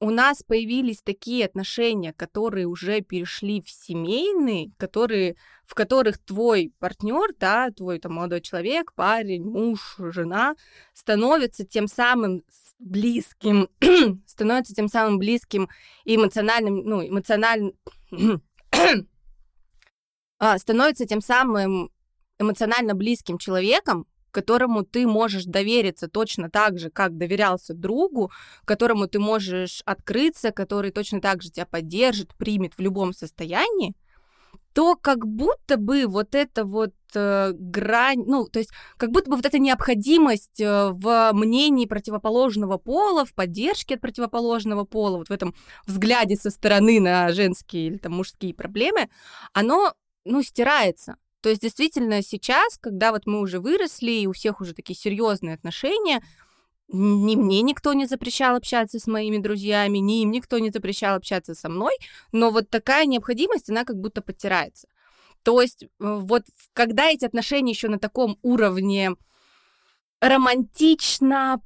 у 0.00 0.10
нас 0.10 0.42
появились 0.42 1.00
такие 1.02 1.46
отношения, 1.46 2.12
которые 2.12 2.66
уже 2.66 3.00
перешли 3.00 3.62
в 3.62 3.70
семейные, 3.70 4.70
которые, 4.76 5.36
в 5.66 5.74
которых 5.74 6.18
твой 6.18 6.72
партнер, 6.78 7.34
да, 7.38 7.70
твой 7.70 7.98
там 7.98 8.14
молодой 8.14 8.42
человек, 8.42 8.92
парень, 8.94 9.44
муж, 9.44 9.96
жена, 9.98 10.56
становится 10.92 11.64
тем 11.64 11.86
самым 11.86 12.42
близким, 12.78 13.68
становится 14.26 14.74
тем 14.74 14.88
самым 14.88 15.18
близким 15.18 15.70
и 16.04 16.16
эмоциональным, 16.16 16.84
ну, 16.84 17.06
эмоциональным, 17.06 17.72
а, 18.12 18.16
становится 20.58 21.06
тем 21.06 21.20
самым 21.20 21.90
эмоционально 22.38 22.94
близким 22.94 23.38
человеком, 23.38 24.06
которому 24.30 24.84
ты 24.84 25.06
можешь 25.06 25.44
довериться 25.44 26.08
точно 26.08 26.50
так 26.50 26.78
же, 26.78 26.90
как 26.90 27.16
доверялся 27.16 27.72
другу, 27.72 28.32
которому 28.64 29.06
ты 29.06 29.20
можешь 29.20 29.80
открыться, 29.86 30.50
который 30.50 30.90
точно 30.90 31.20
так 31.20 31.42
же 31.42 31.50
тебя 31.50 31.66
поддержит, 31.66 32.34
примет 32.34 32.74
в 32.74 32.80
любом 32.80 33.12
состоянии, 33.12 33.94
то 34.74 34.96
как 34.96 35.26
будто 35.26 35.76
бы 35.76 36.06
вот 36.06 36.34
эта 36.34 36.64
вот 36.64 36.92
э, 37.14 37.52
грань, 37.54 38.24
ну, 38.26 38.46
то 38.48 38.58
есть 38.58 38.70
как 38.96 39.12
будто 39.12 39.30
бы 39.30 39.36
вот 39.36 39.46
эта 39.46 39.60
необходимость 39.60 40.60
э, 40.60 40.90
в 40.90 41.30
мнении 41.32 41.86
противоположного 41.86 42.76
пола, 42.76 43.24
в 43.24 43.34
поддержке 43.34 43.94
от 43.94 44.00
противоположного 44.00 44.84
пола, 44.84 45.18
вот 45.18 45.28
в 45.28 45.32
этом 45.32 45.54
взгляде 45.86 46.34
со 46.34 46.50
стороны 46.50 46.98
на 46.98 47.32
женские 47.32 47.86
или 47.86 47.98
там 47.98 48.14
мужские 48.14 48.52
проблемы, 48.52 49.08
оно, 49.52 49.94
ну, 50.24 50.42
стирается. 50.42 51.16
То 51.40 51.50
есть 51.50 51.62
действительно 51.62 52.20
сейчас, 52.22 52.76
когда 52.78 53.12
вот 53.12 53.26
мы 53.26 53.40
уже 53.40 53.60
выросли, 53.60 54.10
и 54.10 54.26
у 54.26 54.32
всех 54.32 54.60
уже 54.60 54.74
такие 54.74 54.96
серьезные 54.96 55.54
отношения, 55.54 56.20
ни 56.88 57.36
мне 57.36 57.62
никто 57.62 57.92
не 57.92 58.06
запрещал 58.06 58.56
общаться 58.56 58.98
с 58.98 59.06
моими 59.06 59.38
друзьями, 59.38 59.98
ни 59.98 60.22
им 60.22 60.30
никто 60.30 60.58
не 60.58 60.70
запрещал 60.70 61.16
общаться 61.16 61.54
со 61.54 61.68
мной, 61.68 61.92
но 62.32 62.50
вот 62.50 62.68
такая 62.70 63.06
необходимость, 63.06 63.70
она 63.70 63.84
как 63.84 63.96
будто 63.96 64.22
подтирается. 64.22 64.88
То 65.42 65.60
есть 65.60 65.84
э, 65.84 65.88
вот 65.98 66.44
когда 66.72 67.10
эти 67.10 67.24
отношения 67.24 67.72
еще 67.72 67.88
на 67.88 67.98
таком 67.98 68.38
уровне 68.42 69.12
романтично, 70.20 71.60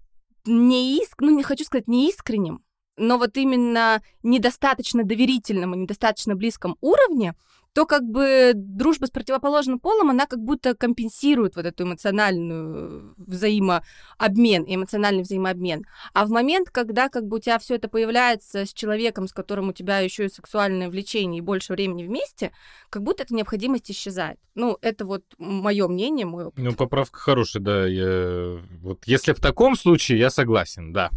не 0.45 0.99
иск... 0.99 1.21
ну 1.21 1.31
не 1.31 1.43
хочу 1.43 1.65
сказать 1.65 1.89
неискренним, 1.89 2.65
но 2.97 3.19
вот 3.19 3.37
именно 3.37 4.03
недостаточно 4.23 5.05
доверительном 5.05 5.75
и 5.75 5.79
недостаточно 5.79 6.35
близком 6.35 6.77
уровне, 6.81 7.35
то 7.73 7.87
как 7.87 8.03
бы 8.03 8.53
дружба 8.55 9.07
с 9.07 9.11
противоположным 9.11 9.79
полом, 9.79 10.11
она 10.11 10.27
как 10.27 10.41
будто 10.41 10.75
компенсирует 10.75 11.57
вот 11.57 11.67
эту 11.67 11.85
эмоциональную 11.85 13.15
взаимообмен, 13.17 14.65
эмоциональный 14.67 15.23
взаимообмен. 15.23 15.85
А 16.13 16.27
в 16.27 16.31
момент, 16.31 16.71
когда 16.71 17.09
как 17.09 17.27
бы 17.27 17.37
у 17.37 17.41
тебя 17.41 17.59
все 17.59 17.77
это 17.77 17.89
появляется 17.89 18.67
с 18.67 18.73
человеком, 18.73 19.29
с 19.29 19.33
которым 19.33 19.69
у 19.69 19.73
тебя 19.73 19.99
еще 19.99 20.27
и 20.27 20.29
сексуальное 20.29 20.89
влечение 20.89 21.39
и 21.39 21.43
больше 21.43 21.73
времени 21.73 22.05
вместе, 22.05 22.53
как 22.91 23.03
будто 23.03 23.23
эта 23.23 23.35
необходимость 23.35 23.91
исчезает. 23.91 24.39
Ну, 24.55 24.77
это 24.83 25.05
вот 25.05 25.23
мое 25.39 25.87
мнение, 25.87 26.27
мой 26.27 26.47
опыт. 26.47 26.65
Ну, 26.65 26.75
поправка 26.75 27.19
хорошая, 27.19 27.63
да. 27.63 27.87
Я... 27.87 28.59
Вот 28.81 29.07
если 29.07 29.33
в 29.33 29.41
таком 29.41 29.77
случае, 29.77 30.19
я 30.19 30.31
согласен, 30.31 30.93
да. 30.93 31.11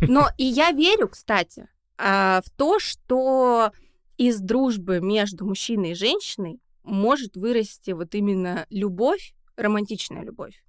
Но 0.00 0.28
и 0.36 0.44
я 0.44 0.72
верю, 0.72 1.08
кстати, 1.08 1.68
а, 1.98 2.42
в 2.44 2.50
то, 2.50 2.78
что 2.78 3.72
из 4.16 4.40
дружбы 4.40 5.00
между 5.00 5.46
мужчиной 5.46 5.92
и 5.92 5.94
женщиной 5.94 6.60
может 6.82 7.36
вырасти 7.36 7.90
вот 7.90 8.14
именно 8.14 8.66
любовь, 8.70 9.34
романтичная 9.56 10.22
любовь. 10.22 10.62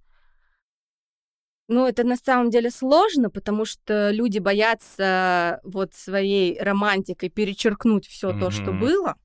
Ну, 1.70 1.86
это 1.86 2.06
на 2.06 2.16
самом 2.16 2.50
деле 2.50 2.72
сложно, 2.72 3.30
потому 3.30 3.66
что 3.66 4.12
люди 4.12 4.40
боятся 4.40 5.60
вот 5.64 5.94
своей 5.94 6.58
романтикой 6.60 7.30
перечеркнуть 7.30 8.08
все 8.08 8.32
то, 8.38 8.52
что 8.52 8.72
было. 8.72 9.16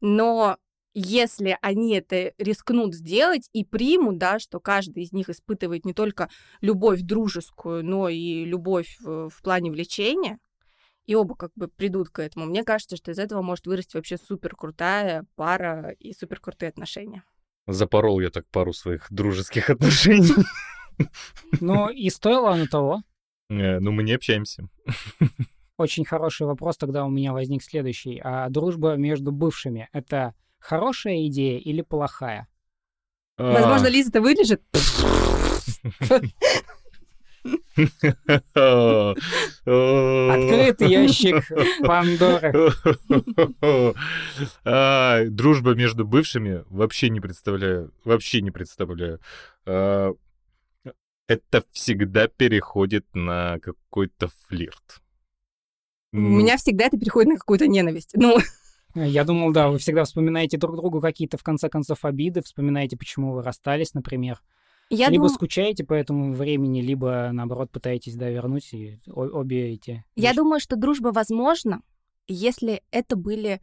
Но 0.00 0.56
если 0.94 1.58
они 1.60 1.94
это 1.94 2.32
рискнут 2.38 2.94
сделать 2.94 3.50
и 3.52 3.64
примут, 3.64 4.18
да, 4.18 4.38
что 4.38 4.60
каждый 4.60 5.02
из 5.02 5.12
них 5.12 5.28
испытывает 5.28 5.84
не 5.84 5.92
только 5.92 6.30
любовь 6.60 7.00
дружескую, 7.00 7.84
но 7.84 8.08
и 8.08 8.44
любовь 8.44 8.96
в, 9.00 9.28
в 9.28 9.42
плане 9.42 9.72
влечения, 9.72 10.38
и 11.06 11.14
оба 11.14 11.34
как 11.34 11.52
бы 11.54 11.68
придут 11.68 12.08
к 12.08 12.18
этому, 12.20 12.46
мне 12.46 12.64
кажется, 12.64 12.96
что 12.96 13.10
из 13.10 13.18
этого 13.18 13.42
может 13.42 13.66
вырасти 13.66 13.96
вообще 13.96 14.16
супер 14.16 14.54
крутая 14.56 15.24
пара 15.36 15.90
и 15.98 16.12
супер 16.12 16.40
крутые 16.40 16.68
отношения. 16.70 17.24
Запорол 17.66 18.20
я 18.20 18.30
так 18.30 18.46
пару 18.48 18.72
своих 18.72 19.06
дружеских 19.10 19.70
отношений. 19.70 20.34
Ну, 21.60 21.88
и 21.88 22.10
стоило 22.10 22.52
оно 22.52 22.66
того. 22.66 23.02
Э, 23.50 23.78
Ну, 23.80 23.90
мы 23.92 24.02
не 24.02 24.12
общаемся. 24.12 24.68
Очень 25.76 26.04
хороший 26.04 26.46
вопрос 26.46 26.76
тогда 26.76 27.04
у 27.04 27.10
меня 27.10 27.32
возник 27.32 27.62
следующий. 27.62 28.20
А 28.22 28.48
дружба 28.48 28.94
между 28.94 29.32
бывшими— 29.32 29.88
это 29.92 30.34
хорошая 30.58 31.26
идея 31.26 31.58
или 31.58 31.82
плохая? 31.82 32.46
Возможно, 33.36 33.88
А. 33.88 33.90
Лиза 33.90 34.10
это 34.10 34.20
вырежет. 34.20 34.62
Открытый 39.64 40.88
ящик 40.88 41.44
Пандоры. 41.86 42.52
Дружба 45.30 45.74
между 45.74 46.06
бывшими 46.06 46.64
вообще 46.70 47.10
не 47.10 47.20
представляю. 47.20 47.92
Вообще 48.04 48.40
не 48.40 48.50
представляю. 48.50 49.20
А, 49.66 50.12
Это 51.26 51.64
всегда 51.72 52.28
переходит 52.28 53.06
на 53.14 53.58
какой-то 53.60 54.28
флирт. 54.46 55.00
У 56.12 56.18
меня 56.18 56.56
всегда 56.56 56.84
это 56.84 56.98
переходит 56.98 57.28
на 57.30 57.36
какую-то 57.38 57.66
ненависть. 57.66 58.12
Ну, 58.14 58.38
Я 58.94 59.24
думал, 59.24 59.52
да, 59.52 59.68
вы 59.68 59.78
всегда 59.78 60.04
вспоминаете 60.04 60.56
друг 60.58 60.76
другу 60.76 61.00
какие-то, 61.00 61.36
в 61.36 61.42
конце 61.42 61.68
концов, 61.68 62.04
обиды, 62.04 62.42
вспоминаете, 62.42 62.96
почему 62.96 63.32
вы 63.32 63.42
расстались, 63.42 63.94
например. 63.94 64.40
Я 64.90 65.08
либо 65.08 65.24
думаю... 65.24 65.34
скучаете 65.34 65.84
по 65.84 65.94
этому 65.94 66.34
времени, 66.34 66.80
либо, 66.80 67.30
наоборот, 67.32 67.70
пытаетесь, 67.70 68.16
да, 68.16 68.28
вернуть 68.28 68.72
и 68.72 69.00
обе 69.06 69.72
эти... 69.72 70.04
Я 70.14 70.30
вещи. 70.30 70.36
думаю, 70.36 70.60
что 70.60 70.76
дружба 70.76 71.08
возможна, 71.08 71.82
если 72.26 72.82
это 72.90 73.16
были 73.16 73.60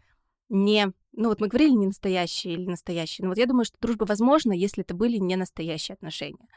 не... 0.49 0.91
Ну 1.13 1.29
вот 1.29 1.41
мы 1.41 1.47
говорили 1.47 1.71
не 1.71 1.87
настоящие 1.87 2.53
или 2.53 2.65
настоящие, 2.65 3.25
но 3.25 3.31
вот 3.31 3.37
я 3.37 3.45
думаю, 3.45 3.65
что 3.65 3.77
дружба 3.81 4.05
возможна, 4.05 4.53
если 4.53 4.83
это 4.83 4.93
были 4.93 5.17
не 5.17 5.35
настоящие 5.35 5.93
отношения. 5.93 6.47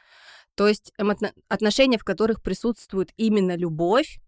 То 0.55 0.69
есть 0.69 0.93
эмо- 1.01 1.33
отношения, 1.49 1.99
в 1.99 2.05
которых 2.05 2.41
присутствует 2.41 3.13
именно 3.17 3.57
любовь, 3.57 4.21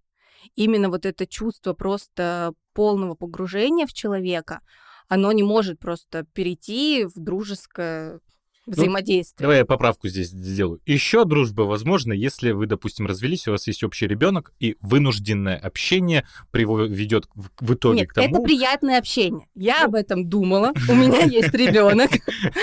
именно 0.55 0.89
вот 0.89 1.07
это 1.07 1.26
чувство 1.26 1.72
просто 1.72 2.53
полного 2.72 3.14
погружения 3.14 3.87
в 3.87 3.93
человека, 3.93 4.61
оно 5.09 5.30
не 5.32 5.45
может 5.45 5.78
просто 5.78 6.24
перейти 6.32 7.05
в 7.05 7.14
дружеское 7.14 8.20
взаимодействия. 8.67 9.43
Давай 9.43 9.59
я 9.59 9.64
поправку 9.64 10.09
здесь 10.09 10.29
сделаю. 10.29 10.81
Еще 10.87 11.25
дружба 11.25 11.62
возможна, 11.62 12.12
если 12.12 12.51
вы, 12.51 12.67
допустим, 12.67 13.07
развелись, 13.07 13.47
у 13.49 13.53
вас 13.53 13.67
есть 13.67 13.83
общий 13.83 14.07
ребенок, 14.07 14.53
и 14.61 14.77
вынужденное 14.81 15.57
общение 15.57 16.27
приведет 16.51 17.29
в- 17.35 17.75
итоге 17.75 18.01
Нет, 18.01 18.09
к 18.11 18.14
тому... 18.14 18.29
это 18.29 18.43
приятное 18.43 18.99
общение. 18.99 19.47
Я 19.55 19.85
об 19.85 19.95
этом 19.95 20.29
думала. 20.29 20.73
У 20.89 20.95
меня 20.95 21.23
есть 21.23 21.55
ребенок. 21.55 22.11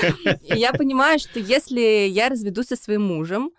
Я 0.43 0.74
понимаю, 0.74 1.20
что 1.20 1.39
если 1.39 2.08
я 2.08 2.30
разведусь 2.30 2.68
со 2.68 2.76
своим 2.76 3.04
мужем, 3.04 3.51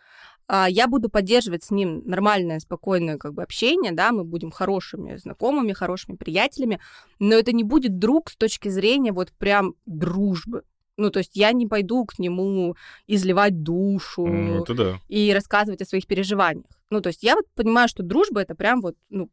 а, 0.47 0.69
я 0.69 0.89
буду 0.89 1.09
поддерживать 1.09 1.65
с 1.65 1.71
ним 1.71 2.03
нормальное, 2.05 2.61
спокойное 2.61 3.17
как 3.17 3.35
бы 3.35 3.43
общение, 3.43 3.93
да, 3.93 4.13
мы 4.13 4.25
будем 4.25 4.51
хорошими 4.51 5.17
знакомыми, 5.17 5.73
хорошими 5.73 6.17
приятелями, 6.17 6.81
но 7.19 7.35
это 7.35 7.53
не 7.53 7.65
будет 7.65 7.99
друг 7.99 8.31
с 8.31 8.37
точки 8.37 8.69
зрения 8.69 9.13
вот 9.13 9.33
прям 9.33 9.75
дружбы. 9.87 10.63
Ну, 10.97 11.11
то 11.11 11.19
есть 11.19 11.35
я 11.35 11.53
не 11.53 11.67
пойду 11.67 12.05
к 12.05 12.19
нему 12.19 12.77
изливать 13.07 13.63
душу 13.63 14.27
Ну, 14.27 14.63
это 14.63 14.75
да. 14.75 15.01
и 15.09 15.33
рассказывать 15.33 15.83
о 15.83 15.85
своих 15.87 16.07
переживаниях. 16.07 16.67
Ну, 16.91 17.01
то 17.01 17.09
есть 17.09 17.23
я 17.23 17.35
вот 17.35 17.47
понимаю, 17.55 17.89
что 17.89 18.03
дружба 18.03 18.41
это 18.43 18.55
прям 18.55 18.81
вот, 18.81 18.95
ну, 19.11 19.29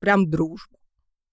прям 0.00 0.28
дружба. 0.30 0.76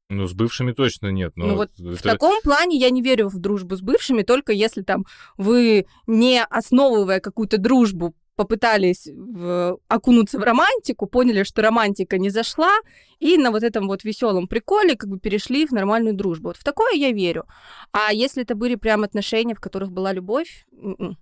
Ну, 0.10 0.28
с 0.28 0.34
бывшими 0.34 0.72
точно 0.72 1.08
нет. 1.08 1.34
Но 1.36 1.48
Ну 1.48 1.56
вот 1.56 1.72
это- 1.80 1.96
В 1.98 2.02
таком 2.02 2.42
плане 2.44 2.78
я 2.78 2.90
не 2.92 3.02
верю 3.02 3.28
в 3.28 3.38
дружбу 3.40 3.76
с 3.76 3.82
бывшими, 3.82 4.22
только 4.22 4.54
если 4.54 4.82
там 4.84 5.06
вы, 5.36 5.88
не 6.08 6.44
основывая 6.44 7.20
какую-то 7.20 7.58
дружбу, 7.58 8.14
попытались 8.36 9.08
в- 9.08 9.78
окунуться 9.88 10.40
в 10.40 10.44
романтику, 10.44 11.08
поняли, 11.08 11.44
что 11.44 11.62
романтика 11.62 12.18
не 12.18 12.30
зашла, 12.30 12.74
и 13.20 13.38
на 13.38 13.52
вот 13.52 13.64
этом 13.64 13.88
вот 13.88 14.04
веселом 14.04 14.48
приколе 14.48 14.96
как 14.96 15.10
бы 15.10 15.20
перешли 15.20 15.66
в 15.66 15.72
нормальную 15.72 16.16
дружбу. 16.16 16.50
Вот 16.50 16.58
в 16.58 16.64
такое 16.64 16.94
я 16.94 17.12
верю. 17.12 17.46
А 17.92 18.14
если 18.14 18.44
это 18.44 18.56
были 18.56 18.76
прям 18.76 19.04
отношения, 19.04 19.56
в 19.56 19.60
которых 19.60 19.92
была 19.92 20.14
любовь, 20.14 20.66
м-м. 20.72 21.18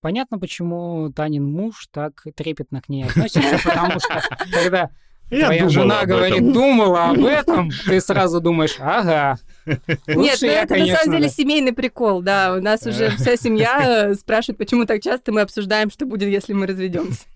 Понятно, 0.00 0.38
почему 0.38 1.12
Танин 1.12 1.44
муж 1.44 1.88
так 1.90 2.24
трепетно 2.36 2.80
к 2.80 2.88
ней 2.88 3.04
относится, 3.04 3.58
потому 3.64 3.98
что 3.98 4.22
когда 4.52 4.90
Я 5.30 5.46
твоя 5.46 5.68
жена 5.68 6.04
говорит, 6.06 6.36
этом. 6.36 6.52
думала 6.52 7.10
об 7.10 7.24
этом, 7.24 7.70
ты 7.86 8.00
сразу 8.00 8.40
думаешь, 8.40 8.76
ага. 8.78 9.38
Нет, 9.66 10.38
ну 10.40 10.48
это 10.48 10.76
на 10.76 10.86
самом 10.86 11.16
деле 11.16 11.28
семейный 11.28 11.72
прикол, 11.72 12.22
да. 12.22 12.54
У 12.56 12.62
нас 12.62 12.86
уже 12.86 13.10
вся 13.10 13.36
семья 13.36 14.08
э, 14.08 14.14
спрашивает, 14.14 14.58
почему 14.58 14.86
так 14.86 15.02
часто 15.02 15.32
мы 15.32 15.42
обсуждаем, 15.42 15.90
что 15.90 16.06
будет, 16.06 16.28
если 16.28 16.54
мы 16.54 16.66
разведемся. 16.66 17.26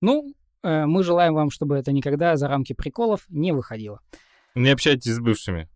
Ну, 0.00 0.32
э, 0.62 0.86
мы 0.86 1.02
желаем 1.02 1.34
вам, 1.34 1.50
чтобы 1.50 1.76
это 1.76 1.90
никогда 1.92 2.36
за 2.36 2.48
рамки 2.48 2.72
приколов 2.72 3.22
не 3.28 3.52
выходило. 3.52 4.00
Не 4.54 4.70
общайтесь 4.70 5.12
с 5.12 5.20
бывшими. 5.20 5.68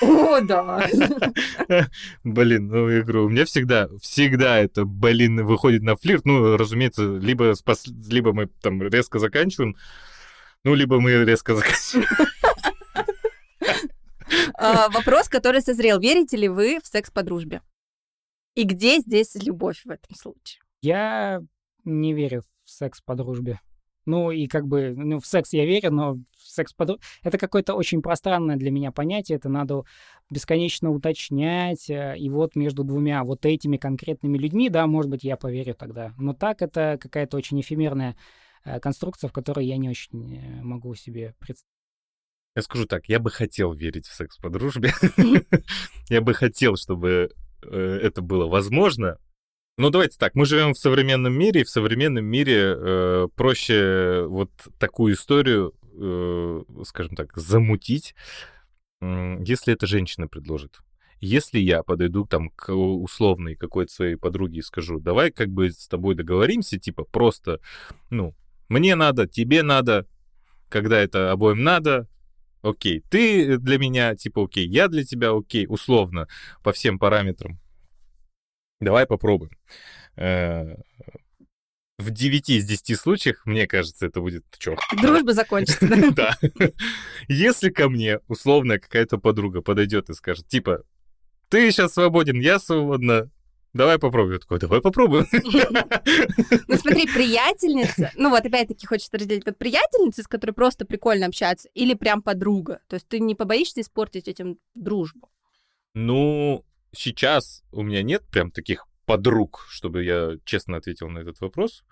О, 0.00 0.40
да. 0.40 0.86
Блин, 2.24 2.68
ну, 2.68 2.88
я 2.88 3.02
говорю, 3.02 3.24
у 3.26 3.28
меня 3.28 3.44
всегда, 3.44 3.88
всегда 4.00 4.58
это, 4.58 4.84
блин, 4.84 5.44
выходит 5.44 5.82
на 5.82 5.96
флирт. 5.96 6.24
Ну, 6.24 6.56
разумеется, 6.56 7.16
либо, 7.16 7.54
либо 8.08 8.32
мы 8.32 8.46
там 8.46 8.82
резко 8.82 9.18
заканчиваем, 9.18 9.76
ну, 10.64 10.74
либо 10.74 11.00
мы 11.00 11.24
резко 11.24 11.54
заканчиваем. 11.54 12.06
А, 14.60 14.88
Вопрос, 14.90 15.28
который 15.28 15.60
созрел. 15.60 16.00
Верите 16.00 16.36
ли 16.36 16.48
вы 16.48 16.80
в 16.82 16.86
секс 16.86 17.10
по 17.10 17.22
дружбе? 17.22 17.62
И 18.54 18.64
где 18.64 18.98
здесь 18.98 19.36
любовь 19.36 19.82
в 19.84 19.90
этом 19.90 20.16
случае? 20.16 20.60
Я 20.82 21.40
не 21.84 22.12
верю 22.12 22.42
в 22.64 22.70
секс 22.70 23.00
по 23.00 23.14
дружбе. 23.14 23.60
Ну, 24.04 24.30
и 24.30 24.46
как 24.46 24.66
бы, 24.66 24.94
ну, 24.96 25.20
в 25.20 25.26
секс 25.26 25.52
я 25.52 25.64
верю, 25.64 25.92
но 25.92 26.14
в 26.14 26.22
секс 26.40 26.72
по 26.72 26.86
дружбе... 26.86 27.04
Это 27.22 27.36
какое-то 27.38 27.74
очень 27.74 28.02
пространное 28.02 28.56
для 28.56 28.70
меня 28.70 28.90
понятие, 28.90 29.36
это 29.36 29.48
надо 29.48 29.82
бесконечно 30.30 30.90
уточнять, 30.90 31.90
э, 31.90 32.16
и 32.18 32.30
вот 32.30 32.56
между 32.56 32.84
двумя 32.84 33.22
вот 33.22 33.44
этими 33.44 33.76
конкретными 33.76 34.38
людьми, 34.38 34.70
да, 34.70 34.86
может 34.86 35.10
быть, 35.10 35.24
я 35.24 35.36
поверю 35.36 35.74
тогда. 35.74 36.14
Но 36.16 36.32
так 36.32 36.62
это 36.62 36.98
какая-то 37.00 37.36
очень 37.36 37.60
эфемерная 37.60 38.16
э, 38.64 38.80
конструкция, 38.80 39.28
в 39.28 39.32
которой 39.32 39.66
я 39.66 39.76
не 39.76 39.88
очень 39.88 40.36
э, 40.36 40.62
могу 40.62 40.94
себе 40.94 41.34
представить. 41.38 41.68
Я 42.56 42.62
скажу 42.62 42.86
так, 42.86 43.08
я 43.08 43.20
бы 43.20 43.30
хотел 43.30 43.72
верить 43.72 44.06
в 44.06 44.14
секс 44.14 44.36
по 44.36 44.50
дружбе. 44.50 44.90
Я 46.08 46.20
бы 46.20 46.34
хотел, 46.34 46.76
чтобы 46.76 47.30
э, 47.62 48.00
это 48.02 48.22
было 48.22 48.46
возможно. 48.46 49.18
Ну, 49.76 49.90
давайте 49.90 50.18
так, 50.18 50.34
мы 50.34 50.44
живем 50.44 50.74
в 50.74 50.78
современном 50.78 51.38
мире, 51.38 51.60
и 51.60 51.64
в 51.64 51.70
современном 51.70 52.24
мире 52.24 52.74
э, 52.76 53.28
проще 53.36 54.24
вот 54.26 54.50
такую 54.78 55.14
историю, 55.14 55.72
э, 55.94 56.62
скажем 56.84 57.14
так, 57.14 57.36
замутить, 57.36 58.16
м, 59.00 59.40
если 59.44 59.74
эта 59.74 59.86
женщина 59.86 60.26
предложит. 60.26 60.80
Если 61.20 61.60
я 61.60 61.84
подойду 61.84 62.24
там 62.24 62.50
к 62.50 62.72
условной 62.74 63.54
какой-то 63.54 63.92
своей 63.92 64.16
подруге 64.16 64.58
и 64.58 64.62
скажу, 64.62 64.98
давай 64.98 65.30
как 65.30 65.48
бы 65.48 65.70
с 65.70 65.86
тобой 65.86 66.16
договоримся, 66.16 66.80
типа 66.80 67.04
просто, 67.04 67.60
ну, 68.10 68.34
мне 68.68 68.94
надо, 68.94 69.26
тебе 69.26 69.62
надо, 69.62 70.06
когда 70.68 70.98
это 70.98 71.32
обоим 71.32 71.62
надо, 71.62 72.06
окей, 72.62 73.02
ты 73.10 73.58
для 73.58 73.78
меня, 73.78 74.14
типа, 74.14 74.44
окей, 74.44 74.66
я 74.66 74.88
для 74.88 75.04
тебя, 75.04 75.30
окей, 75.32 75.66
условно, 75.68 76.28
по 76.62 76.72
всем 76.72 76.98
параметрам. 76.98 77.58
Давай 78.80 79.06
попробуем. 79.06 79.52
Э, 80.16 80.76
В 81.98 82.10
9 82.10 82.48
из 82.50 82.64
10 82.64 82.96
случаях, 82.96 83.44
мне 83.44 83.66
кажется, 83.66 84.06
это 84.06 84.20
будет 84.20 84.44
чё? 84.58 84.76
Дружба 85.00 85.32
закончится, 85.32 85.88
да? 85.88 86.36
Да. 86.58 86.70
Если 87.28 87.70
ко 87.70 87.88
мне 87.88 88.20
условная 88.28 88.78
какая-то 88.78 89.18
подруга 89.18 89.62
подойдет 89.62 90.08
и 90.10 90.14
скажет, 90.14 90.46
типа, 90.46 90.84
ты 91.48 91.70
сейчас 91.70 91.94
свободен, 91.94 92.38
я 92.40 92.58
свободна, 92.60 93.30
давай 93.78 93.98
попробуем. 93.98 94.34
Я 94.34 94.38
такой, 94.40 94.58
давай 94.58 94.80
попробуем. 94.80 95.26
Ну 95.32 96.76
смотри, 96.76 97.06
приятельница, 97.06 98.10
ну 98.16 98.30
вот 98.30 98.44
опять-таки 98.44 98.86
хочется 98.86 99.16
разделить, 99.16 99.46
вот 99.46 99.56
приятельница, 99.56 100.22
с 100.22 100.26
которой 100.26 100.52
просто 100.52 100.84
прикольно 100.84 101.26
общаться, 101.26 101.68
или 101.74 101.94
прям 101.94 102.20
подруга. 102.20 102.80
То 102.88 102.94
есть 102.96 103.08
ты 103.08 103.20
не 103.20 103.34
побоишься 103.34 103.80
испортить 103.80 104.28
этим 104.28 104.58
дружбу. 104.74 105.30
Ну, 105.94 106.64
сейчас 106.92 107.62
у 107.72 107.82
меня 107.82 108.02
нет 108.02 108.22
прям 108.30 108.50
таких 108.50 108.86
подруг, 109.06 109.64
чтобы 109.70 110.04
я 110.04 110.36
честно 110.44 110.76
ответил 110.76 111.08
на 111.08 111.20
этот 111.20 111.40
вопрос. 111.40 111.84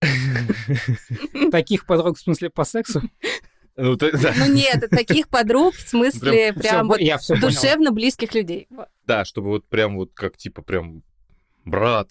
Таких 1.50 1.86
подруг, 1.86 2.16
в 2.16 2.20
смысле, 2.20 2.50
по 2.50 2.64
сексу? 2.64 3.02
Ну, 3.76 3.96
т- 3.96 4.12
да, 4.12 4.34
Ну 4.36 4.52
нет, 4.52 4.84
таких 4.90 5.28
подруг 5.28 5.74
в 5.74 5.88
смысле 5.88 6.52
прям 6.52 6.62
Всё, 6.80 6.84
вот 6.88 7.00
я 7.00 7.16
все 7.18 7.34
понял. 7.34 7.48
душевно 7.48 7.90
близких 7.90 8.34
людей. 8.34 8.68
Да, 9.06 9.24
чтобы 9.24 9.48
вот 9.48 9.66
прям 9.66 9.96
вот 9.96 10.10
как 10.14 10.36
типа 10.36 10.62
прям 10.62 11.02
брат. 11.64 12.10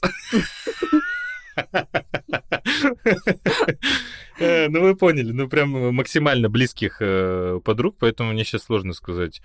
Э, 4.40 4.68
Ну, 4.70 4.82
вы 4.82 4.96
поняли, 4.96 5.32
ну, 5.32 5.48
прям 5.48 5.94
максимально 5.94 6.50
близких 6.50 6.98
э, 7.02 7.60
подруг, 7.64 7.98
поэтому 8.00 8.32
мне 8.34 8.44
сейчас 8.44 8.64
сложно 8.64 8.94
сказать. 8.94 9.42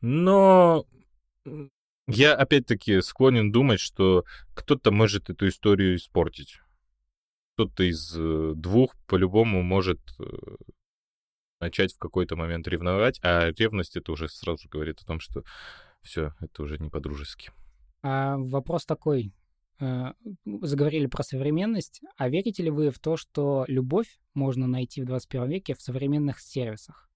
Но 0.00 0.84
я, 2.08 2.34
опять-таки, 2.34 3.00
склонен 3.02 3.52
думать, 3.52 3.80
что 3.80 4.24
кто-то 4.54 4.90
может 4.90 5.30
эту 5.30 5.48
историю 5.48 5.96
испортить. 5.96 6.58
Кто-то 7.54 7.84
из 7.84 8.14
э, 8.16 8.52
двух 8.56 8.96
по-любому 9.06 9.62
может 9.62 10.00
начать 11.62 11.94
в 11.94 11.98
какой-то 11.98 12.36
момент 12.36 12.68
ревновать, 12.68 13.20
а 13.22 13.50
ревность 13.52 13.96
это 13.96 14.12
уже 14.12 14.28
сразу 14.28 14.68
говорит 14.68 15.00
о 15.00 15.06
том, 15.06 15.20
что 15.20 15.44
все, 16.02 16.34
это 16.40 16.62
уже 16.64 16.78
не 16.78 16.90
по-дружески. 16.90 17.52
А 18.02 18.36
вопрос 18.36 18.84
такой. 18.84 19.32
Э, 19.80 20.12
Заговорили 20.44 21.06
про 21.06 21.22
современность. 21.22 22.02
А 22.16 22.28
верите 22.28 22.64
ли 22.64 22.70
вы 22.70 22.90
в 22.90 22.98
то, 22.98 23.16
что 23.16 23.64
любовь 23.68 24.18
можно 24.34 24.66
найти 24.66 25.00
в 25.00 25.06
21 25.06 25.48
веке 25.48 25.74
в 25.74 25.80
современных 25.80 26.40
сервисах? 26.40 27.08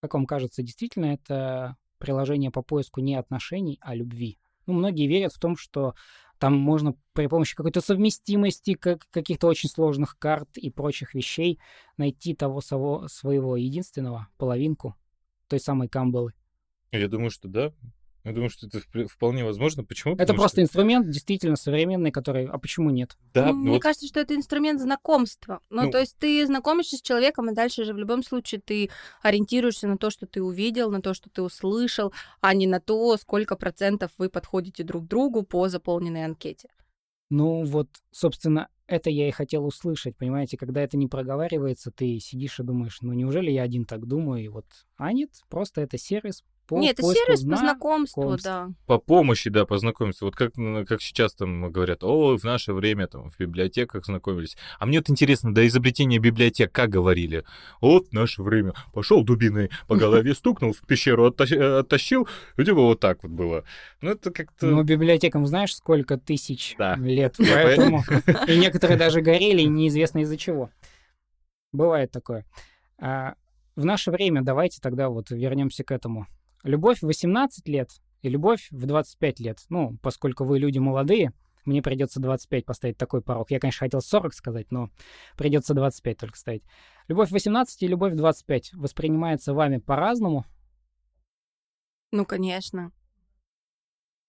Как 0.00 0.14
вам 0.14 0.26
кажется, 0.26 0.62
действительно 0.62 1.06
это 1.06 1.76
приложение 1.98 2.50
по 2.50 2.62
поиску 2.62 3.00
не 3.00 3.14
отношений, 3.14 3.78
а 3.82 3.94
любви? 3.94 4.38
Ну, 4.66 4.74
многие 4.74 5.06
верят 5.06 5.32
в 5.32 5.38
том, 5.38 5.56
что 5.56 5.94
там 6.38 6.54
можно 6.56 6.94
при 7.12 7.26
помощи 7.26 7.56
какой-то 7.56 7.80
совместимости, 7.80 8.74
как, 8.74 9.06
каких-то 9.10 9.46
очень 9.46 9.68
сложных 9.68 10.18
карт 10.18 10.56
и 10.56 10.70
прочих 10.70 11.14
вещей 11.14 11.58
найти 11.96 12.34
того 12.34 12.60
своего, 12.60 13.08
своего 13.08 13.56
единственного, 13.56 14.28
половинку 14.36 14.96
той 15.48 15.60
самой 15.60 15.88
камбалы. 15.88 16.34
Я 16.92 17.08
думаю, 17.08 17.30
что 17.30 17.48
да. 17.48 17.72
Я 18.26 18.32
думаю, 18.32 18.50
что 18.50 18.66
это 18.66 18.78
вп- 18.78 19.06
вполне 19.06 19.44
возможно. 19.44 19.84
Почему? 19.84 20.14
Это 20.14 20.24
Потому 20.24 20.38
просто 20.40 20.56
что- 20.56 20.62
инструмент 20.62 21.08
действительно 21.08 21.54
современный, 21.54 22.10
который... 22.10 22.46
А 22.46 22.58
почему 22.58 22.90
нет? 22.90 23.16
Да, 23.32 23.46
Ну, 23.46 23.52
Мне 23.54 23.70
вот 23.74 23.82
кажется, 23.82 24.06
что 24.08 24.18
это 24.18 24.34
инструмент 24.34 24.80
знакомства. 24.80 25.60
Ну, 25.70 25.82
Ну. 25.84 25.90
то 25.92 26.00
есть 26.00 26.16
ты 26.18 26.44
знакомишься 26.44 26.96
с 26.96 27.02
человеком, 27.02 27.48
и 27.50 27.54
дальше 27.54 27.84
же 27.84 27.94
в 27.94 27.98
любом 27.98 28.24
случае 28.24 28.60
ты 28.60 28.90
ориентируешься 29.22 29.86
на 29.86 29.96
то, 29.96 30.10
что 30.10 30.26
ты 30.26 30.42
увидел, 30.42 30.90
на 30.90 31.00
то, 31.00 31.14
что 31.14 31.30
ты 31.30 31.40
услышал, 31.40 32.12
а 32.40 32.52
не 32.52 32.66
на 32.66 32.80
то, 32.80 33.16
сколько 33.16 33.54
процентов 33.54 34.10
вы 34.18 34.28
подходите 34.28 34.82
друг 34.82 35.06
другу 35.06 35.44
по 35.44 35.68
заполненной 35.68 36.24
анкете. 36.24 36.68
Ну 37.30 37.64
вот, 37.64 37.88
собственно, 38.10 38.68
это 38.88 39.08
я 39.10 39.28
и 39.28 39.32
хотел 39.32 39.66
услышать, 39.66 40.16
понимаете, 40.16 40.56
когда 40.56 40.80
это 40.80 40.96
не 40.96 41.06
проговаривается, 41.08 41.90
ты 41.90 42.18
сидишь 42.20 42.60
и 42.60 42.64
думаешь, 42.64 42.98
ну 43.02 43.12
неужели 43.12 43.50
я 43.50 43.62
один 43.62 43.84
так 43.84 44.06
думаю, 44.06 44.44
и 44.44 44.48
вот, 44.48 44.66
а 44.96 45.12
нет, 45.12 45.30
просто 45.48 45.80
это 45.80 45.98
сервис, 45.98 46.44
по 46.66 46.78
Нет, 46.78 46.98
это 46.98 47.02
сервис 47.12 47.40
по 47.40 47.46
зна- 47.46 47.56
знакомству, 47.58 48.22
знакомств. 48.22 48.44
да. 48.44 48.68
По 48.86 48.98
помощи, 48.98 49.50
да, 49.50 49.64
познакомиться. 49.66 50.24
Вот 50.24 50.34
как, 50.34 50.52
как 50.88 51.00
сейчас 51.00 51.34
там 51.34 51.70
говорят, 51.70 52.02
о, 52.02 52.36
в 52.36 52.44
наше 52.44 52.72
время 52.72 53.06
там 53.06 53.30
в 53.30 53.38
библиотеках 53.38 54.04
знакомились. 54.04 54.56
А 54.78 54.86
мне 54.86 54.98
вот 54.98 55.08
интересно, 55.10 55.54
до 55.54 55.66
изобретения 55.66 56.18
библиотек 56.18 56.72
как 56.72 56.90
говорили? 56.90 57.44
Вот 57.80 58.08
в 58.08 58.12
наше 58.12 58.42
время 58.42 58.74
пошел 58.92 59.22
дубиной 59.22 59.70
по 59.86 59.96
голове, 59.96 60.34
стукнул, 60.34 60.72
в 60.72 60.80
пещеру 60.86 61.26
э, 61.30 61.78
оттащил, 61.78 62.28
и 62.56 62.64
типа 62.64 62.80
вот 62.80 63.00
так 63.00 63.22
вот 63.22 63.32
было. 63.32 63.64
Ну, 64.00 64.10
это 64.10 64.30
как-то... 64.30 64.66
Ну, 64.66 64.82
библиотекам 64.82 65.46
знаешь, 65.46 65.74
сколько 65.74 66.16
тысяч 66.18 66.74
Да. 66.78 66.96
лет, 66.96 67.36
поэтому... 67.38 68.02
И 68.48 68.58
некоторые 68.58 68.98
даже 68.98 69.20
горели, 69.20 69.62
неизвестно 69.62 70.20
из-за 70.20 70.36
чего. 70.36 70.70
Бывает 71.72 72.10
такое. 72.10 72.44
А, 72.98 73.34
в 73.76 73.84
наше 73.84 74.10
время 74.10 74.42
давайте 74.42 74.80
тогда 74.80 75.08
вот 75.10 75.30
вернемся 75.30 75.84
к 75.84 75.90
этому. 75.90 76.26
Любовь 76.66 76.98
в 76.98 77.06
18 77.06 77.68
лет 77.68 77.92
и 78.22 78.28
любовь 78.28 78.66
в 78.72 78.86
25 78.86 79.38
лет. 79.38 79.60
Ну, 79.68 79.96
поскольку 80.02 80.42
вы 80.42 80.58
люди 80.58 80.80
молодые, 80.80 81.32
мне 81.64 81.80
придется 81.80 82.18
25 82.18 82.64
поставить 82.64 82.98
такой 82.98 83.22
порог. 83.22 83.52
Я, 83.52 83.60
конечно, 83.60 83.86
хотел 83.86 84.00
40 84.00 84.34
сказать, 84.34 84.72
но 84.72 84.90
придется 85.36 85.74
25 85.74 86.18
только 86.18 86.36
ставить. 86.36 86.64
Любовь 87.06 87.28
в 87.28 87.32
18 87.32 87.80
и 87.84 87.86
любовь 87.86 88.14
в 88.14 88.16
25 88.16 88.72
воспринимается 88.74 89.54
вами 89.54 89.78
по-разному. 89.78 90.44
Ну, 92.10 92.26
конечно. 92.26 92.90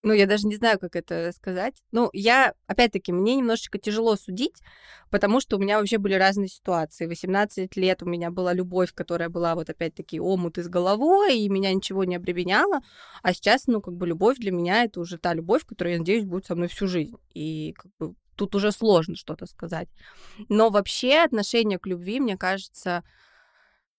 Ну, 0.08 0.14
я 0.14 0.26
даже 0.26 0.47
не 0.47 0.55
знаю, 0.55 0.80
как 0.80 0.95
это 0.95 1.34
сказать. 1.34 1.84
Ну, 1.91 2.10
я, 2.14 2.53
опять-таки, 2.66 3.12
мне 3.12 3.36
немножечко 3.36 3.78
тяжело 3.78 4.16
судить, 4.16 4.55
потому 5.12 5.41
что 5.41 5.58
у 5.58 5.60
меня 5.60 5.78
вообще 5.78 5.97
были 5.97 6.14
разные 6.14 6.47
ситуации. 6.47 7.08
18 7.08 7.76
лет 7.76 8.01
у 8.03 8.05
меня 8.05 8.32
была 8.32 8.53
любовь, 8.53 8.93
которая 8.93 9.28
была 9.28 9.53
вот 9.55 9.70
опять-таки 9.70 10.22
омут 10.22 10.60
из 10.60 10.70
головой, 10.70 11.38
и 11.38 11.49
меня 11.49 11.74
ничего 11.74 12.05
не 12.05 12.16
обременяло. 12.16 12.80
А 13.22 13.34
сейчас, 13.34 13.68
ну, 13.68 13.82
как 13.82 13.95
бы 13.95 14.08
любовь 14.08 14.38
для 14.38 14.51
меня 14.53 14.86
это 14.86 15.01
уже 15.01 15.18
та 15.18 15.34
любовь, 15.34 15.66
которая, 15.66 15.95
я 15.95 15.99
надеюсь, 15.99 16.24
будет 16.24 16.45
со 16.45 16.55
мной 16.55 16.70
всю 16.70 16.88
жизнь. 16.88 17.18
И 17.34 17.74
как 17.78 17.91
бы 17.99 18.16
тут 18.38 18.55
уже 18.55 18.72
сложно 18.72 19.18
что-то 19.18 19.45
сказать. 19.45 19.89
Но 20.47 20.70
вообще 20.70 21.18
отношение 21.18 21.80
к 21.80 21.86
любви, 21.86 22.22
мне 22.22 22.38
кажется, 22.38 23.03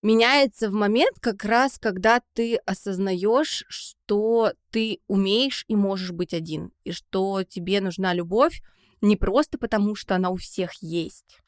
меняется 0.03 0.71
в 0.71 0.73
момент 0.73 1.19
как 1.21 1.45
раз, 1.45 1.79
когда 1.79 2.23
ты 2.33 2.57
осознаешь, 2.57 3.65
что 3.69 4.53
ты 4.71 5.01
умеешь 5.07 5.65
и 5.69 5.77
можешь 5.77 6.13
быть 6.13 6.35
один, 6.35 6.73
и 6.85 6.93
что 6.93 7.43
тебе 7.45 7.81
нужна 7.81 8.15
любовь 8.15 8.63
не 9.01 9.17
просто 9.17 9.59
потому, 9.59 9.95
что 9.95 10.15
она 10.15 10.31
у 10.31 10.37
всех 10.37 10.75
есть, 10.83 11.41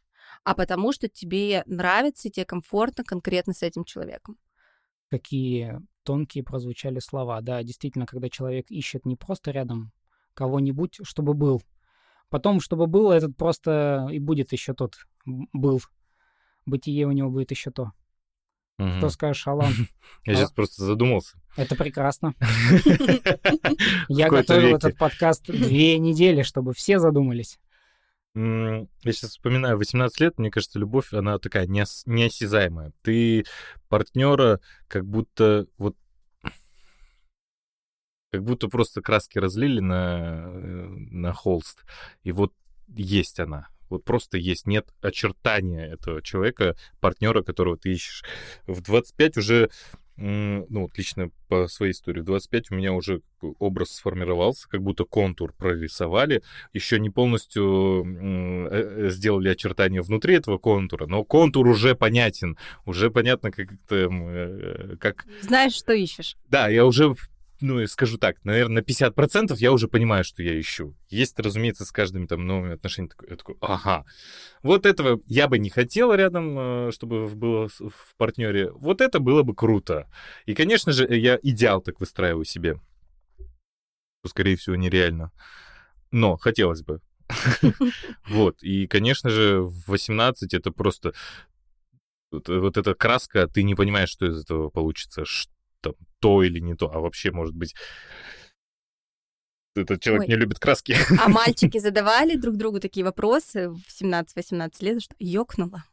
а 0.44 0.54
потому 0.54 0.92
что 0.92 1.08
тебе 1.08 1.62
нравится 1.66 2.28
и 2.28 2.30
тебе 2.30 2.46
комфортно 2.46 3.04
конкретно 3.04 3.52
с 3.52 3.62
этим 3.62 3.84
человеком. 3.84 4.36
Какие 5.10 5.80
тонкие 6.04 6.44
прозвучали 6.44 6.98
слова. 6.98 7.40
Да, 7.40 7.62
действительно, 7.62 8.06
когда 8.06 8.28
человек 8.28 8.70
ищет 8.70 9.06
не 9.06 9.16
просто 9.16 9.50
рядом 9.50 9.92
кого-нибудь, 10.34 11.00
чтобы 11.02 11.34
был. 11.34 11.62
Потом, 12.28 12.60
чтобы 12.60 12.86
был, 12.86 13.10
этот 13.10 13.36
просто 13.36 14.08
и 14.10 14.18
будет 14.18 14.52
еще 14.52 14.72
тот 14.72 14.96
был. 15.24 15.80
Бытие 16.66 17.06
у 17.06 17.12
него 17.12 17.30
будет 17.30 17.50
еще 17.50 17.70
то. 17.70 17.92
Мгм. 18.80 18.98
Что 18.98 19.10
скажешь, 19.10 19.46
Алан? 19.46 19.72
Я 20.24 20.34
сейчас 20.34 20.52
просто 20.52 20.84
задумался. 20.84 21.36
Это 21.56 21.76
прекрасно. 21.76 22.34
Я 24.08 24.30
готовил 24.30 24.76
этот 24.76 24.96
подкаст 24.96 25.46
две 25.46 25.98
недели, 25.98 26.42
чтобы 26.42 26.72
все 26.72 26.98
задумались. 26.98 27.58
Я 28.34 28.86
сейчас 29.04 29.30
вспоминаю, 29.30 29.76
18 29.76 30.20
лет, 30.20 30.38
мне 30.38 30.50
кажется, 30.50 30.78
любовь, 30.78 31.12
она 31.12 31.38
такая 31.38 31.66
неос- 31.66 32.04
неосязаемая. 32.06 32.92
Ты 33.02 33.44
партнера 33.88 34.60
как 34.88 35.04
будто 35.04 35.66
вот 35.78 35.96
как 38.32 38.44
будто 38.44 38.68
просто 38.68 39.02
краски 39.02 39.38
разлили 39.38 39.80
на, 39.80 40.44
э, 40.54 40.86
на 41.10 41.32
холст, 41.32 41.84
и 42.22 42.30
вот 42.30 42.54
есть 42.86 43.40
она. 43.40 43.68
Вот 43.90 44.04
просто 44.04 44.38
есть, 44.38 44.66
нет 44.66 44.88
очертания 45.02 45.86
этого 45.86 46.22
человека, 46.22 46.76
партнера, 47.00 47.42
которого 47.42 47.76
ты 47.76 47.92
ищешь. 47.92 48.24
В 48.66 48.80
25 48.80 49.36
уже, 49.36 49.70
ну 50.16 50.82
вот 50.82 50.96
лично 50.96 51.30
по 51.48 51.66
своей 51.66 51.92
истории, 51.92 52.20
в 52.20 52.24
25 52.24 52.70
у 52.70 52.74
меня 52.76 52.92
уже 52.92 53.22
образ 53.58 53.90
сформировался, 53.90 54.68
как 54.68 54.82
будто 54.82 55.04
контур 55.04 55.52
прорисовали, 55.52 56.42
еще 56.72 57.00
не 57.00 57.10
полностью 57.10 58.04
э, 58.04 59.06
э, 59.06 59.10
сделали 59.10 59.48
очертания 59.48 60.02
внутри 60.02 60.36
этого 60.36 60.58
контура, 60.58 61.06
но 61.06 61.24
контур 61.24 61.66
уже 61.66 61.94
понятен, 61.94 62.56
уже 62.84 63.10
понятно, 63.10 63.50
как, 63.50 63.72
это, 63.72 63.96
м, 63.96 64.28
э, 64.28 64.96
как 65.00 65.26
Знаешь, 65.40 65.74
что 65.74 65.92
ищешь. 65.92 66.36
да, 66.48 66.68
я 66.68 66.84
уже, 66.86 67.14
ну, 67.60 67.86
скажу 67.86 68.18
так, 68.18 68.44
наверное, 68.44 68.82
на 68.82 68.84
50% 68.84 69.54
я 69.58 69.72
уже 69.72 69.88
понимаю, 69.88 70.24
что 70.24 70.42
я 70.42 70.58
ищу. 70.58 70.96
Есть, 71.08 71.38
разумеется, 71.38 71.84
с 71.84 71.92
каждыми 71.92 72.26
там 72.26 72.46
новыми 72.46 72.74
отношениями 72.74 73.10
такой, 73.10 73.28
я 73.30 73.36
такой, 73.36 73.56
ага, 73.60 74.04
вот 74.62 74.86
этого 74.86 75.20
я 75.26 75.48
бы 75.48 75.58
не 75.58 75.70
хотел 75.70 76.14
рядом, 76.14 76.58
э, 76.58 76.90
чтобы 76.92 77.28
было 77.28 77.68
в 77.68 78.14
партнере. 78.16 78.70
Вот 78.72 79.00
это 79.00 79.20
было 79.20 79.42
бы 79.42 79.54
круто. 79.54 80.10
И, 80.46 80.54
конечно 80.54 80.92
же, 80.92 81.06
я 81.14 81.38
идеал 81.42 81.80
так 81.80 82.00
выстраиваю 82.00 82.44
себе. 82.44 82.80
Что, 84.20 84.30
скорее 84.30 84.56
всего, 84.56 84.76
нереально. 84.76 85.32
Но 86.10 86.36
хотелось 86.36 86.82
бы. 86.82 87.00
Вот. 88.28 88.62
И, 88.62 88.86
конечно 88.86 89.30
же, 89.30 89.60
в 89.60 89.88
18 89.88 90.54
это 90.54 90.70
просто 90.72 91.12
вот, 92.30 92.48
вот 92.48 92.76
эта 92.76 92.94
краска, 92.94 93.46
ты 93.48 93.62
не 93.62 93.74
понимаешь, 93.74 94.10
что 94.10 94.26
из 94.26 94.40
этого 94.40 94.70
получится, 94.70 95.24
что 95.24 95.52
то 96.20 96.42
или 96.42 96.58
не 96.60 96.74
то, 96.74 96.90
а 96.92 97.00
вообще, 97.00 97.30
может 97.32 97.54
быть, 97.54 97.74
этот 99.74 100.02
человек 100.02 100.22
Ой. 100.22 100.28
не 100.28 100.34
любит 100.36 100.58
краски. 100.58 100.96
А 101.18 101.28
мальчики 101.28 101.78
задавали 101.78 102.36
друг 102.36 102.56
другу 102.56 102.80
такие 102.80 103.04
вопросы 103.04 103.70
в 103.70 103.80
17-18 104.02 104.70
лет, 104.80 105.02
что 105.02 105.14
ёкнуло. 105.18 105.84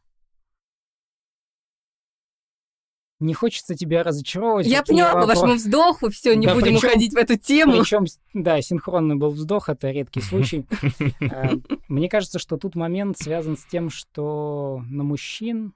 Не 3.20 3.34
хочется 3.34 3.74
тебя 3.74 4.04
разочаровывать. 4.04 4.68
Я 4.68 4.84
поняла 4.84 5.14
по 5.14 5.26
вашему 5.26 5.54
вздоху, 5.56 6.12
все, 6.12 6.36
не 6.36 6.46
Да 6.46 6.54
будем 6.54 6.76
причём- 6.76 6.90
уходить 6.90 7.14
в 7.14 7.18
эту 7.18 7.36
тему. 7.36 7.80
Причем, 7.80 8.06
да, 8.36 8.62
синхронный 8.62 9.16
был 9.16 9.32
вздох, 9.32 9.70
это 9.70 9.90
редкий 9.90 10.22
случай. 10.22 10.68
Э, 11.22 11.56
Мне 11.88 12.10
кажется, 12.10 12.38
что 12.38 12.58
тут 12.58 12.76
момент 12.76 13.18
связан 13.18 13.58
с 13.58 13.66
тем, 13.66 13.90
что 13.90 14.84
на 14.88 15.04
мужчин 15.04 15.74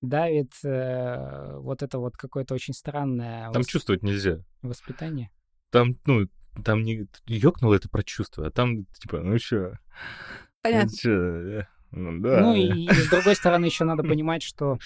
давит 0.00 0.52
э, 0.64 1.56
вот 1.58 1.82
это 1.82 1.98
вот 1.98 2.16
какое-то 2.16 2.54
очень 2.54 2.74
странное 2.74 3.50
Там 3.52 3.62
вос- 3.62 3.66
чувствовать 3.68 4.02
нельзя. 4.02 4.40
воспитание. 4.62 5.30
Там, 5.70 5.94
ну, 6.06 6.28
там 6.64 6.82
не 6.82 7.06
ёкнуло 7.26 7.74
это 7.74 7.88
про 7.88 8.02
чувство, 8.02 8.46
а 8.46 8.50
там, 8.50 8.84
типа, 8.86 9.20
ну 9.20 9.38
чё, 9.38 9.74
Понятно. 10.62 10.90
ну 10.90 10.96
чё, 10.96 11.12
э, 11.60 11.66
ну 11.92 12.20
да. 12.20 12.40
Ну 12.40 12.54
и, 12.54 12.84
и 12.86 12.90
с 12.92 13.08
другой 13.10 13.34
стороны 13.36 13.66
еще 13.66 13.84
надо 13.84 14.02
понимать, 14.02 14.42
что 14.42 14.78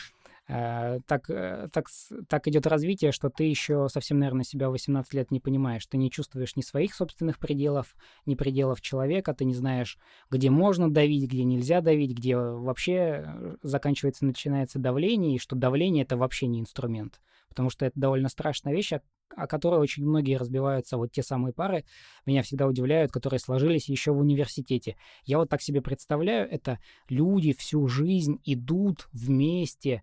так, 0.47 1.31
э, 1.31 1.69
так, 1.73 1.87
так 2.29 2.49
идет 2.49 2.67
развитие, 2.67 3.13
что 3.13 3.31
ты 3.31 3.45
еще 3.45 3.89
совсем, 3.89 4.19
наверное, 4.19 4.45
себя 4.45 4.69
в 4.69 4.73
18 4.73 5.15
лет 5.15 5.31
не 5.31 5.41
понимаешь. 5.41 5.87
Ты 5.87 5.97
не 5.99 6.11
чувствуешь 6.11 6.57
ни 6.57 6.63
своих 6.63 6.95
собственных 6.95 7.39
пределов, 7.39 7.95
ни 8.27 8.35
пределов 8.35 8.81
человека, 8.81 9.35
ты 9.35 9.45
не 9.45 9.55
знаешь, 9.55 9.99
где 10.31 10.51
можно 10.51 10.93
давить, 10.93 11.31
где 11.31 11.45
нельзя 11.45 11.81
давить, 11.81 12.13
где 12.17 12.37
вообще 12.37 13.25
э, 13.25 13.57
заканчивается, 13.63 14.27
начинается 14.27 14.79
давление, 14.79 15.37
и 15.37 15.39
что 15.39 15.55
давление— 15.55 16.03
это 16.05 16.17
вообще 16.17 16.49
не 16.49 16.61
инструмент. 16.61 17.21
Потому 17.49 17.71
что 17.71 17.87
это 17.87 18.01
довольно 18.01 18.29
страшная 18.29 18.73
вещь, 18.73 18.93
о, 19.37 19.47
которой 19.47 19.79
очень 19.79 20.05
многие 20.05 20.39
разбиваются. 20.39 20.97
Вот 20.97 21.13
те 21.13 21.23
самые 21.23 21.53
пары 21.53 21.85
меня 22.27 22.43
всегда 22.43 22.67
удивляют, 22.67 23.13
которые 23.13 23.41
сложились 23.41 23.89
еще 23.89 24.13
в 24.13 24.19
университете. 24.19 24.97
Я 25.25 25.39
вот 25.39 25.51
так 25.51 25.63
себе 25.63 25.83
представляю, 25.83 26.51
это 26.51 26.79
люди 27.09 27.53
всю 27.53 27.87
жизнь 27.89 28.41
идут 28.45 29.09
вместе, 29.13 30.03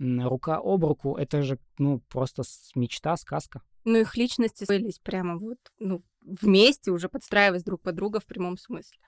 рука 0.00 0.58
об 0.62 0.84
руку. 0.84 1.16
Это 1.16 1.42
же, 1.42 1.58
ну, 1.78 2.00
просто 2.08 2.42
мечта, 2.74 3.16
сказка. 3.16 3.62
Ну, 3.84 3.98
их 3.98 4.16
личности 4.16 4.64
строились 4.64 4.98
прямо 4.98 5.38
вот, 5.38 5.58
ну, 5.78 6.02
вместе, 6.22 6.90
уже 6.90 7.08
подстраиваясь 7.08 7.64
друг 7.64 7.82
под 7.82 7.94
друга 7.94 8.20
в 8.20 8.26
прямом 8.26 8.56
смысле. 8.56 8.98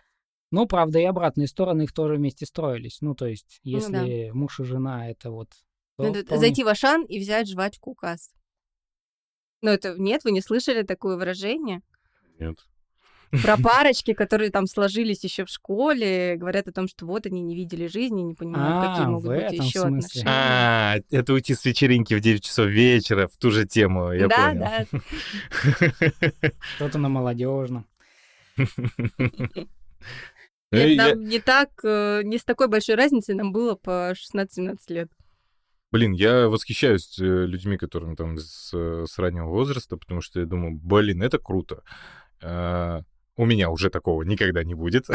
Ну, 0.50 0.66
правда, 0.66 0.98
и 0.98 1.04
обратные 1.04 1.48
стороны 1.48 1.82
их 1.82 1.92
тоже 1.92 2.14
вместе 2.16 2.44
строились. 2.46 3.00
Ну, 3.00 3.14
то 3.14 3.26
есть, 3.26 3.60
Ну 3.64 3.80
да. 3.90 4.02
если 4.02 4.30
муж 4.30 4.60
и 4.60 4.64
жена, 4.64 5.08
это 5.10 5.30
вот... 5.30 5.48
то 5.96 6.04
Надо 6.04 6.20
вполне- 6.20 6.40
зайти 6.40 6.62
в 6.64 6.68
Ашан 6.68 7.04
и 7.04 7.18
взять 7.18 7.48
жвачку 7.48 7.92
у 7.92 7.94
кассы. 7.94 8.32
Ну, 9.62 9.70
это 9.70 9.94
нет, 9.98 10.24
вы 10.24 10.32
не 10.32 10.40
слышали 10.42 10.82
такое 10.82 11.16
выражение? 11.16 11.82
Нет. 12.38 12.58
Про 13.42 13.56
парочки, 13.62 14.12
которые 14.12 14.50
там 14.50 14.66
сложились 14.66 15.24
еще 15.24 15.44
в 15.44 15.48
школе, 15.48 16.36
говорят 16.36 16.68
о 16.68 16.72
том, 16.72 16.86
что 16.86 17.06
вот 17.06 17.24
они 17.26 17.40
не 17.40 17.56
видели 17.56 17.86
жизни, 17.86 18.20
не 18.20 18.34
понимают, 18.34 18.88
какие 18.88 19.06
А, 19.06 19.10
могут 19.10 19.28
быть 19.28 19.52
еще 19.52 19.80
смысле. 19.80 19.96
отношения. 19.96 20.26
А, 20.28 20.96
это 21.10 21.32
уйти 21.32 21.54
с 21.54 21.64
вечеринки 21.64 22.14
в 22.14 22.20
9 22.20 22.44
часов 22.44 22.66
вечера 22.66 23.28
в 23.28 23.36
ту 23.38 23.50
же 23.50 23.66
тему, 23.66 24.12
я 24.12 24.28
да, 24.28 24.48
понял. 24.48 24.60
да. 24.60 26.50
Кто-то 26.76 26.98
на 26.98 27.08
молодежном. 27.08 27.86
Нет, 30.70 30.96
нам 30.96 31.24
не 31.24 31.38
так, 31.38 31.70
э, 31.84 32.22
не 32.24 32.38
с 32.38 32.44
такой 32.44 32.68
большой 32.68 32.94
разницей 32.94 33.34
нам 33.34 33.52
было 33.52 33.74
по 33.74 34.12
16-17 34.12 34.76
лет. 34.88 35.10
Блин, 35.90 36.12
я 36.12 36.48
восхищаюсь 36.48 37.18
э, 37.18 37.24
людьми, 37.24 37.76
которым 37.76 38.16
там 38.16 38.38
с, 38.38 38.72
с 38.72 39.18
раннего 39.18 39.48
возраста, 39.48 39.98
потому 39.98 40.22
что 40.22 40.40
я 40.40 40.46
думаю, 40.46 40.78
блин, 40.82 41.22
это 41.22 41.38
круто. 41.38 41.82
А, 42.42 43.02
у 43.36 43.46
меня 43.46 43.70
уже 43.70 43.90
такого 43.90 44.22
никогда 44.22 44.64
не 44.64 44.74
будет. 44.74 45.06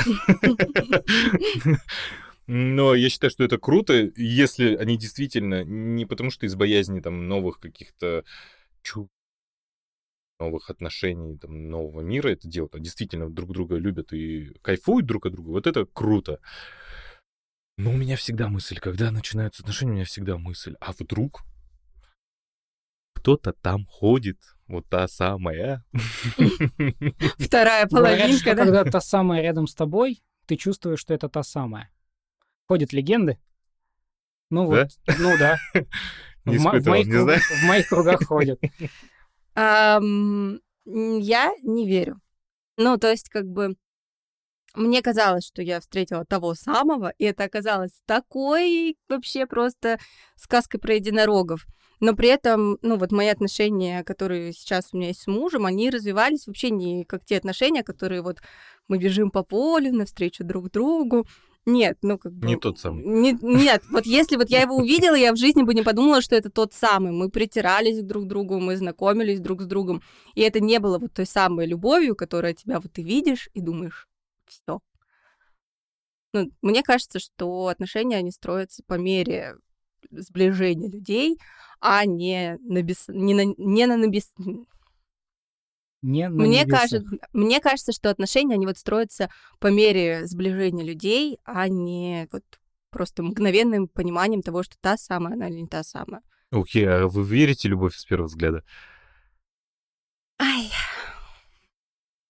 Но 2.48 2.96
я 2.96 3.10
считаю, 3.10 3.30
что 3.30 3.44
это 3.44 3.58
круто, 3.58 3.94
если 4.16 4.76
они 4.76 4.98
действительно 4.98 5.66
не 5.66 6.06
потому, 6.06 6.32
что 6.32 6.46
из 6.46 6.56
боязни 6.56 7.02
там 7.02 7.28
новых 7.28 7.60
каких-то 7.60 8.24
чу 8.82 9.10
новых 10.40 10.70
отношений, 10.70 11.38
там, 11.38 11.70
нового 11.70 12.02
мира 12.02 12.30
это 12.30 12.48
делают, 12.48 12.76
а 12.76 12.80
действительно 12.80 13.30
друг 13.30 13.52
друга 13.52 13.76
любят 13.78 14.14
и 14.14 14.54
кайфуют 14.62 15.06
друг 15.06 15.26
от 15.26 15.34
друга, 15.34 15.50
вот 15.50 15.68
это 15.68 15.86
круто. 15.86 16.40
Но 17.78 17.92
у 17.92 17.98
меня 17.98 18.16
всегда 18.16 18.48
мысль, 18.48 18.80
когда 18.80 19.12
начинаются 19.12 19.64
отношения, 19.64 19.92
у 19.92 19.96
меня 19.96 20.06
всегда 20.06 20.38
мысль, 20.38 20.76
а 20.80 20.94
вдруг 20.94 21.44
кто-то 23.14 23.54
там 23.54 23.86
ходит, 23.86 24.38
вот 24.68 24.88
та 24.90 25.08
самая. 25.08 25.84
Вторая 27.40 27.88
половинка, 27.88 28.56
да? 28.56 28.64
когда 28.64 28.84
та 28.86 29.02
самая 29.02 29.42
рядом 29.42 29.68
с 29.68 29.76
тобой, 29.76 30.22
ты 30.46 30.56
чувствуешь, 30.56 31.00
что 31.00 31.14
это 31.14 31.30
та 31.30 31.44
самая. 31.44 31.90
Ходят 32.68 32.94
легенды. 32.94 33.38
Ну 34.50 34.66
вот, 34.66 34.90
ну 35.20 35.38
да. 35.38 35.58
В 36.46 36.52
мо- 36.62 36.72
в 36.72 36.76
испытывал, 36.78 36.90
моих 36.96 37.08
не 37.08 37.12
круг- 37.12 37.24
знаю. 37.24 37.40
в 37.42 37.64
моих 37.66 37.90
кругах 37.90 38.24
ходят. 38.26 38.60
Я 39.56 41.52
не 41.64 41.88
верю. 41.90 42.22
Ну, 42.78 42.98
то 42.98 43.10
есть, 43.12 43.28
как 43.30 43.46
бы, 43.46 43.76
мне 44.76 45.02
казалось, 45.02 45.46
что 45.46 45.62
я 45.62 45.80
встретила 45.82 46.24
того 46.26 46.54
самого, 46.56 47.10
и 47.18 47.26
это 47.26 47.44
оказалось 47.44 48.00
такой 48.06 48.96
вообще 49.10 49.46
просто 49.46 50.00
сказкой 50.38 50.80
про 50.80 50.94
единорогов. 50.96 51.66
Но 52.00 52.14
при 52.14 52.30
этом, 52.30 52.78
ну, 52.82 52.98
вот 52.98 53.12
мои 53.12 53.28
отношения, 53.28 54.04
которые 54.04 54.54
сейчас 54.54 54.90
у 54.92 54.98
меня 54.98 55.08
есть 55.08 55.22
с 55.22 55.28
мужем, 55.28 55.66
они 55.66 55.90
развивались 55.90 56.48
вообще 56.48 56.70
не 56.70 57.06
как 57.06 57.26
те 57.26 57.38
отношения, 57.38 57.84
которые 57.84 58.22
вот 58.22 58.38
мы 58.88 58.98
бежим 58.98 59.32
по 59.32 59.44
полю 59.44 59.94
навстречу 59.94 60.44
друг 60.44 60.72
другу. 60.72 61.26
Нет, 61.66 61.98
ну, 62.02 62.18
как 62.18 62.34
бы... 62.34 62.48
Не 62.48 62.56
тот 62.56 62.80
самый. 62.80 63.04
Не- 63.04 63.38
нет, 63.42 63.84
вот 63.92 64.06
если 64.06 64.38
вот 64.38 64.50
я 64.50 64.62
его 64.62 64.78
увидела, 64.78 65.16
я 65.16 65.34
в 65.34 65.38
жизни 65.38 65.64
бы 65.64 65.74
не 65.74 65.82
подумала, 65.82 66.22
что 66.22 66.36
это 66.36 66.50
тот 66.50 66.74
самый. 66.74 67.12
Мы 67.12 67.30
притирались 67.30 68.02
друг 68.04 68.24
к 68.24 68.28
другу, 68.28 68.60
мы 68.60 68.78
знакомились 68.78 69.42
друг 69.42 69.64
с 69.64 69.66
другом. 69.66 70.02
И 70.34 70.42
это 70.42 70.62
не 70.62 70.80
было 70.80 70.98
вот 70.98 71.14
той 71.14 71.26
самой 71.26 71.66
любовью, 71.66 72.16
которая 72.16 72.54
тебя 72.54 72.80
вот 72.80 72.94
ты 72.94 73.02
видишь 73.02 73.50
и 73.54 73.60
думаешь, 73.60 74.08
все. 74.46 74.80
Ну, 76.34 76.52
мне 76.62 76.84
кажется, 76.84 77.20
что 77.20 77.68
отношения, 77.68 78.16
они 78.16 78.32
строятся 78.32 78.82
по 78.88 78.94
мере 78.94 79.56
сближения 80.10 80.90
людей, 80.90 81.38
а 81.80 82.06
не 82.06 82.58
на, 82.62 82.82
бес... 82.82 83.06
не 83.08 83.34
на... 83.34 83.54
Не 83.58 83.86
на 83.86 83.98
небес... 83.98 84.32
Не 86.04 86.30
на 86.30 86.36
Мне, 86.36 86.62
небесах. 86.62 86.82
кажется, 86.82 87.18
мне 87.34 87.60
кажется, 87.60 87.92
что 87.92 88.10
отношения, 88.10 88.54
они 88.54 88.68
вот 88.68 88.78
строятся 88.78 89.30
по 89.60 89.68
мере 89.68 90.28
сближения 90.28 90.86
людей, 90.86 91.40
а 91.44 91.68
не 91.68 92.28
вот 92.32 92.44
просто 92.92 93.24
мгновенным 93.24 93.88
пониманием 93.88 94.42
того, 94.42 94.64
что 94.64 94.76
та 94.80 94.98
самая 94.98 95.34
она 95.34 95.50
или 95.50 95.62
не 95.62 95.68
та 95.68 95.84
самая. 95.84 96.22
Окей, 96.52 96.88
а 96.88 97.08
вы 97.08 97.24
верите 97.24 97.68
в 97.68 97.72
любовь 97.72 97.96
с 97.96 98.06
первого 98.06 98.28
взгляда? 98.28 98.64
Ай, 100.40 100.70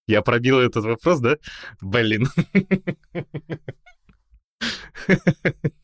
Я 0.07 0.21
пробил 0.21 0.59
этот 0.59 0.85
вопрос, 0.85 1.19
да? 1.19 1.37
Блин. 1.81 2.27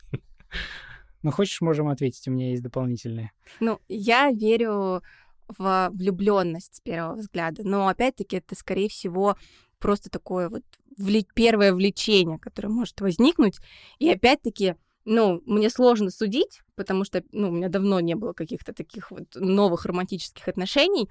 Ну, 1.24 1.32
хочешь, 1.32 1.62
можем 1.62 1.88
ответить, 1.88 2.28
у 2.28 2.32
меня 2.32 2.52
есть 2.52 2.62
дополнительные. 2.62 3.32
ну, 3.60 3.80
я 3.88 4.30
верю 4.32 5.02
в 5.48 5.90
влюбленность 5.94 6.76
с 6.76 6.82
первого 6.82 7.16
взгляда, 7.16 7.64
но 7.68 7.88
опять-таки 7.88 8.38
это, 8.38 8.56
скорее 8.56 8.90
всего, 8.90 9.38
просто 9.80 10.10
такое 10.10 10.50
вот 10.50 10.64
вле- 10.98 11.26
первое 11.34 11.74
влечение, 11.74 12.40
которое 12.40 12.70
может 12.70 13.00
возникнуть. 13.02 13.58
И 14.00 14.10
опять-таки, 14.10 14.76
ну, 15.06 15.42
мне 15.46 15.70
сложно 15.70 16.10
судить, 16.12 16.62
потому 16.76 17.04
что, 17.04 17.24
ну, 17.32 17.50
у 17.50 17.52
меня 17.52 17.70
давно 17.70 18.00
не 18.00 18.16
было 18.16 18.34
каких-то 18.34 18.74
таких 18.74 19.12
вот 19.12 19.36
новых 19.36 19.86
романтических 19.86 20.48
отношений. 20.48 21.10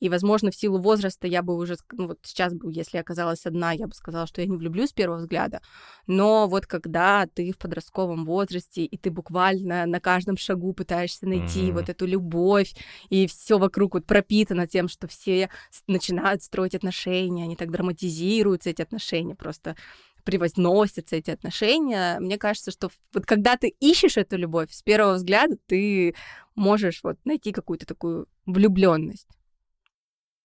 И, 0.00 0.08
возможно, 0.08 0.50
в 0.50 0.56
силу 0.56 0.78
возраста 0.78 1.26
я 1.26 1.42
бы 1.42 1.54
уже, 1.54 1.76
ну, 1.92 2.08
вот 2.08 2.18
сейчас 2.22 2.54
бы, 2.54 2.72
если 2.72 2.96
я 2.96 3.02
оказалась 3.02 3.46
одна, 3.46 3.72
я 3.72 3.86
бы 3.86 3.94
сказала, 3.94 4.26
что 4.26 4.40
я 4.40 4.46
не 4.46 4.56
влюблюсь 4.56 4.90
с 4.90 4.92
первого 4.94 5.18
взгляда. 5.18 5.60
Но 6.06 6.48
вот 6.48 6.66
когда 6.66 7.26
ты 7.26 7.52
в 7.52 7.58
подростковом 7.58 8.24
возрасте, 8.24 8.84
и 8.84 8.96
ты 8.96 9.10
буквально 9.10 9.86
на 9.86 10.00
каждом 10.00 10.36
шагу 10.36 10.72
пытаешься 10.72 11.26
найти 11.26 11.66
Мгм. 11.66 11.74
вот 11.74 11.88
эту 11.90 12.06
любовь, 12.06 12.74
и 13.10 13.26
все 13.26 13.58
вокруг 13.58 13.94
вот 13.94 14.06
пропитано 14.06 14.66
тем, 14.66 14.88
что 14.88 15.06
все 15.06 15.50
начинают 15.86 16.42
строить 16.42 16.74
отношения, 16.74 17.44
они 17.44 17.56
так 17.56 17.70
драматизируются, 17.70 18.70
эти 18.70 18.82
отношения, 18.82 19.34
просто 19.34 19.76
превозносятся 20.24 21.16
эти 21.16 21.30
отношения. 21.30 22.18
Мне 22.20 22.38
кажется, 22.38 22.70
что 22.70 22.90
вот 23.12 23.26
когда 23.26 23.56
ты 23.56 23.68
ищешь 23.80 24.16
эту 24.16 24.36
любовь, 24.36 24.70
с 24.70 24.82
первого 24.82 25.14
взгляда 25.14 25.56
ты 25.66 26.14
можешь 26.54 27.00
вот 27.02 27.18
найти 27.24 27.52
какую-то 27.52 27.86
такую 27.86 28.26
влюбленность. 28.46 29.28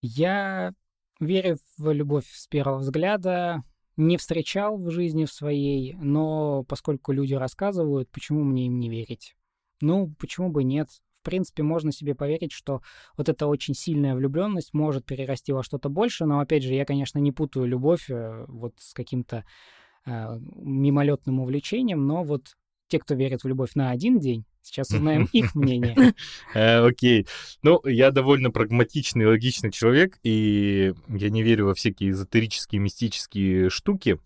Я 0.08 0.74
верю 1.20 1.58
в 1.78 1.92
любовь 1.92 2.28
с 2.30 2.48
первого 2.48 2.78
взгляда. 2.78 3.64
Не 3.98 4.18
встречал 4.18 4.78
в 4.78 4.92
жизни 4.92 5.26
в 5.26 5.32
своей, 5.32 5.94
но 5.94 6.64
поскольку 6.64 7.12
люди 7.12 7.34
рассказывают, 7.34 8.12
почему 8.12 8.44
мне 8.44 8.68
им 8.68 8.78
не 8.78 8.90
верить? 8.90 9.36
Ну, 9.82 10.14
почему 10.20 10.50
бы 10.50 10.64
нет? 10.64 10.90
В 11.20 11.24
принципе, 11.24 11.64
можно 11.64 11.92
себе 11.92 12.14
поверить, 12.14 12.52
что 12.52 12.82
вот 13.18 13.30
эта 13.30 13.48
очень 13.48 13.74
сильная 13.74 14.14
влюбленность 14.14 14.74
может 14.74 15.06
перерасти 15.06 15.54
во 15.54 15.64
что-то 15.64 15.90
больше, 15.90 16.26
но 16.26 16.40
опять 16.40 16.64
же, 16.64 16.74
я, 16.74 16.86
конечно, 16.86 17.18
не 17.18 17.32
путаю 17.32 17.66
любовь 17.66 18.10
э, 18.10 18.46
вот 18.48 18.76
с 18.78 18.94
каким-то 18.94 19.44
э, 20.06 20.40
мимолетным 20.56 21.40
увлечением, 21.40 22.06
но 22.06 22.24
вот 22.24 22.56
те, 22.88 23.00
кто 23.00 23.16
верит 23.16 23.44
в 23.44 23.48
любовь 23.48 23.72
на 23.76 23.92
один 23.92 24.20
день, 24.20 24.46
сейчас 24.62 24.92
узнаем 24.92 25.28
их 25.34 25.56
мнение. 25.56 26.14
Э, 26.54 26.86
Окей. 26.86 27.28
Ну, 27.64 27.86
я 27.86 28.12
довольно 28.12 28.52
прагматичный, 28.52 29.26
логичный 29.26 29.72
человек, 29.72 30.18
и 30.24 30.94
я 31.08 31.30
не 31.30 31.44
верю 31.44 31.68
во 31.68 31.74
всякие 31.74 32.12
эзотерические, 32.12 32.82
мистические 32.82 33.70
штуки. 33.70 34.20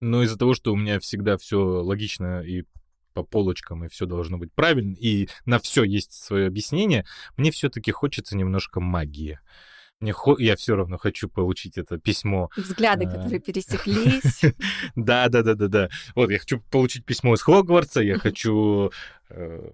Но 0.00 0.22
из-за 0.22 0.38
того, 0.38 0.54
что 0.54 0.72
у 0.72 0.76
меня 0.76 0.98
всегда 0.98 1.36
все 1.36 1.58
логично 1.58 2.40
и 2.40 2.64
по 3.12 3.22
полочкам, 3.22 3.84
и 3.84 3.88
все 3.88 4.06
должно 4.06 4.38
быть 4.38 4.52
правильно, 4.52 4.94
и 4.94 5.28
на 5.44 5.58
все 5.58 5.84
есть 5.84 6.12
свое 6.12 6.46
объяснение, 6.46 7.04
мне 7.36 7.50
все-таки 7.50 7.90
хочется 7.90 8.36
немножко 8.36 8.80
магии. 8.80 9.40
Мне 10.00 10.12
хо- 10.12 10.38
Я 10.38 10.56
все 10.56 10.76
равно 10.76 10.96
хочу 10.96 11.28
получить 11.28 11.76
это 11.76 11.98
письмо 11.98 12.48
Взгляды, 12.56 13.04
А. 13.04 13.10
которые 13.10 13.38
пересеклись. 13.38 14.40
да, 14.96 15.28
да, 15.28 15.42
да, 15.42 15.54
да, 15.54 15.68
да. 15.68 15.88
Вот, 16.14 16.30
я 16.30 16.38
хочу 16.38 16.60
получить 16.70 17.04
письмо 17.04 17.34
из 17.34 17.42
Хогвартса, 17.42 18.00
я 18.00 18.18
хочу 18.18 18.92
э, 19.28 19.70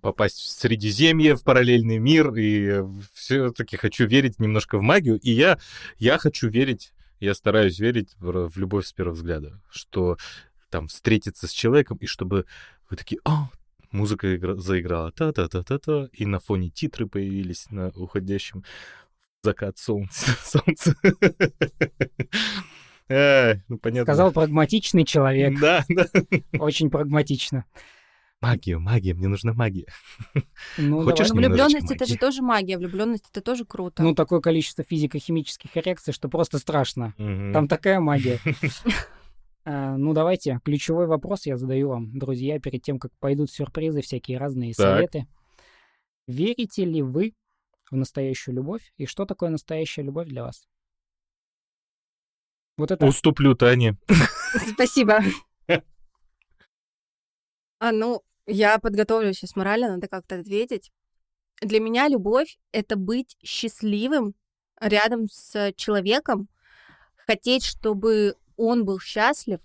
попасть 0.00 0.38
в 0.38 0.46
Средиземье, 0.48 1.36
в 1.36 1.44
параллельный 1.44 1.98
мир, 1.98 2.34
и 2.34 2.82
все-таки 3.12 3.76
хочу 3.76 4.06
верить 4.06 4.40
немножко 4.40 4.78
в 4.78 4.82
магию, 4.82 5.18
и 5.20 5.30
я, 5.30 5.58
я 5.98 6.16
хочу 6.16 6.48
верить, 6.48 6.94
я 7.20 7.34
стараюсь 7.34 7.78
верить 7.78 8.14
в, 8.18 8.50
любовь 8.56 8.86
с 8.86 8.94
первого 8.94 9.14
взгляда, 9.14 9.60
что 9.70 10.16
там 10.70 10.88
встретиться 10.88 11.46
с 11.48 11.50
человеком, 11.52 11.98
и 11.98 12.06
чтобы 12.06 12.46
вы 12.88 12.96
такие, 12.96 13.20
а, 13.26 13.48
музыка 13.92 14.34
игра- 14.34 14.56
заиграла, 14.56 15.12
та-та-та-та-та, 15.12 16.08
и 16.14 16.24
на 16.24 16.40
фоне 16.40 16.70
титры 16.70 17.06
появились 17.06 17.70
на 17.70 17.88
уходящем 17.90 18.64
закат 19.44 19.78
солнца. 19.78 20.30
солнца. 20.42 20.94
Э, 23.08 23.56
ну, 23.68 23.78
понятно. 23.78 24.04
Сказал 24.04 24.32
прагматичный 24.32 25.04
человек. 25.04 25.60
Да, 25.60 25.84
да. 25.88 26.06
Очень 26.58 26.90
прагматично. 26.90 27.64
Магия, 28.40 28.78
магия, 28.78 29.14
мне 29.14 29.28
нужна 29.28 29.54
магия. 29.54 29.86
Ну, 30.76 31.02
Хочешь 31.04 31.28
давай. 31.28 31.44
Немножечко 31.44 31.76
влюбленность 31.78 31.90
это 31.90 32.06
же 32.06 32.16
тоже 32.16 32.42
магия, 32.42 32.76
влюбленность 32.76 33.24
это 33.30 33.40
тоже 33.40 33.64
круто. 33.64 34.02
Ну, 34.02 34.14
такое 34.14 34.40
количество 34.40 34.84
физико-химических 34.84 35.74
реакций, 35.76 36.12
что 36.12 36.28
просто 36.28 36.58
страшно. 36.58 37.14
Мгм. 37.16 37.52
Там 37.52 37.68
такая 37.68 38.00
магия. 38.00 38.38
А, 39.66 39.96
Ну, 39.96 40.12
давайте, 40.12 40.60
ключевой 40.62 41.06
вопрос 41.06 41.46
я 41.46 41.56
задаю 41.56 41.88
вам, 41.88 42.18
друзья, 42.18 42.60
перед 42.60 42.82
тем, 42.82 42.98
как 42.98 43.12
пойдут 43.18 43.50
сюрпризы, 43.50 44.02
всякие 44.02 44.36
разные 44.36 44.74
Так. 44.74 44.84
советы. 44.96 45.26
Верите 46.26 46.84
ли 46.84 47.00
вы 47.00 47.32
в 47.90 47.96
настоящую 47.96 48.54
любовь? 48.56 48.92
И 48.96 49.06
что 49.06 49.24
такое 49.26 49.50
настоящая 49.50 50.02
любовь 50.02 50.28
для 50.28 50.44
вас? 50.44 50.66
Вот 52.76 52.90
это 52.90 53.06
Уступлю 53.06 53.54
Тане. 53.54 53.96
Спасибо. 54.74 55.20
А, 57.80 57.92
ну, 57.92 58.22
я 58.46 58.78
подготовлюсь 58.78 59.36
сейчас 59.36 59.56
морально, 59.56 59.90
надо 59.90 60.08
как-то 60.08 60.36
ответить. 60.36 60.90
Для 61.60 61.80
меня 61.80 62.08
любовь— 62.08 62.58
это 62.72 62.96
быть 62.96 63.36
счастливым 63.42 64.34
рядом 64.80 65.28
с 65.28 65.72
человеком, 65.76 66.48
хотеть, 67.26 67.64
чтобы 67.64 68.36
он 68.56 68.86
был 68.86 69.00
счастлив, 69.00 69.60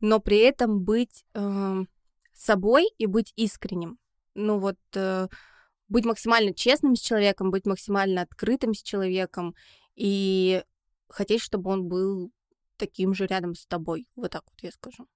но 0.00 0.20
при 0.20 0.38
этом 0.38 0.82
быть 0.82 1.24
эм, 1.34 1.88
собой 2.34 2.88
и 2.98 3.06
быть 3.06 3.32
искренним. 3.36 3.98
Ну 4.34 4.58
вот 4.58 4.78
э, 4.94 5.28
быть 5.88 6.04
максимально 6.04 6.52
честным 6.52 6.94
с 6.94 7.00
человеком, 7.00 7.50
быть 7.50 7.66
максимально 7.66 8.22
открытым 8.22 8.74
с 8.74 8.82
человеком 8.82 9.54
и 9.94 10.62
хотеть, 11.08 11.40
чтобы 11.40 11.70
он 11.70 11.88
был 11.88 12.30
таким 12.76 13.14
же 13.14 13.26
рядом 13.26 13.54
с 13.54 13.66
тобой. 13.66 14.06
Вот 14.16 14.30
так 14.30 14.42
вот 14.44 14.62
я 14.62 14.70
скажу. 14.70 15.06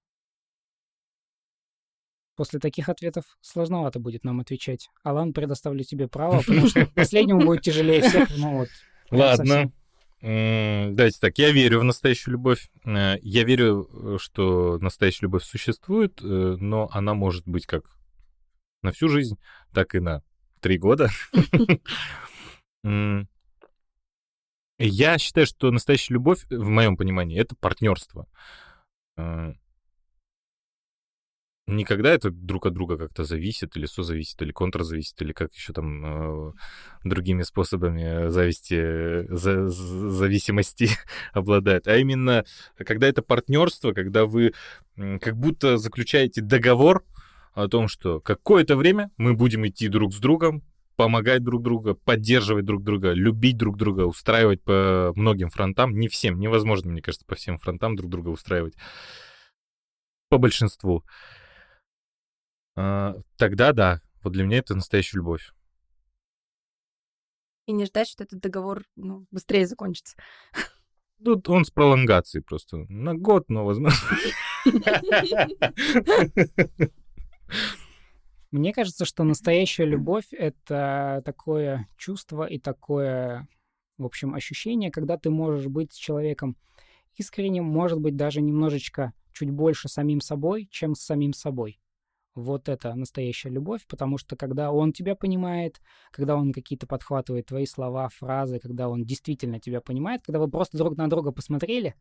После 2.34 2.58
таких 2.58 2.88
ответов 2.88 3.24
сложновато 3.40 4.00
будет 4.00 4.24
нам 4.24 4.40
отвечать. 4.40 4.88
Алан, 5.02 5.32
предоставлю 5.32 5.84
тебе 5.84 6.08
право, 6.08 6.42
потому 6.46 6.66
что 6.66 6.86
последнему 6.94 7.44
будет 7.44 7.62
тяжелее 7.62 8.02
всех. 8.02 8.28
Ну 8.38 8.58
вот. 8.58 8.68
Ладно. 9.10 9.70
Давайте 10.22 11.18
так, 11.20 11.36
я 11.38 11.50
верю 11.50 11.80
в 11.80 11.84
настоящую 11.84 12.34
любовь. 12.34 12.70
Э, 12.84 13.16
я 13.22 13.42
верю, 13.42 13.88
э, 13.92 14.18
что 14.20 14.78
настоящая 14.78 15.26
любовь 15.26 15.42
существует, 15.42 16.20
э, 16.22 16.24
но 16.24 16.88
она 16.92 17.14
может 17.14 17.44
быть 17.48 17.66
как 17.66 17.84
на 18.82 18.92
всю 18.92 19.08
жизнь, 19.08 19.36
так 19.72 19.96
и 19.96 20.00
на 20.00 20.22
три 20.62 20.78
года. 20.78 21.10
Я 24.84 25.18
считаю, 25.18 25.46
что 25.46 25.70
настоящая 25.70 26.14
любовь, 26.14 26.44
в 26.50 26.68
моем 26.68 26.96
понимании, 26.96 27.38
это 27.38 27.54
партнерство. 27.54 28.26
Никогда 31.68 32.10
это 32.10 32.32
друг 32.32 32.66
от 32.66 32.74
друга 32.74 32.98
как-то 32.98 33.22
зависит, 33.22 33.76
или 33.76 33.86
созависит, 33.86 34.42
или 34.42 34.50
контрзависит, 34.50 35.22
или 35.22 35.32
как 35.32 35.54
еще 35.54 35.72
там 35.72 36.48
э, 36.48 36.52
другими 37.04 37.42
способами 37.42 38.28
зависти, 38.28 39.24
за, 39.32 39.68
зависимости 39.68 40.88
обладает. 41.32 41.86
А 41.86 41.96
именно, 41.96 42.44
когда 42.76 43.06
это 43.06 43.22
партнерство, 43.22 43.92
когда 43.92 44.26
вы 44.26 44.54
как 44.96 45.36
будто 45.36 45.76
заключаете 45.76 46.40
договор 46.40 47.04
о 47.54 47.68
том, 47.68 47.88
что 47.88 48.20
какое-то 48.20 48.76
время 48.76 49.10
мы 49.16 49.34
будем 49.34 49.66
идти 49.66 49.88
друг 49.88 50.14
с 50.14 50.18
другом, 50.18 50.62
помогать 50.96 51.42
друг 51.42 51.62
другу, 51.62 51.94
поддерживать 51.94 52.64
друг 52.64 52.82
друга, 52.82 53.12
любить 53.12 53.56
друг 53.56 53.76
друга, 53.76 54.02
устраивать 54.02 54.62
по 54.62 55.12
многим 55.16 55.50
фронтам. 55.50 55.98
Не 55.98 56.08
всем, 56.08 56.38
невозможно, 56.38 56.90
мне 56.90 57.02
кажется, 57.02 57.26
по 57.26 57.34
всем 57.34 57.58
фронтам 57.58 57.96
друг 57.96 58.10
друга 58.10 58.28
устраивать. 58.28 58.74
По 60.28 60.38
большинству. 60.38 61.04
А, 62.74 63.16
тогда 63.36 63.72
да, 63.72 64.00
вот 64.22 64.32
для 64.32 64.44
меня 64.44 64.58
это 64.58 64.74
настоящая 64.74 65.18
любовь. 65.18 65.52
И 67.66 67.72
не 67.72 67.84
ждать, 67.84 68.08
что 68.08 68.24
этот 68.24 68.40
договор 68.40 68.82
ну, 68.96 69.26
быстрее 69.30 69.66
закончится. 69.66 70.16
Тут 71.24 71.48
он 71.48 71.64
с 71.64 71.70
пролонгацией 71.70 72.42
просто. 72.42 72.78
На 72.88 73.14
год, 73.14 73.48
но 73.48 73.64
возможно. 73.64 74.00
Мне 78.50 78.72
кажется, 78.74 79.04
что 79.04 79.24
настоящая 79.24 79.86
любовь— 79.86 80.26
это 80.30 81.22
такое 81.24 81.88
чувство 81.96 82.44
и 82.44 82.58
такое, 82.58 83.48
в 83.96 84.04
общем, 84.04 84.34
ощущение, 84.34 84.90
когда 84.90 85.16
ты 85.16 85.30
можешь 85.30 85.68
быть 85.68 85.92
с 85.92 85.96
человеком 85.96 86.56
искренним, 87.16 87.64
может 87.64 88.00
быть, 88.00 88.16
даже 88.16 88.42
немножечко 88.42 89.14
чуть 89.32 89.50
больше 89.50 89.88
самим 89.88 90.20
собой, 90.20 90.68
чем 90.70 90.94
с 90.94 91.00
самим 91.00 91.32
собой. 91.32 91.80
Вот 92.34 92.68
это 92.68 92.94
настоящая 92.94 93.50
любовь, 93.50 93.86
потому 93.86 94.16
что 94.16 94.36
когда 94.36 94.72
он 94.72 94.92
тебя 94.92 95.14
понимает, 95.14 95.80
когда 96.10 96.36
он 96.36 96.52
какие-то 96.52 96.86
подхватывает 96.86 97.46
твои 97.46 97.66
слова, 97.66 98.08
фразы, 98.08 98.58
когда 98.58 98.88
он 98.88 99.04
действительно 99.04 99.60
тебя 99.60 99.82
понимает, 99.82 100.22
когда 100.24 100.38
вы 100.38 100.48
просто 100.48 100.78
друг 100.78 100.96
на 100.96 101.08
друга 101.10 101.32
посмотрели, 101.32 101.94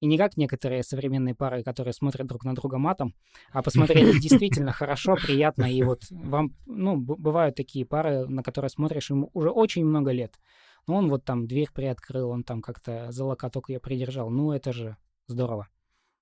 и 0.00 0.06
не 0.06 0.16
как 0.16 0.36
некоторые 0.36 0.82
современные 0.82 1.34
пары, 1.34 1.62
которые 1.62 1.92
смотрят 1.92 2.26
друг 2.26 2.44
на 2.44 2.54
друга 2.54 2.78
матом, 2.78 3.14
а 3.52 3.62
посмотрели 3.62 4.18
действительно 4.18 4.72
хорошо, 4.72 5.14
приятно. 5.16 5.70
И 5.70 5.82
вот 5.82 6.02
вам, 6.10 6.54
ну, 6.66 6.96
бывают 6.96 7.54
такие 7.54 7.84
пары, 7.84 8.26
на 8.26 8.42
которые 8.42 8.70
смотришь 8.70 9.10
ему 9.10 9.30
уже 9.34 9.50
очень 9.50 9.84
много 9.84 10.10
лет. 10.12 10.38
Но 10.86 10.96
он 10.96 11.10
вот 11.10 11.24
там 11.24 11.46
дверь 11.46 11.68
приоткрыл, 11.72 12.30
он 12.30 12.42
там 12.42 12.62
как-то 12.62 13.12
за 13.12 13.24
локоток 13.24 13.68
ее 13.68 13.80
придержал. 13.80 14.30
Ну, 14.30 14.52
это 14.52 14.72
же 14.72 14.96
здорово. 15.26 15.68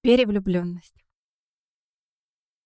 Перевлюбленность. 0.02 0.94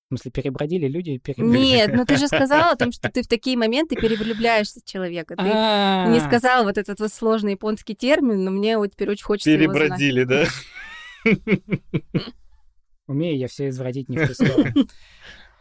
В 0.05 0.15
смысле, 0.15 0.31
перебродили 0.31 0.89
люди? 0.89 1.19
Перебродили. 1.19 1.59
Нет, 1.59 1.91
ну 1.95 2.05
ты 2.05 2.17
же 2.17 2.27
сказала 2.27 2.73
о 2.73 2.77
том, 2.77 2.93
что 2.93 3.11
ты 3.11 3.23
в 3.23 3.29
такие 3.29 3.57
моменты 3.57 3.97
перевлюбляешься 3.97 4.81
в 4.81 4.85
человека. 4.85 5.37
Ты 5.37 5.45
не 5.45 6.21
сказал 6.21 6.65
вот 6.65 6.79
этот 6.79 7.01
вот 7.01 7.13
сложный 7.13 7.53
японский 7.53 7.95
термин, 7.95 8.45
но 8.45 8.51
мне 8.51 8.79
вот 8.79 8.93
теперь 8.93 9.11
очень 9.11 9.25
хочется 9.25 9.51
Перебродили, 9.51 10.25
да? 10.25 10.45
Умею 13.07 13.39
я 13.39 13.49
все 13.49 13.69
извратить 13.69 14.09
не 14.09 14.19
в 14.19 14.29
ту 14.29 14.35
сторону. 14.35 14.87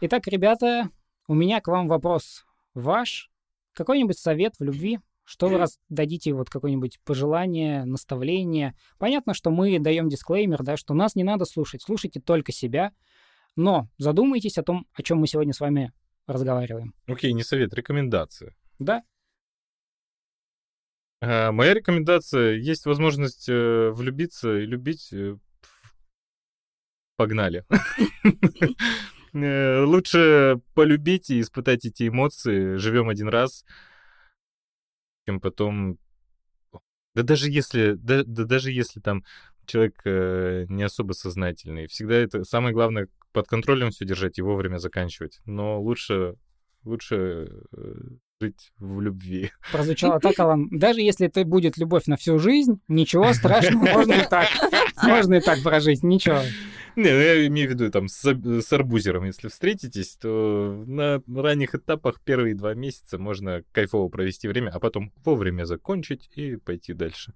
Итак, 0.00 0.26
ребята, 0.26 0.90
у 1.28 1.34
меня 1.34 1.60
к 1.60 1.68
вам 1.68 1.88
вопрос. 1.88 2.44
Ваш 2.74 3.30
какой-нибудь 3.74 4.18
совет 4.18 4.54
в 4.58 4.64
любви? 4.64 5.00
Что 5.24 5.48
вы 5.48 5.58
раз 5.58 5.78
дадите 5.88 6.32
вот 6.32 6.50
какое-нибудь 6.50 6.98
пожелание, 7.04 7.84
наставление? 7.84 8.74
Понятно, 8.98 9.34
что 9.34 9.50
мы 9.50 9.78
даем 9.78 10.08
дисклеймер, 10.08 10.62
да, 10.62 10.76
что 10.76 10.94
нас 10.94 11.14
не 11.14 11.22
надо 11.22 11.44
слушать. 11.44 11.82
Слушайте 11.82 12.20
только 12.20 12.52
себя. 12.52 12.92
Но 13.54 13.88
задумайтесь 13.98 14.58
о 14.58 14.62
том, 14.62 14.86
о 14.94 15.02
чем 15.02 15.18
мы 15.18 15.26
сегодня 15.26 15.52
с 15.52 15.60
вами 15.60 15.92
разговариваем. 16.26 16.94
Окей, 17.06 17.30
okay, 17.30 17.34
не 17.34 17.44
совет, 17.44 17.72
рекомендация. 17.74 18.56
Да, 18.78 19.02
а, 21.24 21.52
моя 21.52 21.72
рекомендация, 21.72 22.54
есть 22.54 22.84
возможность 22.84 23.48
э, 23.48 23.90
влюбиться 23.90 24.58
и 24.58 24.66
любить, 24.66 25.12
э, 25.12 25.36
погнали. 27.16 27.64
Э, 29.34 29.82
лучше 29.84 30.60
полюбить 30.74 31.30
и 31.30 31.40
испытать 31.40 31.86
эти 31.86 32.08
эмоции. 32.08 32.76
Живем 32.76 33.08
один 33.08 33.28
раз, 33.28 33.64
чем 35.26 35.40
потом... 35.40 35.96
Да 37.14 37.22
даже 37.22 37.50
если, 37.50 37.94
да, 37.94 38.24
да 38.26 38.44
даже 38.44 38.70
если 38.70 39.00
там 39.00 39.24
человек 39.64 39.94
э, 40.04 40.66
не 40.68 40.82
особо 40.82 41.12
сознательный, 41.12 41.86
всегда 41.86 42.16
это 42.16 42.44
самое 42.44 42.74
главное 42.74 43.08
под 43.32 43.48
контролем 43.48 43.88
все 43.88 44.04
держать 44.04 44.38
и 44.38 44.42
вовремя 44.42 44.76
заканчивать. 44.76 45.40
Но 45.46 45.80
лучше 45.80 46.34
лучше 46.84 47.48
жить 48.42 48.72
в 48.78 49.00
любви. 49.00 49.50
Прозвучало 49.70 50.20
так, 50.20 50.38
Алан. 50.40 50.68
Даже 50.70 51.00
если 51.00 51.28
это 51.28 51.44
будет 51.44 51.76
любовь 51.78 52.06
на 52.06 52.16
всю 52.16 52.38
жизнь, 52.38 52.80
ничего 52.88 53.32
страшного, 53.32 53.84
можно 53.84 54.12
и 54.12 54.28
так. 54.28 54.48
Можно 55.02 55.34
и 55.34 55.40
так 55.40 55.62
прожить, 55.62 56.02
ничего. 56.02 56.40
Не, 56.96 57.10
ну 57.10 57.18
я 57.18 57.46
имею 57.46 57.68
в 57.68 57.72
виду 57.72 57.90
там 57.90 58.08
с, 58.08 58.22
с 58.24 58.72
арбузером, 58.72 59.24
если 59.24 59.48
встретитесь, 59.48 60.16
то 60.16 60.84
на 60.86 61.22
ранних 61.34 61.74
этапах 61.74 62.20
первые 62.22 62.54
два 62.54 62.74
месяца 62.74 63.18
можно 63.18 63.62
кайфово 63.72 64.08
провести 64.08 64.48
время, 64.48 64.70
а 64.70 64.80
потом 64.80 65.12
вовремя 65.24 65.64
закончить 65.64 66.28
и 66.34 66.56
пойти 66.56 66.92
дальше. 66.92 67.34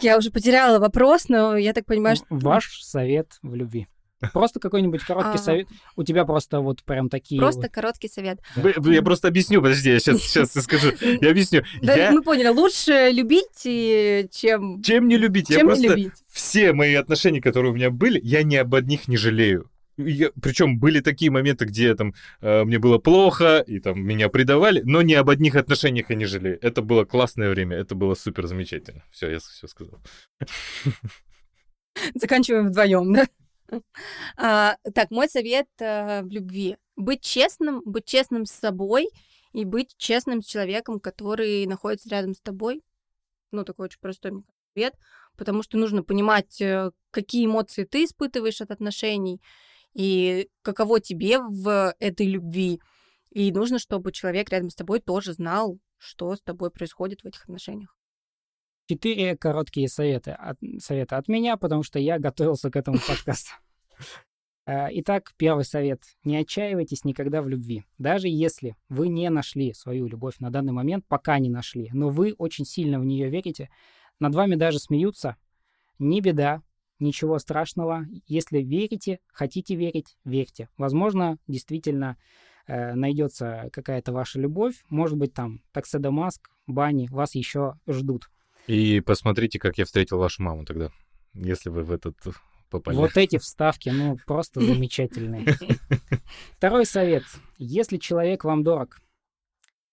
Я 0.00 0.16
уже 0.18 0.30
потеряла 0.30 0.78
вопрос, 0.78 1.28
но 1.28 1.56
я 1.56 1.72
так 1.72 1.86
понимаю, 1.86 2.16
что... 2.16 2.26
Ваш 2.30 2.82
совет 2.82 3.38
в 3.42 3.54
любви. 3.54 3.88
Просто 4.32 4.60
какой-нибудь 4.60 5.02
короткий 5.02 5.38
а... 5.38 5.38
совет. 5.38 5.68
У 5.96 6.02
тебя 6.02 6.24
просто 6.24 6.60
вот 6.60 6.82
прям 6.82 7.08
такие... 7.08 7.40
Просто 7.40 7.62
вот... 7.62 7.70
короткий 7.70 8.08
совет. 8.08 8.40
Я 8.56 9.02
просто 9.02 9.28
объясню, 9.28 9.62
подожди, 9.62 9.90
я 9.90 10.00
сейчас, 10.00 10.22
сейчас 10.22 10.52
скажу. 10.52 10.92
Я 11.20 11.30
объясню. 11.30 11.62
Да, 11.82 11.94
я... 11.94 12.10
мы 12.10 12.22
поняли. 12.22 12.48
Лучше 12.48 13.10
любить, 13.12 13.62
чем... 13.62 14.82
Чем 14.82 15.08
не 15.08 15.16
любить. 15.16 15.48
Чем 15.48 15.58
я 15.58 15.64
просто... 15.64 15.88
любить. 15.88 16.12
Все 16.30 16.72
мои 16.72 16.94
отношения, 16.94 17.40
которые 17.40 17.72
у 17.72 17.74
меня 17.74 17.90
были, 17.90 18.20
я 18.22 18.42
ни 18.42 18.56
об 18.56 18.74
одних 18.74 19.08
не 19.08 19.16
жалею. 19.16 19.70
Я, 19.98 20.30
причем 20.40 20.78
были 20.78 21.00
такие 21.00 21.30
моменты, 21.30 21.64
где 21.64 21.92
там 21.94 22.14
э, 22.40 22.62
мне 22.62 22.78
было 22.78 22.98
плохо, 22.98 23.58
и 23.58 23.80
там 23.80 24.00
меня 24.00 24.28
предавали, 24.28 24.80
но 24.84 25.02
ни 25.02 25.14
об 25.14 25.28
одних 25.28 25.56
отношениях 25.56 26.10
я 26.10 26.16
не 26.16 26.26
жалею. 26.26 26.58
Это 26.62 26.82
было 26.82 27.04
классное 27.04 27.50
время, 27.50 27.76
это 27.76 27.96
было 27.96 28.14
супер 28.14 28.46
замечательно. 28.46 29.02
Все, 29.10 29.28
я 29.28 29.38
все 29.40 29.66
сказал. 29.66 30.00
Заканчиваем 32.14 32.68
вдвоем, 32.68 33.12
да? 33.12 33.26
А, 34.36 34.76
так, 34.94 35.10
мой 35.10 35.28
совет 35.28 35.68
э, 35.78 36.22
в 36.22 36.28
любви. 36.28 36.76
Быть 36.96 37.22
честным, 37.22 37.82
быть 37.84 38.06
честным 38.06 38.46
с 38.46 38.50
собой 38.50 39.08
и 39.52 39.64
быть 39.64 39.94
честным 39.96 40.42
с 40.42 40.46
человеком, 40.46 41.00
который 41.00 41.66
находится 41.66 42.08
рядом 42.08 42.34
с 42.34 42.40
тобой. 42.40 42.82
Ну, 43.50 43.64
такой 43.64 43.86
очень 43.86 44.00
простой 44.00 44.44
совет, 44.74 44.94
потому 45.36 45.62
что 45.62 45.78
нужно 45.78 46.02
понимать, 46.02 46.60
э, 46.60 46.90
какие 47.10 47.46
эмоции 47.46 47.84
ты 47.84 48.04
испытываешь 48.04 48.60
от 48.60 48.70
отношений 48.70 49.40
и 49.94 50.48
каково 50.62 51.00
тебе 51.00 51.40
в 51.40 51.94
этой 51.98 52.26
любви. 52.26 52.80
И 53.30 53.52
нужно, 53.52 53.78
чтобы 53.78 54.12
человек 54.12 54.50
рядом 54.50 54.70
с 54.70 54.74
тобой 54.74 55.00
тоже 55.00 55.32
знал, 55.32 55.78
что 55.96 56.34
с 56.34 56.40
тобой 56.40 56.70
происходит 56.70 57.22
в 57.22 57.26
этих 57.26 57.44
отношениях. 57.44 57.97
Четыре 58.88 59.36
короткие 59.36 59.86
совета 59.86 60.34
от, 60.34 60.56
совета 60.78 61.18
от 61.18 61.28
меня, 61.28 61.58
потому 61.58 61.82
что 61.82 61.98
я 61.98 62.18
готовился 62.18 62.70
к 62.70 62.76
этому 62.76 62.96
подкасту. 63.06 63.50
Э, 64.64 64.86
итак, 64.92 65.34
первый 65.36 65.66
совет. 65.66 66.00
Не 66.24 66.38
отчаивайтесь 66.38 67.04
никогда 67.04 67.42
в 67.42 67.48
любви. 67.48 67.84
Даже 67.98 68.28
если 68.28 68.76
вы 68.88 69.08
не 69.08 69.28
нашли 69.28 69.74
свою 69.74 70.06
любовь 70.06 70.38
на 70.38 70.48
данный 70.48 70.72
момент, 70.72 71.04
пока 71.06 71.38
не 71.38 71.50
нашли, 71.50 71.90
но 71.92 72.08
вы 72.08 72.34
очень 72.38 72.64
сильно 72.64 72.98
в 72.98 73.04
нее 73.04 73.28
верите, 73.28 73.68
над 74.20 74.34
вами 74.34 74.54
даже 74.54 74.78
смеются, 74.78 75.36
не 75.98 76.22
беда. 76.22 76.62
ничего 76.98 77.38
страшного. 77.38 78.06
Если 78.26 78.62
верите, 78.62 79.20
хотите 79.26 79.74
верить, 79.74 80.16
верьте. 80.24 80.70
Возможно, 80.78 81.36
действительно 81.46 82.16
э, 82.66 82.94
найдется 82.94 83.68
какая-то 83.70 84.12
ваша 84.12 84.40
любовь. 84.40 84.82
Может 84.88 85.18
быть, 85.18 85.34
там 85.34 85.60
таксодомаск, 85.72 86.48
бани 86.66 87.06
вас 87.10 87.34
еще 87.34 87.74
ждут. 87.86 88.30
И 88.68 89.00
посмотрите, 89.00 89.58
как 89.58 89.78
я 89.78 89.84
встретил 89.84 90.18
вашу 90.18 90.42
маму 90.42 90.64
тогда, 90.64 90.90
если 91.34 91.70
вы 91.70 91.82
в 91.82 91.90
этот 91.90 92.16
попали. 92.68 92.96
Вот 92.96 93.16
эти 93.16 93.38
вставки, 93.38 93.88
ну, 93.88 94.18
просто 94.26 94.60
замечательные. 94.60 95.46
Второй 96.56 96.84
совет. 96.86 97.24
Если 97.56 97.96
человек 97.96 98.44
вам 98.44 98.62
дорог, 98.62 99.00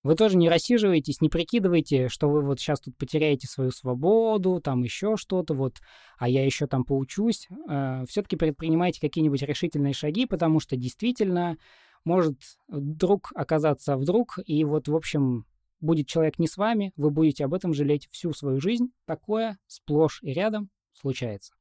вы 0.04 0.16
тоже 0.16 0.38
не 0.38 0.50
рассиживаетесь, 0.50 1.20
не 1.22 1.30
прикидывайте, 1.30 2.10
что 2.10 2.30
вы 2.30 2.42
вот 2.42 2.60
сейчас 2.60 2.80
тут 2.80 2.96
потеряете 2.96 3.48
свою 3.48 3.72
свободу, 3.72 4.62
там 4.62 4.84
еще 4.84 5.16
что-то, 5.18 5.56
вот, 5.56 5.78
а 6.20 6.30
я 6.30 6.46
еще 6.46 6.68
там 6.68 6.84
поучусь. 6.84 7.48
Э, 7.68 8.04
все-таки 8.08 8.36
предпринимайте 8.36 9.02
какие-нибудь 9.02 9.42
решительные 9.42 9.94
шаги, 9.94 10.28
потому 10.28 10.60
что 10.60 10.76
действительно 10.76 11.58
может 12.04 12.38
вдруг 12.68 13.32
оказаться 13.34 13.98
вдруг, 13.98 14.38
и 14.46 14.64
вот, 14.64 14.88
в 14.88 14.96
общем, 14.96 15.46
будет 15.80 16.08
человек 16.08 16.40
не 16.40 16.48
с 16.48 16.58
вами, 16.58 16.94
вы 16.96 17.12
будете 17.12 17.46
об 17.46 17.54
этом 17.54 17.74
жалеть 17.74 18.08
всю 18.12 18.34
свою 18.34 18.60
жизнь. 18.60 18.92
Такое 19.06 19.58
сплошь 19.68 20.22
и 20.24 20.34
рядом 20.34 20.70
случается. 20.94 21.54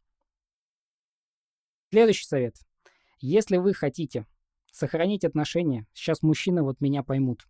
Следующий 1.90 2.26
совет. 2.26 2.56
Если 3.20 3.56
вы 3.56 3.74
хотите 3.74 4.26
сохранить 4.70 5.24
отношения, 5.24 5.86
сейчас 5.92 6.22
мужчины 6.22 6.62
вот 6.62 6.80
меня 6.80 7.02
поймут, 7.02 7.46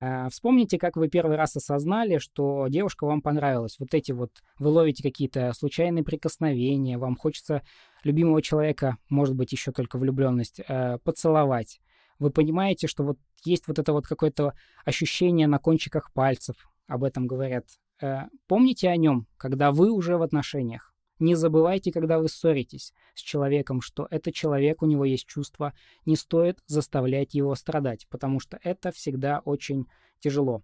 а, 0.00 0.28
Вспомните, 0.28 0.78
как 0.78 0.96
вы 0.96 1.08
первый 1.08 1.36
раз 1.36 1.56
осознали, 1.56 2.18
что 2.18 2.68
девушка 2.68 3.04
вам 3.04 3.20
понравилась. 3.20 3.78
Вот 3.78 3.94
эти 3.94 4.12
вот, 4.12 4.30
вы 4.58 4.68
ловите 4.68 5.02
какие-то 5.02 5.52
случайные 5.54 6.04
прикосновения, 6.04 6.98
вам 6.98 7.16
хочется 7.16 7.62
любимого 8.04 8.40
человека, 8.40 8.98
может 9.08 9.34
быть, 9.34 9.50
еще 9.50 9.72
только 9.72 9.98
влюбленность, 9.98 10.60
э, 10.60 10.98
поцеловать. 11.02 11.80
Вы 12.18 12.30
понимаете, 12.30 12.88
что 12.88 13.04
вот 13.04 13.18
есть 13.44 13.68
вот 13.68 13.78
это 13.78 13.92
вот 13.92 14.06
какое-то 14.06 14.54
ощущение 14.84 15.46
на 15.46 15.58
кончиках 15.58 16.12
пальцев, 16.12 16.68
об 16.86 17.04
этом 17.04 17.26
говорят. 17.26 17.66
Э, 18.00 18.22
помните 18.48 18.88
о 18.88 18.96
нем, 18.96 19.26
когда 19.36 19.70
вы 19.70 19.92
уже 19.92 20.16
в 20.16 20.22
отношениях. 20.22 20.94
Не 21.20 21.34
забывайте, 21.34 21.92
когда 21.92 22.18
вы 22.18 22.28
ссоритесь 22.28 22.92
с 23.14 23.20
человеком, 23.20 23.80
что 23.80 24.06
этот 24.10 24.34
человек, 24.34 24.82
у 24.82 24.86
него 24.86 25.04
есть 25.04 25.26
чувства, 25.26 25.74
не 26.06 26.16
стоит 26.16 26.60
заставлять 26.66 27.34
его 27.34 27.54
страдать, 27.56 28.06
потому 28.08 28.38
что 28.38 28.58
это 28.62 28.92
всегда 28.92 29.40
очень 29.44 29.86
тяжело. 30.20 30.62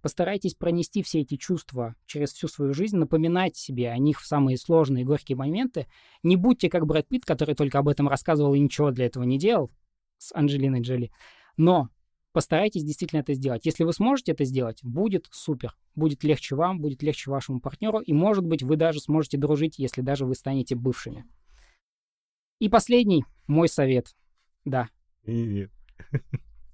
Постарайтесь 0.00 0.54
пронести 0.54 1.02
все 1.02 1.20
эти 1.20 1.36
чувства 1.36 1.94
через 2.06 2.32
всю 2.32 2.48
свою 2.48 2.72
жизнь, 2.72 2.96
напоминать 2.96 3.56
себе 3.56 3.90
о 3.90 3.98
них 3.98 4.20
в 4.20 4.26
самые 4.26 4.56
сложные 4.56 5.04
горькие 5.04 5.36
моменты. 5.36 5.86
Не 6.22 6.36
будьте 6.36 6.70
как 6.70 6.86
Брэд 6.86 7.08
Питт, 7.08 7.26
который 7.26 7.54
только 7.54 7.78
об 7.78 7.88
этом 7.88 8.08
рассказывал 8.08 8.54
и 8.54 8.60
ничего 8.60 8.92
для 8.92 9.04
этого 9.04 9.24
не 9.24 9.38
делал 9.38 9.70
с 10.20 10.32
Анджелиной 10.34 10.82
Джоли. 10.82 11.10
Но 11.56 11.88
Постарайтесь 12.32 12.84
действительно 12.84 13.20
это 13.20 13.34
сделать. 13.34 13.66
Если 13.66 13.82
вы 13.82 13.92
сможете 13.92 14.32
это 14.32 14.44
сделать, 14.44 14.78
будет 14.84 15.26
супер. 15.32 15.76
Будет 15.96 16.22
легче 16.22 16.54
вам, 16.54 16.80
будет 16.80 17.02
легче 17.02 17.30
вашему 17.30 17.60
партнеру, 17.60 17.98
и, 17.98 18.12
может 18.12 18.44
быть, 18.44 18.62
вы 18.62 18.76
даже 18.76 19.00
сможете 19.00 19.36
дружить, 19.36 19.78
если 19.78 20.00
даже 20.00 20.26
вы 20.26 20.36
станете 20.36 20.76
бывшими. 20.76 21.24
И 22.60 22.68
последний 22.68 23.24
мой 23.48 23.68
совет. 23.68 24.14
Да. 24.64 24.88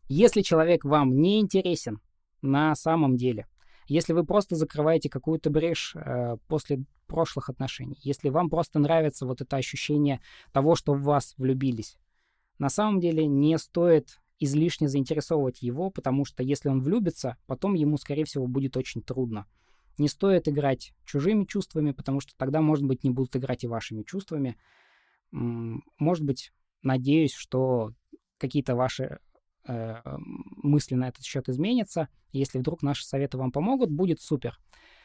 Если 0.09 0.43
человек 0.43 0.85
вам 0.85 1.17
не 1.17 1.41
интересен 1.41 2.01
на 2.43 2.75
самом 2.75 3.17
деле, 3.17 3.47
если 3.89 4.13
вы 4.13 4.25
просто 4.25 4.57
закрываете 4.57 5.09
какую-то 5.09 5.49
брешь 5.49 5.97
э, 5.97 6.37
после 6.49 6.85
прошлых 7.07 7.49
отношений, 7.49 7.99
если 8.03 8.29
вам 8.29 8.51
просто 8.51 8.79
нравится 8.79 9.27
вот 9.27 9.41
это 9.41 9.57
ощущение 9.57 10.21
того, 10.53 10.77
что 10.77 10.93
в 10.93 11.03
вас 11.03 11.35
влюбились, 11.39 11.97
на 12.59 12.69
самом 12.69 13.01
деле 13.01 13.27
не 13.27 13.59
стоит 13.59 14.21
излишне 14.39 14.89
заинтересовывать 14.89 15.63
его, 15.63 15.91
потому 15.91 16.25
что 16.25 16.43
если 16.43 16.69
он 16.69 16.81
влюбится, 16.81 17.37
потом 17.47 17.75
ему, 17.75 17.97
скорее 17.97 18.25
всего, 18.25 18.47
будет 18.47 18.77
очень 18.77 19.03
трудно. 19.03 19.47
Не 19.99 20.09
стоит 20.09 20.47
играть 20.47 20.93
чужими 21.07 21.45
чувствами, 21.45 21.93
потому 21.93 22.21
что 22.21 22.35
тогда, 22.37 22.61
может 22.61 22.85
быть, 22.85 23.03
не 23.03 23.11
будут 23.11 23.35
играть 23.37 23.65
и 23.65 23.69
вашими 23.69 24.03
чувствами. 24.03 24.57
Может 25.31 26.25
быть, 26.25 26.53
надеюсь, 26.83 27.33
что 27.33 27.93
какие-то 28.37 28.77
ваши 28.77 29.21
э, 29.67 29.97
мысли 30.63 30.95
на 30.97 31.09
этот 31.09 31.25
счет 31.25 31.49
изменятся. 31.49 32.09
Если 32.33 32.59
вдруг 32.59 32.83
наши 32.83 33.07
советы 33.07 33.39
вам 33.39 33.53
помогут, 33.53 33.91
будет 33.91 34.21
супер. 34.21 34.59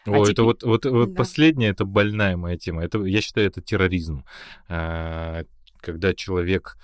А 0.06 0.12
О, 0.12 0.14
теперь... 0.18 0.32
это 0.34 0.44
вот, 0.44 0.64
вот, 0.64 0.86
вот 0.86 1.14
да. 1.14 1.16
последняя, 1.16 1.70
это 1.70 1.86
больная 1.86 2.36
моя 2.36 2.58
тема. 2.58 2.84
Это, 2.84 3.00
я 3.04 3.22
считаю, 3.22 3.48
это 3.48 3.62
терроризм. 3.62 4.26
А, 4.68 5.44
когда 5.78 6.14
человек 6.14 6.78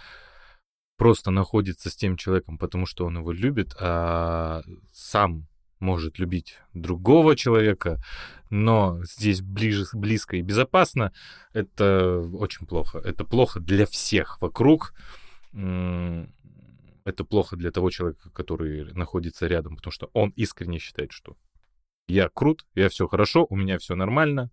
просто 0.98 1.32
находится 1.32 1.90
с 1.90 1.96
тем 1.96 2.18
человеком, 2.18 2.58
потому 2.58 2.86
что 2.86 3.06
он 3.06 3.18
его 3.18 3.32
любит, 3.32 3.76
а 3.80 4.64
сам 4.92 5.48
может 5.80 6.18
любить 6.20 6.58
другого 6.74 7.36
человека, 7.36 8.02
но 8.50 9.00
здесь 9.04 9.42
ближе, 9.42 9.86
близко 9.94 10.38
и 10.38 10.42
безопасно, 10.42 11.14
это 11.54 12.20
очень 12.34 12.66
плохо. 12.66 13.00
Это 13.00 13.24
плохо 13.26 13.60
для 13.60 13.86
всех 13.86 14.42
вокруг. 14.42 14.94
Это 15.54 17.24
плохо 17.24 17.56
для 17.56 17.72
того 17.72 17.90
человека, 17.90 18.30
который 18.32 18.92
находится 18.94 19.48
рядом, 19.48 19.76
потому 19.78 19.92
что 19.92 20.10
он 20.14 20.32
искренне 20.32 20.80
считает, 20.80 21.12
что 21.12 21.38
я 22.08 22.30
крут, 22.30 22.66
я 22.74 22.90
все 22.90 23.08
хорошо, 23.08 23.46
у 23.50 23.56
меня 23.56 23.78
все 23.78 23.96
нормально. 23.96 24.50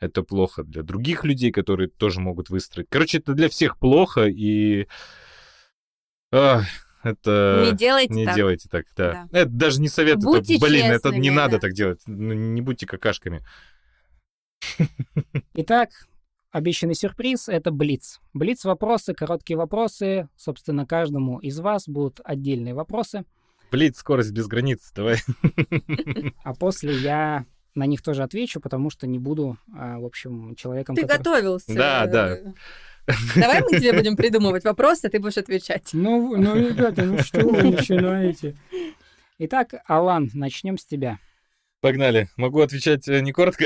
Это 0.00 0.22
плохо 0.22 0.64
для 0.64 0.82
других 0.82 1.24
людей, 1.24 1.50
которые 1.52 1.88
тоже 1.88 2.20
могут 2.20 2.50
выстроить. 2.50 2.88
Короче, 2.90 3.18
это 3.18 3.34
для 3.34 3.48
всех 3.48 3.78
плохо, 3.78 4.26
и 4.26 4.86
это... 6.32 7.64
Не 7.64 7.76
делайте 7.76 8.14
не 8.14 8.24
так. 8.24 8.36
делайте 8.36 8.68
так, 8.68 8.86
да. 8.96 9.28
да. 9.30 9.40
Это 9.40 9.50
даже 9.50 9.80
не 9.80 9.88
совет, 9.88 10.18
будьте 10.18 10.56
это, 10.56 10.66
блин, 10.66 10.86
это 10.86 11.10
не 11.10 11.30
да. 11.30 11.36
надо 11.36 11.58
так 11.58 11.72
делать. 11.72 12.00
Ну, 12.06 12.32
не 12.32 12.60
будьте 12.60 12.86
какашками. 12.86 13.44
Итак, 15.54 15.90
обещанный 16.50 16.94
сюрприз— 16.94 17.48
это 17.50 17.70
Блиц. 17.70 18.20
Блиц— 18.32 18.64
вопросы, 18.64 19.14
короткие 19.14 19.56
вопросы. 19.56 20.28
Собственно, 20.36 20.86
каждому 20.86 21.38
из 21.38 21.58
вас 21.58 21.88
будут 21.88 22.20
отдельные 22.24 22.74
вопросы. 22.74 23.24
Блиц, 23.70 23.98
скорость 23.98 24.32
без 24.32 24.46
границ, 24.46 24.92
давай. 24.94 25.18
А 26.44 26.54
после 26.54 26.94
я 26.94 27.46
на 27.74 27.86
них 27.86 28.02
тоже 28.02 28.22
отвечу, 28.22 28.60
потому 28.60 28.90
что 28.90 29.06
не 29.06 29.18
буду, 29.18 29.56
а, 29.74 29.98
в 29.98 30.04
общем, 30.04 30.54
человеком, 30.56 30.94
Ты 30.94 31.02
который... 31.02 31.18
готовился. 31.18 31.74
Да, 31.74 32.06
да. 32.06 32.38
Давай 33.36 33.62
мы 33.62 33.78
тебе 33.78 33.92
будем 33.92 34.16
придумывать 34.16 34.64
вопросы, 34.64 35.06
а 35.06 35.10
ты 35.10 35.18
будешь 35.18 35.38
отвечать. 35.38 35.90
Ну, 35.92 36.36
ну, 36.36 36.56
ребята, 36.56 37.04
ну 37.04 37.18
что 37.18 37.40
вы 37.40 37.62
начинаете? 37.62 38.56
Итак, 39.38 39.74
Алан, 39.86 40.30
начнем 40.34 40.78
с 40.78 40.84
тебя. 40.84 41.18
Погнали. 41.80 42.28
Могу 42.36 42.60
отвечать 42.60 43.08
э, 43.08 43.20
не 43.20 43.32
коротко? 43.32 43.64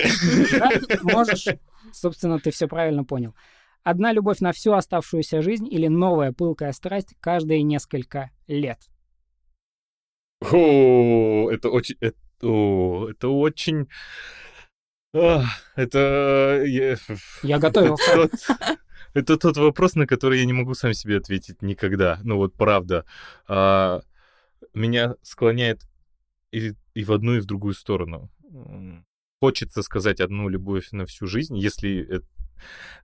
Да, 0.59 0.71
можешь. 1.03 1.49
Собственно, 1.93 2.39
ты 2.39 2.51
все 2.51 2.67
правильно 2.67 3.05
понял. 3.05 3.35
Одна 3.83 4.11
любовь 4.13 4.41
на 4.41 4.53
всю 4.53 4.73
оставшуюся 4.73 5.43
жизнь 5.43 5.69
или 5.71 5.87
новая 5.87 6.33
пылкая 6.33 6.73
страсть 6.73 7.15
каждые 7.21 7.63
несколько 7.63 8.31
лет? 8.47 8.79
О, 10.41 11.51
это 11.51 11.69
очень... 11.69 11.97
Это, 12.01 12.19
о, 12.43 13.09
это 13.11 13.29
очень... 13.29 13.87
это... 15.13 16.63
Я 17.43 17.59
готовился. 17.59 18.31
Это 19.17 19.39
тот 19.39 19.57
вопрос, 19.57 19.95
на 19.95 20.07
который 20.07 20.41
я 20.41 20.45
не 20.45 20.53
могу 20.53 20.75
сам 20.75 20.93
себе 20.93 21.17
ответить 21.17 21.63
никогда. 21.63 22.21
Ну 22.23 22.37
вот 22.37 22.53
правда. 22.53 23.07
А, 23.49 24.03
меня 24.75 25.15
склоняет 25.23 25.89
и, 26.53 26.75
и 26.93 27.03
в 27.03 27.13
одну, 27.13 27.37
и 27.37 27.41
в 27.41 27.47
другую 27.47 27.73
сторону. 27.73 28.31
Хочется 29.41 29.83
сказать 29.83 30.21
одну 30.21 30.51
любовь 30.51 30.89
на 30.93 31.07
всю 31.07 31.27
жизнь, 31.27 31.57
если... 31.57 32.21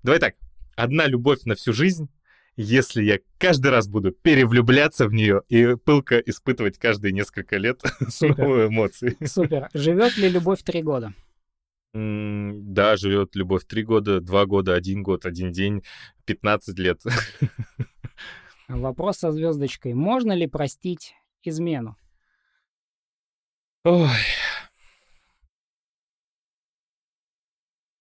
Давай 0.02 0.20
так, 0.20 0.34
одна 0.76 1.06
любовь 1.06 1.44
на 1.44 1.54
всю 1.54 1.72
жизнь, 1.72 2.10
если 2.56 3.02
я 3.02 3.18
каждый 3.38 3.70
раз 3.70 3.88
буду 3.88 4.12
перевлюбляться 4.12 5.08
в 5.08 5.14
нее 5.14 5.40
и 5.48 5.76
пылко 5.76 6.18
испытывать 6.18 6.76
каждые 6.76 7.12
несколько 7.12 7.56
лет 7.56 7.80
снова 8.08 8.66
эмоции. 8.68 9.16
Супер. 9.24 9.70
Живет 9.72 10.18
ли 10.18 10.28
любовь 10.28 10.62
три 10.62 10.82
года? 10.82 11.14
Да, 11.95 12.97
живет 12.97 13.36
любовь 13.36 13.66
три 13.66 13.82
года, 13.82 14.20
два 14.20 14.47
года, 14.47 14.74
один 14.74 15.03
год, 15.03 15.26
один 15.26 15.53
день, 15.53 15.82
15 16.24 16.78
лет. 16.78 17.03
Вопрос 18.68 19.18
со 19.18 19.30
звездочкой. 19.30 19.93
Можно 19.93 20.32
ли 20.32 20.47
простить 20.47 21.14
измену? 21.43 21.97
Ой. 23.84 24.09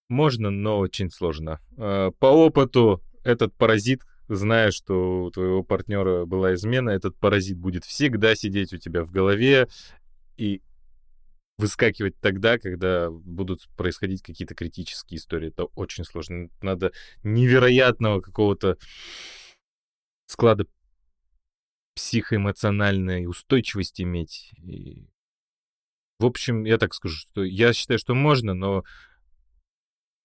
Можно, 0.08 0.52
но 0.52 0.80
очень 0.80 1.10
сложно. 1.10 1.60
А, 1.78 2.12
по 2.12 2.28
опыту 2.28 3.02
этот 3.24 3.54
паразит, 3.56 4.02
зная, 4.30 4.72
что 4.72 5.24
у 5.24 5.32
твоего 5.32 5.64
партнера 5.64 6.26
была 6.26 6.54
измена, 6.54 6.92
этот 6.92 7.18
паразит 7.18 7.58
будет 7.58 7.84
всегда 7.84 8.36
сидеть 8.36 8.74
у 8.74 8.78
тебя 8.78 9.04
в 9.04 9.12
голове, 9.12 9.68
и 10.38 10.62
выскакивать 11.62 12.20
тогда, 12.20 12.58
когда 12.58 13.10
будут 13.12 13.70
происходить 13.78 14.24
какие-то 14.24 14.56
критические 14.56 15.20
истории. 15.20 15.50
Это 15.50 15.66
очень 15.76 16.04
сложно. 16.04 16.50
Надо 16.62 16.92
невероятного 17.24 18.20
какого-то 18.20 18.78
склада 20.26 20.66
психоэмоциональной 21.96 23.28
устойчивости 23.28 24.02
иметь. 24.02 24.52
И... 24.58 25.08
В 26.20 26.26
общем, 26.26 26.66
я 26.66 26.78
так 26.78 26.94
скажу, 26.94 27.16
что 27.16 27.44
я 27.44 27.74
считаю, 27.74 28.00
что 28.00 28.16
можно, 28.16 28.54
но 28.54 28.84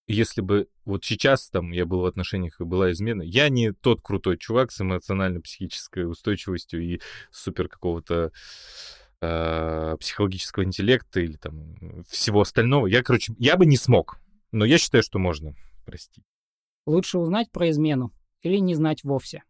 если 0.08 0.40
бы 0.40 0.68
вот 0.84 1.04
сейчас 1.04 1.50
там 1.50 1.72
я 1.72 1.84
был 1.84 2.00
в 2.00 2.06
отношениях 2.06 2.60
и 2.60 2.64
была 2.64 2.92
измена, 2.92 3.22
я 3.22 3.48
не 3.50 3.72
тот 3.72 4.00
крутой 4.00 4.38
чувак 4.38 4.70
с 4.72 4.80
эмоционально-психической 4.80 6.08
устойчивостью 6.08 6.80
и 6.80 7.00
супер 7.30 7.68
какого-то 7.68 8.32
э, 9.20 9.96
психологического 9.98 10.64
интеллекта 10.64 11.20
или 11.20 11.36
там 11.36 12.04
всего 12.08 12.40
остального. 12.40 12.86
Я, 12.86 13.02
короче, 13.02 13.34
я 13.38 13.56
бы 13.56 13.66
не 13.66 13.76
смог, 13.76 14.18
но 14.52 14.64
я 14.64 14.78
считаю, 14.78 15.02
что 15.02 15.18
можно. 15.18 15.54
Прости. 15.84 16.22
Лучше 16.86 17.18
узнать 17.18 17.50
про 17.50 17.70
измену 17.70 18.12
или 18.42 18.56
не 18.58 18.74
знать 18.74 19.04
вовсе. 19.04 19.42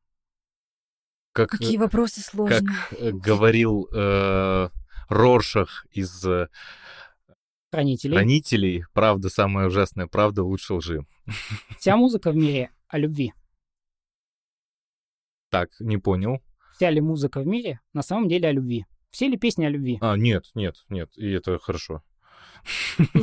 Как, 1.33 1.51
Какие 1.51 1.77
вопросы 1.77 2.23
как 2.23 2.31
сложные. 2.31 2.77
э, 2.93 3.11
говорил 3.13 3.89
э, 3.93 4.71
Роршах 5.09 5.87
из 5.91 6.25
э, 6.25 6.49
Хранителей. 7.73 8.15
«Хранителей», 8.15 8.85
правда 8.95 9.29
самая 9.29 9.67
ужасная, 9.67 10.07
правда 10.07 10.43
лучше 10.43 10.75
лжи. 10.75 11.07
Вся 11.79 11.97
музыка 11.97 12.31
в 12.31 12.37
мире 12.37 12.71
о 12.89 12.99
любви. 12.99 13.35
Так, 15.51 15.71
не 15.81 15.99
понял. 15.99 16.41
Вся 16.75 16.91
ли 16.91 17.01
музыка 17.01 17.41
в 17.41 17.47
мире 17.47 17.81
на 17.93 18.03
самом 18.03 18.29
деле 18.29 18.49
о 18.49 18.53
любви? 18.53 18.87
Все 19.11 19.29
ли 19.29 19.37
песни 19.37 19.65
о 19.65 19.71
любви? 19.71 19.99
А, 20.01 20.17
нет, 20.17 20.47
нет, 20.55 20.77
нет, 20.89 21.11
и 21.17 21.31
это 21.31 21.59
хорошо. 21.59 22.03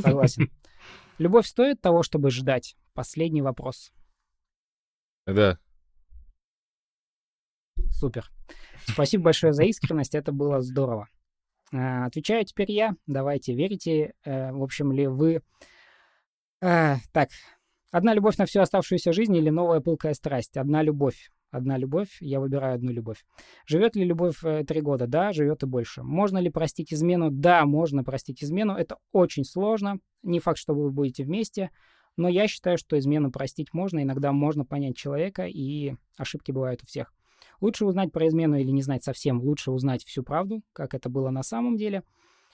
Согласен. 0.01 0.51
Любовь 1.19 1.45
стоит 1.45 1.81
того, 1.81 2.03
чтобы 2.03 2.31
ждать? 2.31 2.75
Последний 2.93 3.41
вопрос. 3.41 3.91
Да, 5.25 5.59
Супер. 8.03 8.29
Спасибо 8.85 9.25
большое 9.25 9.53
за 9.53 9.63
искренность, 9.63 10.15
это 10.15 10.31
было 10.31 10.61
здорово. 10.61 11.07
А, 11.73 12.05
Отвечаю 12.05 12.43
теперь 12.45 12.71
я. 12.71 12.95
Давайте, 13.07 13.53
верите, 13.53 14.13
э, 14.25 14.51
в 14.51 14.61
общем, 14.61 14.91
ли 14.91 15.07
вы... 15.07 15.41
А, 16.61 16.97
Так, 17.11 17.29
одна 17.91 18.13
любовь 18.13 18.37
на 18.37 18.45
всю 18.45 18.59
оставшуюся 18.59 19.13
жизнь 19.13 19.35
или 19.35 19.49
новая 19.49 19.79
пылкая 19.79 20.13
страсть? 20.13 20.57
Одна 20.57 20.81
любовь. 20.81 21.29
Одна 21.53 21.77
любовь, 21.77 22.17
я 22.19 22.39
выбираю 22.39 22.73
одну 22.73 22.91
любовь. 22.91 23.23
Живет 23.67 23.95
ли 23.95 24.03
любовь 24.03 24.43
э, 24.43 24.63
три 24.63 24.81
года? 24.81 25.05
Да, 25.05 25.31
живет 25.33 25.61
и 25.61 25.67
больше. 25.67 26.01
Можно 26.01 26.39
ли 26.39 26.49
простить 26.49 26.91
измену? 26.91 27.29
Да, 27.29 27.63
можно 27.67 28.03
простить 28.03 28.43
измену. 28.43 28.73
Это 28.73 28.97
очень 29.11 29.43
сложно. 29.43 29.99
Не 30.23 30.39
факт, 30.39 30.57
что 30.57 30.73
вы 30.73 30.89
будете 30.89 31.23
вместе, 31.23 31.69
но 32.17 32.27
я 32.27 32.47
считаю, 32.47 32.79
что 32.79 32.97
измену 32.97 33.31
простить 33.31 33.71
можно. 33.71 34.01
Иногда 34.01 34.31
можно 34.31 34.65
понять 34.65 34.97
человека, 34.97 35.45
и 35.45 35.93
ошибки 36.17 36.51
бывают 36.51 36.81
у 36.81 36.87
всех. 36.87 37.13
Лучше 37.61 37.85
узнать 37.85 38.11
про 38.11 38.27
измену 38.27 38.57
или 38.57 38.71
не 38.71 38.81
знать 38.81 39.03
совсем. 39.03 39.39
Лучше 39.39 39.69
узнать 39.69 40.03
всю 40.03 40.23
правду, 40.23 40.63
как 40.73 40.95
это 40.95 41.07
было 41.07 41.29
на 41.29 41.43
самом 41.43 41.77
деле. 41.77 42.01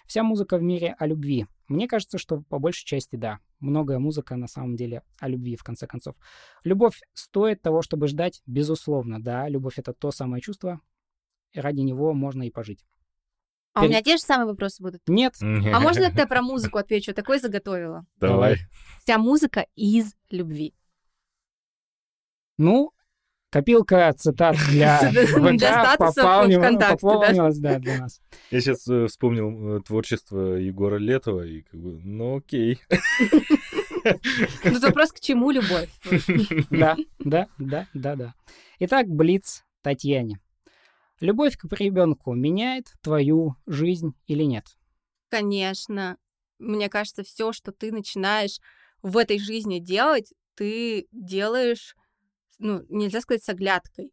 Вся 0.08 0.24
музыка 0.24 0.58
в 0.58 0.62
мире 0.62 0.93
о 1.00 1.08
любви. 1.08 1.47
Мне 1.70 1.88
кажется, 1.88 2.17
что 2.17 2.41
по 2.41 2.59
большей 2.59 2.86
части 2.86 3.15
да. 3.15 3.39
Многое 3.59 3.99
музыка 3.99 4.36
на 4.36 4.47
самом 4.47 4.76
деле 4.76 5.03
о 5.20 5.30
любви, 5.30 5.55
в 5.55 5.63
конце 5.63 5.86
концов. 5.88 6.15
Любовь 6.63 6.99
стоит 7.13 7.61
того, 7.61 7.82
чтобы 7.82 8.07
ждать, 8.07 8.41
безусловно. 8.45 9.22
Да, 9.22 9.47
любовь— 9.47 9.76
это 9.78 9.93
то 9.93 10.11
самое 10.11 10.41
чувство, 10.41 10.82
и 11.51 11.59
ради 11.59 11.82
него 11.82 12.13
можно 12.13 12.43
и 12.43 12.49
пожить. 12.51 12.86
А 13.74 13.84
у 13.84 13.88
меня 13.88 14.01
те 14.01 14.17
же 14.17 14.24
самые 14.24 14.47
вопросы 14.47 14.82
будут. 14.82 15.01
Нет, 15.07 15.36
А 15.41 15.80
можно 15.80 16.11
я 16.15 16.28
про 16.28 16.41
музыку 16.41 16.80
отвечу? 16.80 17.13
Такой 17.13 17.39
заготовила. 17.39 18.05
Давай. 18.17 18.57
Вся 19.03 19.17
музыка 19.17 19.67
из 19.76 20.15
любви. 20.32 20.74
ну, 22.57 22.91
копилка 23.50 24.14
цитат 24.14 24.56
для 24.70 24.97
ВК 25.12 25.58
статусов 25.58 26.24
пополнила- 26.24 26.60
ВКонтакте, 26.62 26.78
да? 26.78 26.95
пополнилась, 26.95 27.58
да, 27.58 27.80
для 27.80 27.97
нас. 28.00 28.22
Я 28.52 28.62
сейчас 28.62 28.88
вспомнил 29.10 29.78
э, 29.78 29.82
творчество 29.82 30.56
Егора 30.56 30.97
Летова 30.97 31.45
и 31.45 31.62
как 31.62 31.80
бы, 31.80 32.00
ну 32.04 32.38
окей. 32.38 32.80
Тут 34.64 34.82
вопрос, 34.82 35.12
к 35.12 35.20
чему 35.20 35.52
любовь? 35.52 35.89
Да, 36.70 36.95
да, 37.20 37.47
да, 37.58 37.88
да, 37.93 38.16
да. 38.16 38.34
Итак, 38.80 39.08
Блиц 39.08 39.64
Татьяне. 39.82 40.39
Любовь 41.20 41.58
к 41.58 41.66
ребенку 41.74 42.34
меняет 42.34 42.93
твою 43.02 43.56
жизнь 43.68 44.14
или 44.28 44.43
нет? 44.43 44.66
Конечно. 45.30 46.18
Мне 46.60 46.89
кажется, 46.89 47.24
все, 47.24 47.52
что 47.52 47.72
ты 47.72 47.91
начинаешь 47.91 48.60
в 49.02 49.18
этой 49.18 49.38
жизни 49.39 49.80
делать, 49.80 50.34
ты 50.56 51.08
делаешь, 51.12 51.95
ну, 52.60 52.86
нельзя 52.89 53.22
сказать 53.22 53.43
с 53.43 53.49
оглядкой, 53.49 54.12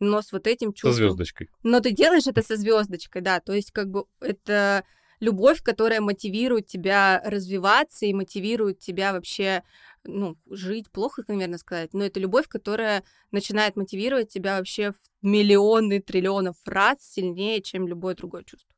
но 0.00 0.20
с 0.20 0.32
вот 0.32 0.46
этим 0.46 0.70
Со 0.70 0.76
чувством. 0.76 0.92
звездочкой. 1.06 1.48
Но 1.62 1.80
ты 1.80 1.92
делаешь 1.92 2.26
это 2.26 2.42
со 2.42 2.56
звездочкой, 2.56 3.22
да. 3.22 3.40
То 3.40 3.52
есть, 3.52 3.70
как 3.70 3.88
бы 3.90 4.04
это 4.20 4.84
любовь, 5.20 5.62
которая 5.62 6.00
мотивирует 6.00 6.66
тебя 6.66 7.22
развиваться 7.24 8.04
и 8.06 8.12
мотивирует 8.12 8.80
тебя 8.80 9.12
вообще, 9.12 9.62
ну, 10.02 10.36
жить, 10.50 10.90
плохо, 10.90 11.24
наверное, 11.28 11.58
сказать, 11.58 11.94
но 11.94 12.04
это 12.04 12.20
любовь, 12.20 12.46
которая 12.48 13.04
начинает 13.30 13.76
мотивировать 13.76 14.28
тебя 14.28 14.58
вообще 14.58 14.92
в 14.92 14.96
миллионы, 15.22 16.00
триллионов 16.00 16.56
раз 16.66 16.98
сильнее, 17.00 17.62
чем 17.62 17.88
любое 17.88 18.14
другое 18.14 18.42
чувство. 18.44 18.74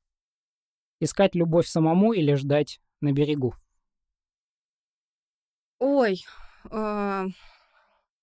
Искать 1.00 1.34
любовь 1.34 1.66
самому 1.66 2.12
или 2.12 2.34
ждать 2.34 2.80
на 3.00 3.12
берегу? 3.12 3.54
Ой, 5.78 6.24
э, 6.70 7.24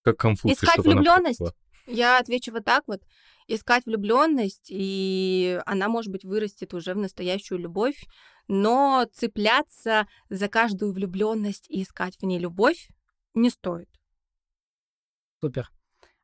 Как 0.03 0.17
Конфуций, 0.17 0.55
Искать 0.55 0.83
пухла. 0.83 1.53
я 1.87 2.19
отвечу 2.19 2.51
вот 2.51 2.65
так 2.65 2.83
вот. 2.87 3.01
Искать 3.47 3.85
влюбленность, 3.85 4.67
и 4.69 5.59
она, 5.65 5.89
может 5.89 6.11
быть, 6.11 6.23
вырастет 6.23 6.73
уже 6.73 6.93
в 6.93 6.97
настоящую 6.97 7.59
любовь, 7.59 8.05
но 8.47 9.05
цепляться 9.11 10.07
за 10.29 10.47
каждую 10.47 10.93
влюбленность 10.93 11.65
и 11.69 11.83
искать 11.83 12.17
в 12.17 12.23
ней 12.23 12.39
любовь 12.39 12.89
не 13.33 13.49
стоит. 13.49 13.89
Супер. 15.41 15.69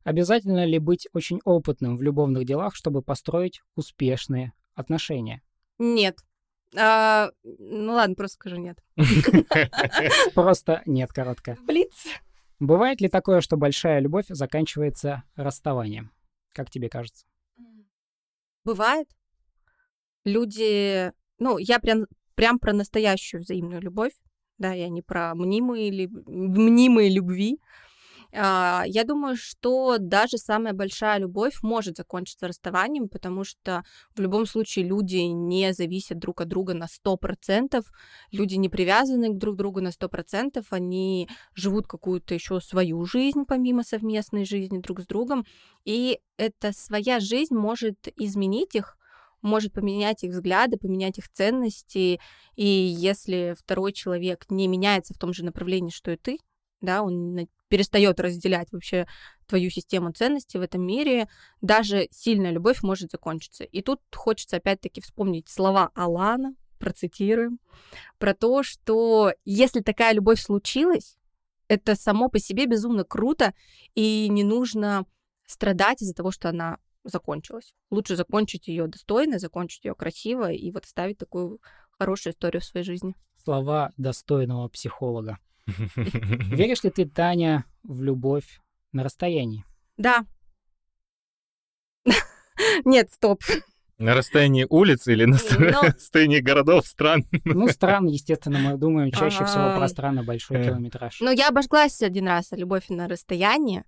Обязательно 0.03 0.65
ли 0.65 0.79
быть 0.79 1.07
очень 1.13 1.41
опытным 1.43 1.97
в 1.97 2.01
любовных 2.01 2.45
делах, 2.45 2.75
чтобы 2.75 3.01
построить 3.01 3.61
успешные 3.75 4.53
отношения? 4.75 5.41
Нет. 5.77 6.17
А, 6.77 7.31
ну 7.43 7.93
ладно, 7.93 8.15
просто 8.15 8.35
скажу 8.35 8.57
нет. 8.57 8.77
Просто 10.35 10.83
нет, 10.85 11.11
коротко. 11.11 11.57
Блиц. 11.65 12.05
Бывает 12.59 12.99
ли 12.99 13.07
такое, 13.07 13.41
что 13.41 13.55
большая 13.57 13.99
любовь 13.99 14.25
заканчивается 14.29 15.23
расставанием? 15.35 16.11
Как 16.53 16.69
тебе 16.69 16.89
кажется? 16.89 17.25
Бывает. 18.65 19.07
Люди... 20.25 21.11
Ну, 21.37 21.57
я 21.57 21.79
прям, 21.79 22.05
прям 22.35 22.59
про 22.59 22.73
настоящую 22.73 23.41
взаимную 23.41 23.81
любовь. 23.81 24.11
Да, 24.57 24.73
я 24.73 24.89
не 24.89 25.01
про 25.01 25.33
мнимые, 25.35 25.89
ли- 25.89 26.09
мнимые 26.09 27.09
любви. 27.09 27.61
А, 28.31 28.83
Я 28.85 29.05
думаю, 29.05 29.35
что 29.35 29.97
даже 29.97 30.37
самая 30.37 30.73
большая 30.73 31.19
любовь 31.19 31.59
может 31.63 31.97
закончиться 31.97 32.47
расставанием, 32.47 33.09
потому 33.09 33.43
что 33.43 33.83
в 34.15 34.19
любом 34.19 34.45
случае 34.45 34.85
люди 34.85 35.15
не 35.17 35.73
зависят 35.73 36.19
друг 36.19 36.41
от 36.41 36.47
друга 36.47 36.75
на 36.75 36.87
100%, 36.87 37.85
люди 38.31 38.55
не 38.55 38.69
привязаны 38.69 39.33
друг 39.33 39.55
к 39.55 39.57
другу 39.57 39.81
на 39.81 39.91
100%, 39.91 40.67
они 40.69 41.27
живут 41.55 41.87
какую-то 41.87 42.35
еще 42.35 42.59
свою 42.61 43.03
жизнь 43.05 43.45
помимо 43.47 43.83
совместной 43.83 44.45
жизни 44.45 44.77
друг 44.79 45.01
с 45.01 45.07
другом, 45.07 45.45
и 45.83 46.19
эта 46.37 46.71
своя 46.71 47.19
жизнь 47.19 47.55
может 47.55 48.07
изменить 48.15 48.75
их, 48.75 48.95
может 49.41 49.73
поменять 49.73 50.23
их 50.23 50.31
взгляды, 50.33 50.77
поменять 50.77 51.17
их 51.17 51.29
ценности, 51.29 52.19
и 52.55 52.65
если 52.65 53.55
второй 53.57 53.91
человек 53.93 54.45
не 54.49 54.67
меняется 54.67 55.15
в 55.15 55.17
том 55.17 55.33
же 55.33 55.43
направлении, 55.43 55.89
что 55.89 56.11
и 56.11 56.17
ты, 56.17 56.37
да, 56.81 57.01
он 57.01 57.47
перестает 57.69 58.19
разделять 58.19 58.71
вообще 58.71 59.07
твою 59.47 59.69
систему 59.69 60.11
ценностей 60.11 60.57
в 60.57 60.61
этом 60.61 60.85
мире, 60.85 61.29
даже 61.61 62.07
сильная 62.11 62.51
любовь 62.51 62.83
может 62.83 63.11
закончиться. 63.11 63.63
И 63.63 63.81
тут 63.81 64.01
хочется 64.13 64.57
опять-таки 64.57 65.01
вспомнить 65.01 65.47
слова 65.49 65.91
Алана, 65.95 66.55
процитируем, 66.79 67.59
про 68.17 68.33
то, 68.33 68.63
что 68.63 69.33
если 69.45 69.81
такая 69.81 70.13
любовь 70.13 70.41
случилась, 70.41 71.17
это 71.67 71.95
само 71.95 72.29
по 72.29 72.39
себе 72.39 72.65
безумно 72.65 73.03
круто, 73.03 73.53
и 73.95 74.27
не 74.29 74.43
нужно 74.43 75.05
страдать 75.45 76.01
из-за 76.01 76.13
того, 76.13 76.31
что 76.31 76.49
она 76.49 76.79
закончилась. 77.03 77.73
Лучше 77.91 78.15
закончить 78.15 78.67
ее 78.67 78.87
достойно, 78.87 79.39
закончить 79.39 79.85
ее 79.85 79.95
красиво 79.95 80.51
и 80.51 80.71
вот 80.71 80.85
оставить 80.85 81.17
такую 81.17 81.59
хорошую 81.91 82.33
историю 82.33 82.61
в 82.61 82.65
своей 82.65 82.85
жизни. 82.85 83.15
Слова 83.43 83.91
достойного 83.97 84.67
психолога. 84.69 85.37
Веришь 85.95 86.83
ли 86.83 86.89
ты, 86.89 87.05
Таня, 87.05 87.65
в 87.83 88.01
любовь 88.01 88.59
на 88.91 89.03
расстоянии? 89.03 89.65
Да. 89.97 90.25
Нет, 92.85 93.11
стоп. 93.11 93.41
На 93.97 94.13
расстоянии 94.15 94.65
улиц 94.69 95.07
или 95.07 95.25
на 95.25 95.37
Ну. 95.59 95.81
расстоянии 95.87 96.39
городов, 96.39 96.87
стран? 96.87 97.25
Ну, 97.43 97.67
стран, 97.67 98.05
естественно, 98.07 98.57
мы 98.59 98.77
думаем 98.77 99.11
чаще 99.11 99.43
всего 99.43 99.75
про 99.77 99.87
страны 99.89 100.23
большой 100.23 100.57
Э. 100.57 100.65
километраж. 100.65 101.19
Ну, 101.19 101.31
я 101.31 101.49
обожглась 101.49 102.01
один 102.01 102.27
раз 102.27 102.53
о 102.53 102.55
любовь 102.55 102.85
на 102.89 103.07
расстоянии, 103.09 103.83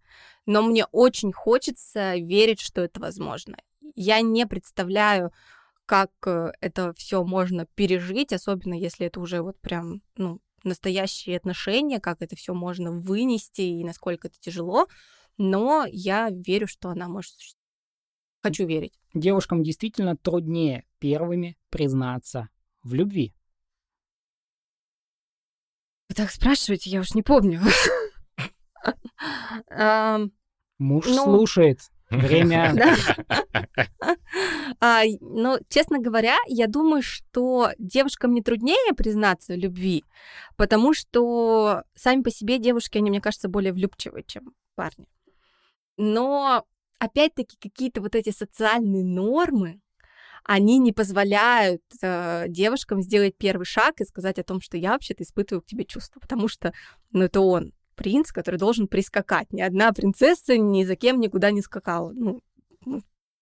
но 0.45 0.61
мне 0.63 0.85
очень 0.91 1.31
хочется 1.31 2.15
верить, 2.17 2.59
что 2.59 2.81
это 2.81 2.99
возможно. 2.99 3.55
Я 3.95 4.19
не 4.21 4.45
представляю, 4.45 5.31
как 5.85 6.11
э, 6.25 6.51
это 6.59 6.93
все 6.93 7.23
можно 7.23 7.65
пережить, 7.75 8.33
особенно 8.33 8.73
если 8.73 9.07
это 9.07 9.19
уже 9.21 9.41
вот 9.41 9.59
прям, 9.61 10.01
ну, 10.17 10.39
настоящие 10.63 11.37
отношения, 11.37 11.99
как 11.99 12.21
это 12.21 12.35
все 12.35 12.53
можно 12.53 12.91
вынести 12.91 13.61
и 13.61 13.83
насколько 13.83 14.27
это 14.27 14.39
тяжело. 14.39 14.87
Но 15.37 15.85
я 15.89 16.29
верю, 16.29 16.67
что 16.67 16.89
она 16.89 17.07
может 17.07 17.31
существовать. 17.33 17.61
Хочу 18.43 18.65
верить. 18.65 18.99
Девушкам 19.13 19.63
действительно 19.63 20.17
труднее 20.17 20.85
первыми 20.99 21.57
признаться 21.69 22.49
в 22.83 22.93
любви. 22.93 23.33
Вы 26.09 26.15
так 26.15 26.31
спрашиваете, 26.31 26.89
я 26.89 26.99
уж 26.99 27.13
не 27.13 27.21
помню. 27.21 27.61
Муж 30.79 31.05
Ну, 31.07 31.23
слушает. 31.23 31.79
Время. 32.11 32.73
Да. 34.01 34.15
А, 34.79 35.03
ну, 35.21 35.57
честно 35.69 35.99
говоря, 35.99 36.35
я 36.47 36.67
думаю, 36.67 37.01
что 37.01 37.71
девушкам 37.77 38.33
не 38.33 38.41
труднее 38.41 38.93
признаться 38.95 39.53
в 39.53 39.57
любви, 39.57 40.03
потому 40.57 40.93
что 40.93 41.83
сами 41.95 42.21
по 42.21 42.31
себе 42.31 42.59
девушки, 42.59 42.97
они, 42.97 43.09
мне 43.09 43.21
кажется, 43.21 43.49
более 43.49 43.73
влюбчивые, 43.73 44.23
чем 44.25 44.53
парни. 44.75 45.07
Но, 45.97 46.65
опять-таки, 46.99 47.57
какие-то 47.61 48.01
вот 48.01 48.15
эти 48.15 48.31
социальные 48.31 49.05
нормы, 49.05 49.81
они 50.43 50.79
не 50.79 50.91
позволяют 50.91 51.83
э, 52.01 52.45
девушкам 52.47 53.01
сделать 53.01 53.35
первый 53.37 53.65
шаг 53.65 54.01
и 54.01 54.05
сказать 54.05 54.39
о 54.39 54.43
том, 54.43 54.59
что 54.59 54.77
я 54.77 54.91
вообще-то 54.91 55.23
испытываю 55.23 55.61
к 55.61 55.67
тебе 55.67 55.85
чувства, 55.85 56.19
потому 56.19 56.47
что, 56.47 56.73
ну, 57.11 57.23
это 57.23 57.41
он, 57.41 57.73
принц, 57.95 58.31
который 58.31 58.57
должен 58.57 58.87
прискакать. 58.87 59.51
Ни 59.53 59.61
одна 59.61 59.91
принцесса 59.93 60.57
ни 60.57 60.83
за 60.83 60.95
кем 60.95 61.19
никуда 61.19 61.51
не 61.51 61.61
скакала. 61.61 62.11
Ну, 62.13 62.41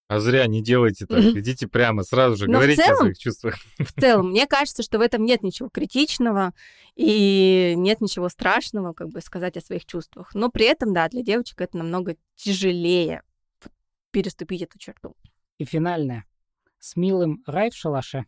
А 0.07 0.19
зря 0.19 0.47
не 0.47 0.61
делайте 0.63 1.05
так. 1.05 1.19
Идите 1.19 1.67
прямо, 1.67 2.03
сразу 2.03 2.35
же 2.35 2.45
Но 2.47 2.53
в 2.53 2.55
говорите 2.61 2.81
о 2.81 2.85
целом- 2.87 2.99
своих 3.01 3.17
чувствах. 3.19 3.55
в 3.79 3.93
целом, 3.99 4.29
мне 4.31 4.47
кажется, 4.47 4.81
что 4.83 4.97
в 4.97 5.01
этом 5.01 5.23
нет 5.25 5.43
ничего 5.43 5.69
критичного 5.69 6.53
и 6.95 7.73
нет 7.77 8.01
ничего 8.01 8.27
страшного, 8.29 8.93
как 8.93 9.09
бы 9.09 9.21
сказать 9.21 9.55
о 9.57 9.61
своих 9.61 9.85
чувствах. 9.85 10.33
Но 10.33 10.49
при 10.49 10.65
этом, 10.65 10.93
да, 10.93 11.07
для 11.09 11.21
девочек 11.21 11.61
это 11.61 11.77
намного 11.77 12.15
тяжелее 12.35 13.21
переступить 14.11 14.63
эту 14.63 14.79
черту. 14.79 15.15
И 15.59 15.65
финальное. 15.65 16.25
С 16.79 16.95
милым 16.95 17.43
рай 17.45 17.69
в 17.69 17.75
шалаше. 17.75 18.25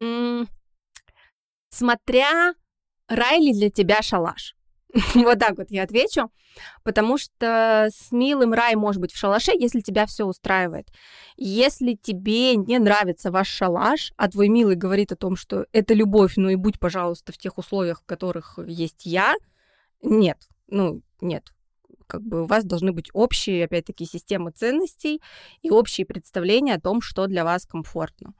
М, 0.00 0.48
Смотря 1.70 2.54
рай 3.08 3.38
ли 3.40 3.52
для 3.52 3.70
тебя 3.70 4.02
шалаш. 4.02 4.54
Вот 5.14 5.38
так 5.38 5.56
вот 5.58 5.70
я 5.70 5.84
отвечу. 5.84 6.30
Потому 6.82 7.18
что 7.18 7.88
с 7.90 8.10
милым 8.12 8.52
рай 8.52 8.74
может 8.74 9.00
быть 9.00 9.12
в 9.12 9.16
шалаше, 9.16 9.52
если 9.58 9.80
тебя 9.80 10.06
все 10.06 10.24
устраивает. 10.24 10.88
Если 11.36 11.94
тебе 11.94 12.56
не 12.56 12.78
нравится 12.78 13.30
ваш 13.30 13.48
шалаш, 13.48 14.12
а 14.16 14.28
твой 14.28 14.48
милый 14.48 14.74
говорит 14.74 15.12
о 15.12 15.16
том, 15.16 15.36
что 15.36 15.66
это 15.72 15.94
любовь, 15.94 16.34
ну 16.36 16.48
и 16.48 16.56
будь, 16.56 16.78
пожалуйста, 16.80 17.32
в 17.32 17.38
тех 17.38 17.58
условиях, 17.58 18.00
в 18.00 18.06
которых 18.06 18.58
есть 18.66 19.06
я, 19.06 19.34
нет. 20.02 20.38
Ну, 20.68 21.02
нет. 21.20 21.52
Как 22.06 22.22
бы 22.22 22.42
у 22.42 22.46
вас 22.46 22.64
должны 22.64 22.92
быть 22.92 23.10
общие, 23.12 23.64
опять-таки, 23.64 24.04
системы 24.04 24.50
ценностей 24.50 25.22
и 25.62 25.70
общие 25.70 26.04
представления 26.04 26.74
о 26.74 26.80
том, 26.80 27.00
что 27.00 27.26
для 27.26 27.44
вас 27.44 27.66
комфортно. 27.66 28.34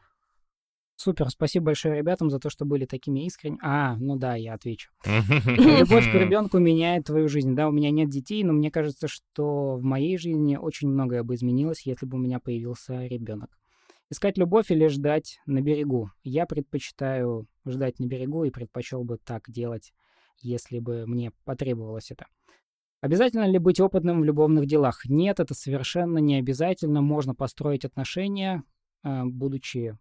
Супер, 1.03 1.31
спасибо 1.31 1.67
большое 1.67 1.97
ребятам 1.97 2.29
за 2.29 2.39
то, 2.39 2.51
что 2.51 2.67
были 2.67 2.85
такими 2.85 3.25
искренними. 3.25 3.59
А, 3.63 3.97
ну 3.97 4.17
да, 4.17 4.35
я 4.35 4.53
отвечу. 4.53 4.91
Любовь 5.07 6.13
к 6.13 6.15
ребенку 6.15 6.59
меняет 6.59 7.07
твою 7.07 7.27
жизнь. 7.27 7.55
Да, 7.55 7.69
у 7.69 7.73
меня 7.73 7.91
нет 7.91 8.11
детей, 8.11 8.45
но 8.45 8.53
мне 8.53 8.71
кажется, 8.71 9.09
что 9.09 9.77
в 9.77 9.83
моей 9.83 10.19
жизни 10.19 10.57
очень 10.57 10.89
многое 10.89 11.23
бы 11.23 11.37
изменилось, 11.37 11.87
если 11.87 12.05
бы 12.05 12.19
у 12.19 12.21
меня 12.21 12.39
появился 12.39 13.07
ребенок. 13.07 13.49
Искать 14.11 14.37
любовь 14.37 14.71
или 14.71 14.89
ждать 14.89 15.39
на 15.47 15.63
берегу? 15.63 16.11
Я 16.23 16.45
предпочитаю 16.45 17.47
ждать 17.65 17.99
на 17.99 18.05
берегу 18.05 18.45
и 18.45 18.51
предпочел 18.51 19.03
бы 19.03 19.17
так 19.17 19.45
делать, 19.49 19.95
если 20.43 20.81
бы 20.81 21.07
мне 21.07 21.33
потребовалось 21.47 22.11
это. 22.11 22.27
Обязательно 23.01 23.49
ли 23.51 23.59
быть 23.59 23.81
опытным 23.81 24.21
в 24.21 24.25
любовных 24.25 24.67
делах? 24.67 25.07
Нет, 25.07 25.41
это 25.41 25.55
совершенно 25.55 26.19
не 26.19 26.37
обязательно. 26.37 27.01
Можно 27.01 27.35
построить 27.35 27.87
отношения, 27.87 28.65
э, 29.03 29.25
будучи 29.25 29.97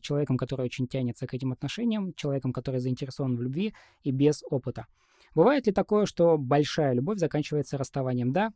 человеком, 0.00 0.36
который 0.36 0.66
очень 0.66 0.86
тянется 0.86 1.26
к 1.26 1.34
этим 1.34 1.52
отношениям, 1.52 2.12
человеком, 2.14 2.52
который 2.52 2.80
заинтересован 2.80 3.36
в 3.36 3.42
любви 3.42 3.74
и 4.02 4.10
без 4.10 4.42
опыта. 4.50 4.86
Бывает 5.34 5.66
ли 5.66 5.72
такое, 5.72 6.06
что 6.06 6.38
большая 6.38 6.92
любовь 6.92 7.18
заканчивается 7.18 7.78
расставанием? 7.78 8.32
Да, 8.32 8.52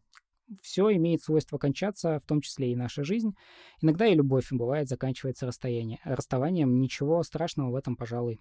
все 0.63 0.91
имеет 0.93 1.23
свойство 1.23 1.59
кончаться, 1.59 2.21
в 2.21 2.27
том 2.27 2.41
числе 2.41 2.73
и 2.73 2.77
наша 2.77 3.05
жизнь. 3.05 3.35
Иногда 3.81 4.07
и 4.07 4.15
любовь 4.15 4.49
бывает 4.51 4.89
заканчивается 4.89 5.47
расстояние, 5.47 6.01
расставанием. 6.05 6.81
Ничего 6.81 7.23
страшного 7.23 7.71
в 7.71 7.75
этом, 7.75 7.97
пожалуй, 7.97 8.41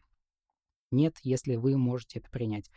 нет, 0.91 1.17
если 1.23 1.55
вы 1.55 1.77
можете 1.77 2.19
это 2.19 2.29
принять. 2.29 2.69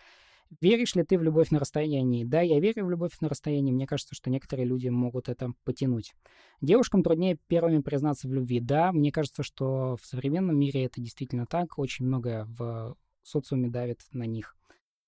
Веришь 0.60 0.96
ли 0.96 1.04
ты 1.04 1.16
в 1.16 1.22
любовь 1.22 1.50
на 1.50 1.60
расстоянии? 1.60 2.24
Да, 2.24 2.40
я 2.40 2.58
верю 2.58 2.86
в 2.86 2.90
любовь 2.90 3.12
на 3.20 3.28
расстоянии. 3.28 3.70
Мне 3.70 3.86
кажется, 3.86 4.16
что 4.16 4.30
некоторые 4.30 4.66
люди 4.66 4.88
могут 4.88 5.28
это 5.28 5.52
потянуть. 5.64 6.12
Девушкам 6.60 7.04
труднее 7.04 7.38
первыми 7.46 7.80
признаться 7.80 8.26
в 8.26 8.32
любви. 8.32 8.58
Да, 8.58 8.90
мне 8.90 9.12
кажется, 9.12 9.44
что 9.44 9.96
в 9.96 10.04
современном 10.04 10.58
мире 10.58 10.84
это 10.84 11.00
действительно 11.00 11.46
так. 11.46 11.78
Очень 11.78 12.06
многое 12.06 12.46
в 12.46 12.96
социуме 13.22 13.68
давит 13.68 14.00
на 14.12 14.24
них. 14.24 14.56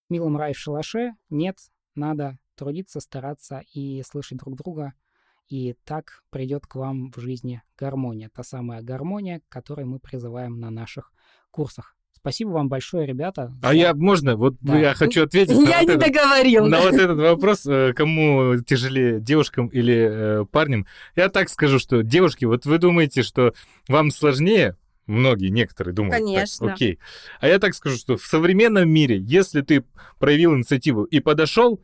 Милым 0.09 0.37
рай 0.37 0.53
в 0.53 0.59
шалаше? 0.59 1.15
Нет, 1.29 1.59
надо 1.97 2.39
трудиться, 2.55 3.01
стараться 3.01 3.63
и 3.73 4.03
слышать 4.03 4.39
друг 4.39 4.57
друга. 4.57 4.93
И 5.49 5.75
так 5.85 6.23
придет 6.31 6.67
к 6.67 6.77
вам 6.77 7.11
в 7.11 7.19
жизни 7.19 7.63
гармония. 7.77 8.31
Та 8.33 8.45
самая 8.45 8.81
гармония, 8.81 9.41
к 9.41 9.49
которой 9.49 9.87
мы 9.87 9.99
призываем 9.99 10.61
на 10.61 10.71
наших 10.71 11.13
курсах. 11.51 11.97
Спасибо 12.23 12.51
вам 12.51 12.69
большое, 12.69 13.05
ребята. 13.05 13.53
А 13.63 13.75
я, 13.75 13.95
можно, 13.95 14.37
вот 14.37 14.55
Да. 14.61 14.79
я 14.79 14.95
хочу 14.95 15.25
ответить 15.25 15.57
на 15.57 15.69
Я 15.69 15.81
вот 15.81 15.89
не 15.89 15.95
этот- 15.97 16.07
договорил. 16.07 16.67
на 16.69 16.81
вот 16.81 16.95
этот 16.95 17.19
вопрос, 17.19 17.67
э, 17.67 17.93
кому 17.95 18.61
тяжелее, 18.63 19.19
девушкам 19.21 19.67
или 19.67 20.43
э, 20.43 20.45
парням. 20.45 20.87
Я 21.17 21.29
так 21.31 21.49
скажу, 21.49 21.81
что 21.81 22.03
девушки, 22.05 22.45
вот 22.45 22.65
вы 22.65 22.79
думаете, 22.79 23.25
что 23.25 23.55
вам 23.89 24.13
сложнее, 24.13 24.77
многие, 25.09 25.49
некоторые 25.49 25.95
думают. 25.95 26.13
так, 26.19 26.21
Конечно. 26.25 26.73
окей. 26.73 27.01
А 27.41 27.49
я 27.49 27.59
так 27.59 27.75
скажу, 27.75 27.97
что 27.97 28.17
в 28.17 28.23
современном 28.25 28.89
мире, 28.89 29.19
если 29.19 29.63
ты 29.63 29.85
проявил 30.21 30.55
инициативу 30.55 31.03
и 31.03 31.19
подошел, 31.19 31.83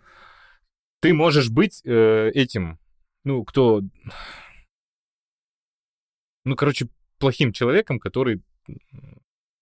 ты 1.01 1.13
можешь 1.15 1.51
быть 1.51 1.83
э, 1.85 2.31
этим, 2.33 2.79
ну, 3.25 3.43
кто... 3.45 3.83
Ну, 6.45 6.55
короче, 6.55 6.87
плохим 7.19 7.53
человеком, 7.53 7.99
который... 7.99 8.41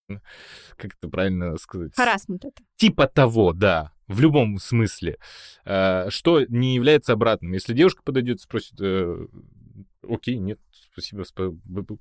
Как 0.76 0.92
это 0.98 1.08
правильно 1.08 1.56
сказать? 1.58 1.92
Харасмент 1.96 2.44
это. 2.44 2.62
Типа 2.76 3.06
того, 3.06 3.52
да, 3.52 3.92
в 4.06 4.20
любом 4.20 4.58
смысле. 4.58 5.18
Э, 5.64 6.08
Что 6.10 6.44
не 6.44 6.74
является 6.74 7.12
обратным. 7.12 7.52
Если 7.52 7.74
девушка 7.74 8.02
подойдет 8.02 8.38
и 8.38 8.42
спросит, 8.42 8.74
э, 8.80 9.26
окей, 10.08 10.36
нет, 10.38 10.58
спасибо, 10.92 11.24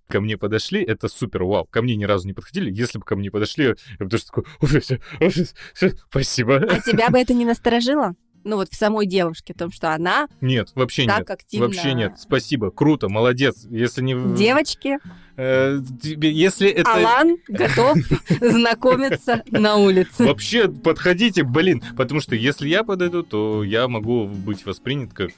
ко 0.08 0.22
мне 0.22 0.38
подошли, 0.38 0.84
это 0.84 1.08
супер, 1.08 1.44
вау. 1.44 1.66
Ко 1.66 1.82
мне 1.82 1.96
ни 1.96 2.06
разу 2.06 2.28
не 2.28 2.34
подходили. 2.34 2.72
Если 2.72 3.00
бы 3.00 3.06
ко 3.06 3.16
мне 3.16 3.32
подошли, 3.32 3.66
я 4.00 4.06
бы 4.06 4.10
тоже 4.10 4.26
такой, 4.26 4.46
«Ой, 4.62 4.80
всё, 4.80 4.98
ой, 5.20 5.30
всё, 5.30 5.90
спасибо. 6.10 6.58
А 6.58 6.80
тебя 6.82 7.10
бы 7.10 7.20
это 7.20 7.34
не 7.34 7.46
насторожило? 7.46 8.14
Ну 8.46 8.58
вот 8.58 8.70
в 8.72 8.76
самой 8.76 9.08
девушке, 9.08 9.56
в 9.56 9.58
том, 9.58 9.72
что 9.72 9.92
она 9.92 10.28
Нет, 10.40 10.72
вообще 10.76 11.08
так 11.08 11.20
нет. 11.20 11.32
активно... 11.32 11.66
Вообще 11.66 11.94
нет. 11.96 12.20
Спасибо, 12.20 12.70
круто, 12.70 13.10
молодец. 13.10 13.66
Если 13.72 14.04
не... 14.04 14.14
Девочки, 14.36 15.00
э, 15.36 15.80
тебе- 16.00 16.32
если 16.32 16.70
это... 16.70 16.94
Алан 16.94 17.38
готов 17.48 17.98
знакомиться 18.40 19.44
на 19.50 19.78
улице. 19.78 20.26
Вообще, 20.26 20.70
подходите, 20.70 21.42
блин. 21.42 21.84
Потому 21.98 22.22
что 22.22 22.36
если 22.36 22.70
я 22.70 22.84
подойду, 22.84 23.24
то 23.24 23.64
я 23.64 23.88
могу 23.88 24.28
быть 24.28 24.64
воспринят 24.64 25.12
как... 25.12 25.32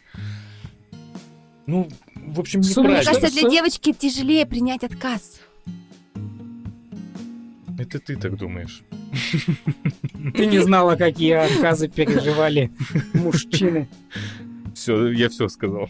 Ну, 1.66 1.88
в 2.14 2.42
общем, 2.42 2.62
Супер. 2.62 2.90
Мне 2.90 3.00
неправильно. 3.00 3.22
кажется, 3.22 3.42
для 3.42 3.50
девочки 3.50 3.94
тяжелее 3.94 4.46
принять 4.46 4.84
отказ. 4.84 5.40
Это 7.78 8.00
ты 8.00 8.16
так 8.16 8.38
думаешь. 8.38 8.84
Ты 10.36 10.46
не 10.46 10.60
знала, 10.60 10.96
какие 10.96 11.34
отказы 11.34 11.88
переживали 11.88 12.72
мужчины. 13.14 13.88
Все, 14.74 15.12
я 15.12 15.30
все 15.30 15.48
сказал. 15.48 15.90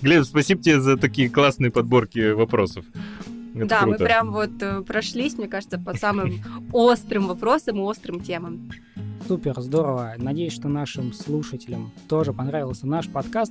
Глеб, 0.00 0.24
спасибо 0.24 0.62
тебе 0.62 0.80
за 0.80 0.96
такие 0.96 1.28
классные 1.28 1.70
подборки 1.70 2.32
вопросов. 2.32 2.84
Это 3.54 3.66
да, 3.66 3.80
мы 3.82 3.96
круто. 3.96 4.04
прям 4.04 4.32
вот 4.32 4.50
э, 4.62 4.80
прошлись, 4.80 5.36
мне 5.36 5.46
кажется, 5.46 5.78
по 5.78 5.94
самым 5.94 6.40
острым 6.72 7.28
вопросам 7.28 7.76
и 7.76 7.80
острым 7.80 8.20
темам. 8.20 8.70
Супер, 9.32 9.58
здорово. 9.62 10.12
Надеюсь, 10.18 10.52
что 10.52 10.68
нашим 10.68 11.14
слушателям 11.14 11.90
тоже 12.06 12.34
понравился 12.34 12.86
наш 12.86 13.08
подкаст. 13.08 13.50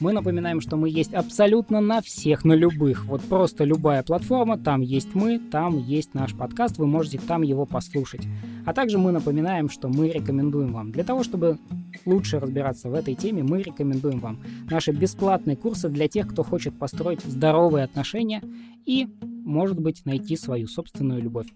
Мы 0.00 0.12
напоминаем, 0.12 0.60
что 0.60 0.76
мы 0.76 0.90
есть 0.90 1.14
абсолютно 1.14 1.80
на 1.80 2.02
всех, 2.02 2.44
на 2.44 2.54
любых. 2.54 3.04
Вот 3.04 3.22
просто 3.22 3.62
любая 3.62 4.02
платформа, 4.02 4.58
там 4.58 4.80
есть 4.80 5.14
мы, 5.14 5.38
там 5.38 5.78
есть 5.78 6.14
наш 6.14 6.34
подкаст, 6.34 6.78
вы 6.78 6.88
можете 6.88 7.20
там 7.20 7.42
его 7.42 7.64
послушать. 7.64 8.26
А 8.66 8.74
также 8.74 8.98
мы 8.98 9.12
напоминаем, 9.12 9.68
что 9.70 9.86
мы 9.86 10.08
рекомендуем 10.08 10.72
вам, 10.72 10.90
для 10.90 11.04
того, 11.04 11.22
чтобы 11.22 11.58
лучше 12.04 12.40
разбираться 12.40 12.90
в 12.90 12.94
этой 12.94 13.14
теме, 13.14 13.44
мы 13.44 13.62
рекомендуем 13.62 14.18
вам 14.18 14.40
наши 14.68 14.90
бесплатные 14.90 15.56
курсы 15.56 15.88
для 15.88 16.08
тех, 16.08 16.26
кто 16.26 16.42
хочет 16.42 16.76
построить 16.76 17.22
здоровые 17.22 17.84
отношения 17.84 18.42
и, 18.84 19.06
может 19.22 19.78
быть, 19.78 20.04
найти 20.06 20.34
свою 20.34 20.66
собственную 20.66 21.22
любовь. 21.22 21.46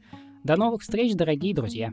До 0.44 0.56
новых 0.56 0.82
встреч, 0.82 1.14
дорогие 1.14 1.56
друзья! 1.56 1.92